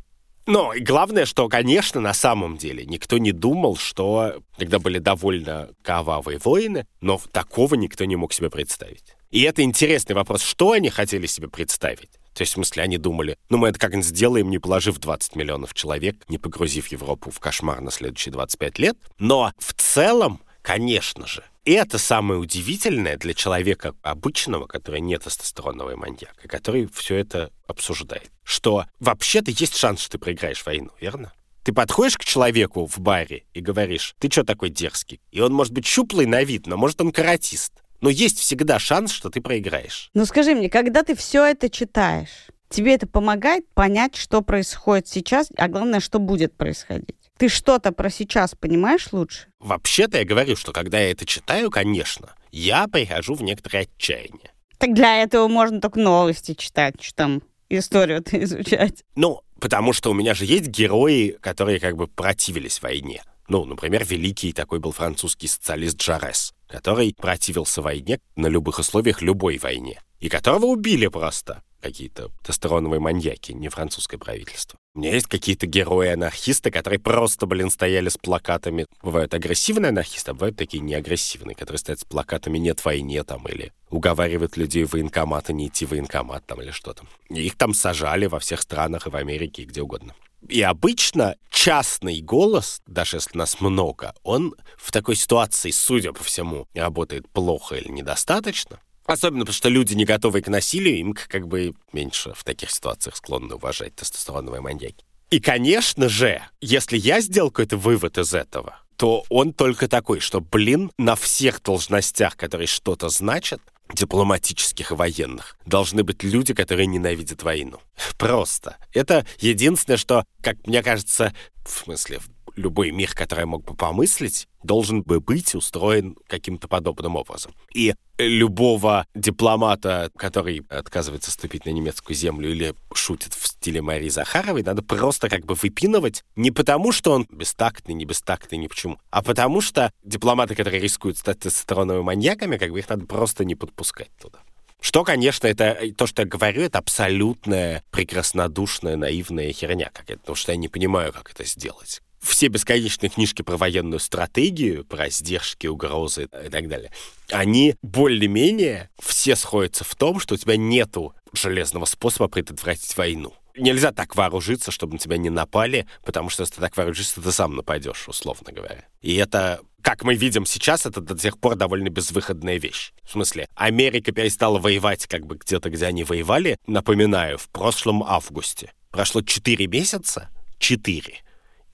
Но 0.47 0.73
главное, 0.79 1.25
что, 1.25 1.49
конечно, 1.49 2.01
на 2.01 2.13
самом 2.13 2.59
деле 2.59 2.85
никто 2.85 3.19
не 3.19 3.33
думал, 3.33 3.77
что 3.77 4.43
когда 4.59 4.79
были 4.79 4.99
довольно 4.99 5.71
кровавые 5.83 6.39
войны, 6.39 6.87
но 7.01 7.21
такого 7.33 7.75
никто 7.77 8.05
не 8.05 8.17
мог 8.17 8.33
себе 8.33 8.51
представить. 8.51 9.15
И 9.31 9.43
это 9.43 9.63
интересный 9.63 10.15
вопрос, 10.15 10.43
что 10.43 10.73
они 10.73 10.91
хотели 10.91 11.27
себе 11.27 11.49
представить. 11.49 12.11
То 12.35 12.43
есть, 12.43 12.53
в 12.53 12.55
смысле, 12.55 12.83
они 12.83 12.99
думали, 12.99 13.39
ну, 13.49 13.59
мы 13.59 13.69
это 13.69 13.79
как-нибудь 13.79 14.07
сделаем, 14.07 14.51
не 14.51 14.59
положив 14.59 14.99
20 14.99 15.37
миллионов 15.37 15.73
человек, 15.73 16.17
не 16.29 16.39
погрузив 16.39 16.89
Европу 16.89 17.31
в 17.31 17.39
кошмар 17.41 17.81
на 17.81 17.91
следующие 17.91 18.33
25 18.33 18.79
лет. 18.79 18.97
Но 19.19 19.53
в 19.59 19.73
целом, 19.75 20.41
конечно 20.63 21.27
же, 21.27 21.45
это 21.73 21.99
самое 21.99 22.39
удивительное 22.39 23.17
для 23.17 23.35
человека 23.35 23.95
обычного, 24.03 24.67
который 24.67 25.01
не 25.01 25.19
тестостероновый 25.19 25.97
маньяк, 25.97 26.35
и 26.45 26.49
который 26.49 26.87
все 26.93 27.17
это 27.17 27.51
обсуждает. 27.67 28.31
Что 28.43 28.87
вообще-то 29.01 29.51
есть 29.51 29.77
шанс, 29.77 30.01
что 30.01 30.13
ты 30.13 30.19
проиграешь 30.19 30.65
войну, 30.67 30.91
верно? 31.01 31.33
Ты 31.63 31.73
подходишь 31.73 32.19
к 32.19 32.25
человеку 32.25 32.87
в 32.87 32.99
баре 32.99 33.45
и 33.55 33.61
говоришь, 33.61 34.15
ты 34.19 34.31
что 34.31 34.45
такой 34.45 34.69
дерзкий? 34.69 35.21
И 35.31 35.41
он 35.41 35.55
может 35.55 35.73
быть 35.73 35.87
щуплый 35.87 36.27
на 36.27 36.45
вид, 36.45 36.67
но 36.67 36.77
может 36.77 37.01
он 37.01 37.11
каратист. 37.11 37.73
Но 38.03 38.11
есть 38.11 38.39
всегда 38.39 38.79
шанс, 38.79 39.11
что 39.13 39.31
ты 39.31 39.41
проиграешь. 39.41 40.11
Ну 40.13 40.27
скажи 40.27 40.55
мне, 40.55 40.69
когда 40.69 41.03
ты 41.03 41.15
все 41.15 41.43
это 41.47 41.71
читаешь, 41.71 42.49
тебе 42.69 42.95
это 42.95 43.07
помогает 43.07 43.67
понять, 43.73 44.15
что 44.15 44.43
происходит 44.43 45.09
сейчас, 45.09 45.49
а 45.57 45.69
главное, 45.69 46.01
что 46.01 46.19
будет 46.19 46.55
происходить? 46.55 47.24
Ты 47.39 47.49
что-то 47.49 47.91
про 47.91 48.11
сейчас 48.11 48.55
понимаешь 48.55 49.09
лучше? 49.13 49.49
Вообще-то 49.59 50.19
я 50.19 50.25
говорю, 50.25 50.55
что 50.55 50.73
когда 50.73 51.01
я 51.01 51.11
это 51.11 51.27
читаю, 51.27 51.71
конечно, 51.71 52.35
я 52.53 52.87
прихожу 52.87 53.35
в 53.35 53.43
некоторое 53.43 53.83
отчаяние. 53.83 54.53
Так 54.79 54.95
для 54.95 55.23
этого 55.23 55.49
можно 55.49 55.81
только 55.81 55.99
новости 55.99 56.55
читать, 56.55 57.03
что 57.03 57.15
там 57.17 57.43
историю-то 57.69 58.41
изучать. 58.45 59.03
Ну, 59.17 59.41
потому 59.61 59.93
что 59.93 60.11
у 60.11 60.15
меня 60.15 60.35
же 60.35 60.45
есть 60.45 60.67
герои, 60.67 61.37
которые 61.41 61.81
как 61.81 61.97
бы 61.97 62.07
противились 62.07 62.81
войне. 62.81 63.23
Ну, 63.49 63.65
например, 63.65 64.05
великий 64.05 64.53
такой 64.53 64.79
был 64.79 64.93
французский 64.93 65.49
социалист 65.49 65.97
Джарес, 65.99 66.55
который 66.69 67.15
противился 67.15 67.83
войне 67.83 68.21
на 68.37 68.47
любых 68.47 68.79
условиях, 68.79 69.23
любой 69.23 69.59
войне, 69.59 70.01
и 70.21 70.29
которого 70.29 70.67
убили 70.67 71.09
просто 71.09 71.63
какие-то 71.85 72.31
тестостероновые 72.43 72.99
маньяки, 72.99 73.53
не 73.53 73.69
французское 73.69 74.19
правительство. 74.19 74.79
У 74.95 75.01
меня 75.01 75.13
есть 75.13 75.27
какие-то 75.27 75.67
герои-анархисты, 75.67 76.71
которые 76.71 76.99
просто, 76.99 77.47
блин, 77.47 77.71
стояли 77.71 78.09
с 78.09 78.17
плакатами. 78.17 78.87
Бывают 79.03 79.35
агрессивные 79.35 79.91
анархисты, 79.91 80.31
а 80.31 80.35
бывают 80.35 80.57
такие 80.57 80.83
неагрессивные, 80.83 81.55
которые 81.55 81.79
стоят 81.79 82.01
с 82.01 82.05
плакатами 82.05 82.59
«нет 82.59 82.83
войне» 82.85 83.23
там, 83.25 83.47
или 83.49 83.73
уговаривают 83.91 84.57
людей 84.57 84.85
в 84.85 84.93
военкомат, 84.93 85.51
а 85.51 85.53
не 85.53 85.69
идти 85.69 85.85
в 85.85 85.91
военкомат 85.91 86.47
там 86.47 86.63
или 86.63 86.71
что-то. 86.71 87.05
Их 87.29 87.57
там 87.57 87.75
сажали 87.75 88.27
во 88.27 88.39
всех 88.39 88.63
странах 88.63 89.07
и 89.07 89.11
в 89.11 89.17
Америке, 89.17 89.63
и 89.63 89.67
где 89.67 89.83
угодно. 89.83 90.15
И 90.49 90.61
обычно 90.61 91.37
частный 91.51 92.21
голос, 92.21 92.83
даже 92.87 93.17
если 93.17 93.39
нас 93.39 93.61
много, 93.61 94.15
он 94.23 94.55
в 94.77 94.93
такой 94.93 95.17
ситуации, 95.17 95.71
судя 95.71 96.13
по 96.13 96.23
всему, 96.23 96.67
работает 96.75 97.29
плохо 97.31 97.77
или 97.77 97.89
недостаточно. 97.89 98.79
Особенно 99.07 99.41
потому, 99.41 99.55
что 99.55 99.69
люди, 99.69 99.95
не 99.95 100.05
готовые 100.05 100.43
к 100.43 100.49
насилию, 100.49 100.99
им 100.99 101.15
как 101.15 101.47
бы 101.47 101.75
меньше 101.93 102.33
в 102.35 102.45
таких 102.45 102.71
ситуациях 102.71 103.17
склонны 103.17 103.55
уважать 103.55 103.95
тестостероновые 103.95 104.61
маньяки. 104.61 105.05
И, 105.31 105.41
конечно 105.41 106.09
же, 106.09 106.43
если 106.61 106.97
я 106.97 107.21
сделал 107.21 107.51
какой-то 107.51 107.77
вывод 107.77 108.19
из 108.19 108.35
этого, 108.35 108.79
то 108.97 109.25
он 109.29 109.53
только 109.53 109.89
такой, 109.89 110.21
что, 110.21 110.41
блин, 110.41 110.93
на 110.99 111.17
всех 111.17 111.63
должностях, 111.63 112.37
которые 112.37 112.69
что-то 112.69 113.09
значат, 113.09 113.61
дипломатических 113.93 114.93
и 114.93 114.95
военных, 114.95 115.57
должны 115.67 116.05
быть 116.05 116.23
люди, 116.23 116.55
которые 116.55 116.87
ненавидят 116.87 117.43
войну. 117.43 117.81
Просто. 118.19 118.77
Это 118.93 119.27
единственное, 119.39 119.97
что, 119.99 120.25
как 120.43 120.67
мне 120.67 120.83
кажется, 120.83 121.35
в 121.67 121.71
смысле, 121.71 122.21
любой 122.57 122.91
мир, 122.91 123.13
который 123.15 123.41
я 123.41 123.47
мог 123.47 123.65
бы 123.65 123.75
помыслить, 123.75 124.49
должен 124.63 125.03
бы 125.03 125.21
быть 125.21 125.55
устроен 125.55 126.17
каким-то 126.27 126.69
подобным 126.69 127.17
образом. 127.17 127.53
И 127.75 127.95
любого 128.19 129.07
дипломата, 129.15 130.11
который 130.17 130.65
отказывается 130.69 131.31
ступить 131.31 131.67
на 131.67 131.71
немецкую 131.71 132.17
землю 132.17 132.51
или 132.51 132.75
шутит 132.93 133.35
в 133.35 133.47
стиле 133.47 133.83
Марии 133.83 134.09
Захаровой, 134.09 134.63
надо 134.63 134.83
просто 134.83 135.29
как 135.29 135.45
бы 135.45 135.55
выпинывать 135.55 136.25
не 136.37 136.51
потому, 136.51 136.93
что 136.93 137.13
он 137.13 137.27
бестактный, 137.31 137.95
не 137.95 138.05
бестактный, 138.05 138.59
ни 138.59 138.67
почему, 138.67 138.99
а 139.11 139.23
потому 139.23 139.61
что 139.61 139.93
дипломаты, 140.05 140.55
которые 140.55 140.81
рискуют 140.81 141.19
стать 141.19 141.41
тестостероновыми 141.41 142.05
маньяками, 142.05 142.57
как 142.57 142.71
бы 142.71 142.79
их 142.79 142.89
надо 142.89 143.07
просто 143.07 143.45
не 143.45 143.55
подпускать 143.55 144.11
туда. 144.21 144.39
Что, 144.81 145.03
конечно, 145.03 145.47
это 145.47 145.79
то, 145.97 146.07
что 146.07 146.23
я 146.23 146.29
говорю, 146.29 146.61
это 146.61 146.79
абсолютная 146.79 147.83
прекраснодушная, 147.91 148.97
наивная 148.97 149.51
херня 149.53 149.91
какая-то, 149.91 150.21
потому 150.21 150.37
что 150.37 150.53
я 150.53 150.57
не 150.57 150.69
понимаю, 150.69 151.11
как 151.13 151.31
это 151.31 151.45
сделать 151.45 152.03
все 152.25 152.49
бесконечные 152.49 153.11
книжки 153.11 153.43
про 153.43 153.57
военную 153.57 154.01
стратегию, 154.01 154.85
про 154.85 155.11
сдержки, 155.11 155.67
угрозы 155.67 156.25
и 156.25 156.49
так 156.49 156.69
далее, 156.69 156.91
они 157.31 157.77
более-менее 157.83 158.91
все 158.99 159.37
сходятся 159.37 159.85
в 159.85 159.95
том, 159.95 160.19
что 160.19 160.35
у 160.35 160.39
тебя 160.39 160.57
нету 160.57 161.15
железного 161.33 161.85
способа 161.85 162.29
предотвратить 162.29 162.97
войну. 162.97 163.35
Нельзя 163.57 163.93
так 163.93 164.17
вооружиться, 164.17 164.73
чтобы 164.73 164.95
на 164.95 164.99
тебя 164.99 165.17
не 165.17 165.31
напали, 165.31 165.87
потому 166.05 166.29
что 166.29 166.43
если 166.43 166.57
ты 166.57 166.61
так 166.61 166.77
вооружишься, 166.77 167.21
ты 167.21 167.31
сам 167.31 167.55
нападешь, 167.55 168.09
условно 168.09 168.53
говоря. 168.53 168.85
И 169.01 169.15
это 169.15 169.61
как 169.85 170.03
мы 170.03 170.15
видим 170.15 170.47
сейчас, 170.47 170.87
это 170.87 171.03
до 171.03 171.17
сих 171.19 171.39
пор 171.39 171.57
довольно 171.57 171.91
безвыходная 171.91 172.57
вещь. 172.57 172.93
В 173.03 173.13
смысле, 173.13 173.49
Америка 173.55 174.13
перестала 174.13 174.59
воевать 174.59 175.07
как 175.07 175.27
бы 175.27 175.37
где-то, 175.37 175.69
где 175.69 175.85
они 175.85 176.05
воевали, 176.05 176.57
напоминаю, 176.67 177.37
в 177.37 177.51
прошлом 177.51 178.03
августе. 178.03 178.73
Прошло 178.91 179.21
4 179.21 179.67
месяца, 179.67 180.31
4. 180.59 181.23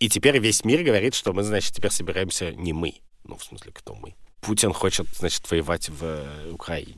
И 0.00 0.08
теперь 0.08 0.38
весь 0.38 0.64
мир 0.64 0.82
говорит, 0.82 1.14
что 1.14 1.34
мы, 1.34 1.42
значит, 1.42 1.74
теперь 1.74 1.90
собираемся 1.90 2.52
не 2.52 2.72
мы. 2.72 2.94
Ну, 3.24 3.36
в 3.36 3.44
смысле, 3.44 3.70
кто 3.72 3.94
мы? 3.94 4.14
Путин 4.40 4.72
хочет, 4.72 5.06
значит, 5.12 5.48
воевать 5.50 5.90
в 5.90 6.02
э, 6.02 6.50
Украине. 6.50 6.96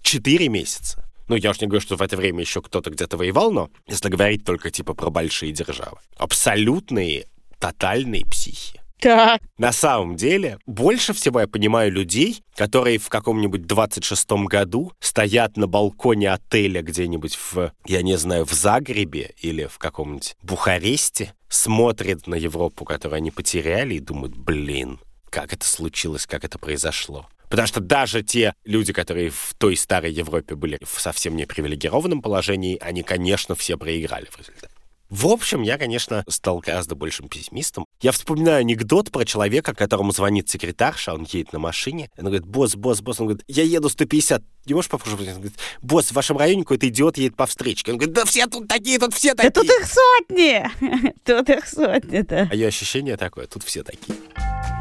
Четыре 0.00 0.48
месяца. 0.48 1.04
Ну, 1.28 1.36
я 1.36 1.50
уж 1.50 1.60
не 1.60 1.66
говорю, 1.66 1.82
что 1.82 1.96
в 1.96 2.02
это 2.02 2.16
время 2.16 2.40
еще 2.40 2.62
кто-то 2.62 2.90
где-то 2.90 3.18
воевал, 3.18 3.52
но 3.52 3.70
если 3.86 4.08
говорить 4.08 4.44
только 4.44 4.70
типа 4.70 4.94
про 4.94 5.10
большие 5.10 5.52
державы. 5.52 5.98
Абсолютные, 6.16 7.26
тотальные 7.58 8.24
психи. 8.24 8.79
Так. 9.00 9.40
На 9.56 9.72
самом 9.72 10.16
деле, 10.16 10.58
больше 10.66 11.12
всего 11.12 11.40
я 11.40 11.48
понимаю 11.48 11.90
людей, 11.90 12.42
которые 12.54 12.98
в 12.98 13.08
каком-нибудь 13.08 13.62
26-м 13.62 14.46
году 14.46 14.92
стоят 15.00 15.56
на 15.56 15.66
балконе 15.66 16.32
отеля 16.32 16.82
где-нибудь 16.82 17.36
в, 17.36 17.72
я 17.86 18.02
не 18.02 18.16
знаю, 18.16 18.44
в 18.44 18.52
Загребе 18.52 19.34
или 19.40 19.66
в 19.66 19.78
каком-нибудь 19.78 20.36
Бухаресте, 20.42 21.34
смотрят 21.48 22.26
на 22.26 22.34
Европу, 22.34 22.84
которую 22.84 23.16
они 23.16 23.30
потеряли, 23.30 23.94
и 23.94 24.00
думают, 24.00 24.36
блин, 24.36 25.00
как 25.30 25.52
это 25.52 25.66
случилось, 25.66 26.26
как 26.26 26.44
это 26.44 26.58
произошло. 26.58 27.26
Потому 27.50 27.66
что 27.66 27.80
даже 27.80 28.22
те 28.22 28.54
люди, 28.64 28.92
которые 28.92 29.30
в 29.30 29.54
той 29.58 29.76
старой 29.76 30.12
Европе 30.12 30.54
были 30.54 30.78
в 30.84 31.00
совсем 31.00 31.34
не 31.34 31.46
привилегированном 31.46 32.22
положении, 32.22 32.78
они, 32.80 33.02
конечно, 33.02 33.56
все 33.56 33.76
проиграли 33.76 34.26
в 34.26 34.38
результате. 34.38 34.69
В 35.10 35.26
общем, 35.26 35.62
я, 35.62 35.76
конечно, 35.76 36.24
стал 36.28 36.60
гораздо 36.60 36.94
большим 36.94 37.28
пессимистом. 37.28 37.84
Я 38.00 38.12
вспоминаю 38.12 38.60
анекдот 38.60 39.10
про 39.10 39.24
человека, 39.24 39.74
которому 39.74 40.12
звонит 40.12 40.48
секретарша, 40.48 41.12
он 41.12 41.26
едет 41.28 41.52
на 41.52 41.58
машине, 41.58 42.08
он 42.16 42.26
говорит, 42.26 42.46
босс, 42.46 42.76
босс, 42.76 43.00
босс, 43.00 43.18
он 43.18 43.26
говорит, 43.26 43.44
я 43.48 43.64
еду 43.64 43.88
150, 43.88 44.40
не 44.66 44.74
можешь 44.74 44.88
попробовать? 44.88 45.28
Он 45.28 45.34
говорит, 45.34 45.58
босс, 45.82 46.06
в 46.06 46.12
вашем 46.12 46.36
районе 46.36 46.62
какой-то 46.62 46.86
идиот 46.86 47.18
едет 47.18 47.34
по 47.34 47.46
встречке. 47.46 47.90
Он 47.90 47.98
говорит, 47.98 48.14
да 48.14 48.24
все 48.24 48.46
тут 48.46 48.68
такие, 48.68 49.00
тут 49.00 49.12
все 49.12 49.34
такие. 49.34 49.50
Да 49.50 49.60
тут 49.62 49.70
их 49.70 49.86
сотни! 49.86 51.14
Тут 51.24 51.50
их 51.50 51.66
сотни-то. 51.66 52.48
А 52.48 52.54
ее 52.54 52.68
ощущение 52.68 53.16
такое, 53.16 53.48
тут 53.48 53.64
все 53.64 53.82
такие. 53.82 54.16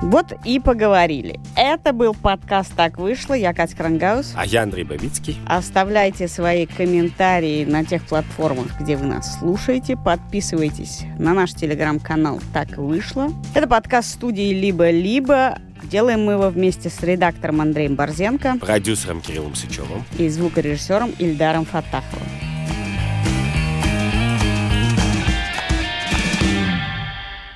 Вот 0.02 0.28
и 0.46 0.60
поговорили. 0.60 1.40
Это 1.58 1.92
был 1.92 2.14
подкаст 2.14 2.74
«Так 2.76 2.98
вышло». 2.98 3.34
Я 3.34 3.54
Катя 3.54 3.76
Крангаус. 3.76 4.32
А 4.34 4.46
я 4.46 4.64
Андрей 4.64 4.86
Бабицкий. 4.86 5.38
Оставляйте 5.46 6.30
свои 6.30 6.66
комментарии 6.66 7.66
на 7.66 7.84
тех 7.84 8.06
платформах, 8.06 8.80
где 8.80 8.96
вы 8.96 9.08
нас 9.08 9.40
слушаете. 9.40 9.98
Подписывайтесь 10.24 11.02
на 11.18 11.34
наш 11.34 11.54
телеграм-канал 11.54 12.40
«Так 12.54 12.78
вышло». 12.78 13.30
Это 13.56 13.68
подкаст 13.68 14.12
студии 14.12 14.54
«Либо-либо». 14.54 15.58
Делаем 15.84 16.26
мы 16.26 16.34
его 16.34 16.50
вместе 16.50 16.90
с 16.90 17.02
редактором 17.02 17.62
Андреем 17.62 17.96
Борзенко. 17.96 18.58
Продюсером 18.60 19.22
Кириллом 19.22 19.56
Сычевым. 19.56 20.04
И 20.18 20.28
звукорежиссером 20.30 21.12
Ильдаром 21.18 21.66
Фатаховым. 21.66 22.28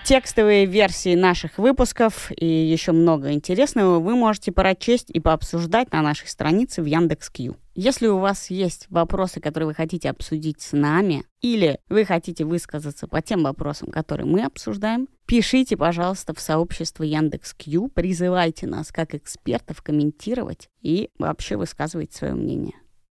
Текстовые 0.04 0.66
версии 0.66 1.16
наших 1.16 1.58
выпусков 1.58 2.32
и 2.36 2.46
еще 2.46 2.92
много 2.92 3.32
интересного 3.32 4.00
вы 4.00 4.16
можете 4.16 4.52
прочесть 4.52 5.10
и 5.10 5.20
пообсуждать 5.20 5.92
на 5.92 6.02
нашей 6.02 6.28
странице 6.28 6.82
в 6.82 6.86
Яндекс.Кью. 6.86 7.56
Если 7.76 8.06
у 8.06 8.20
вас 8.20 8.52
есть 8.52 8.86
вопросы, 8.90 9.40
которые 9.40 9.68
вы 9.68 9.74
хотите 9.74 10.10
обсудить 10.10 10.62
с 10.62 10.74
нами, 10.74 11.26
или 11.42 11.80
вы 11.90 12.06
хотите 12.06 12.46
высказаться 12.46 13.08
по 13.08 13.22
тем 13.22 13.44
вопросам, 13.44 13.90
которые 13.90 14.28
мы 14.28 14.44
обсуждаем, 14.44 15.08
пишите, 15.26 15.76
пожалуйста, 15.76 16.36
в 16.36 16.40
сообщество 16.40 17.04
Яндекс.Кью, 17.04 17.88
призывайте 17.88 18.68
нас 18.68 18.92
как 18.92 19.16
экспертов 19.16 19.82
комментировать 19.82 20.70
и 20.82 21.10
вообще 21.18 21.58
высказывать 21.58 22.14
свое 22.14 22.34
мнение. 22.34 22.76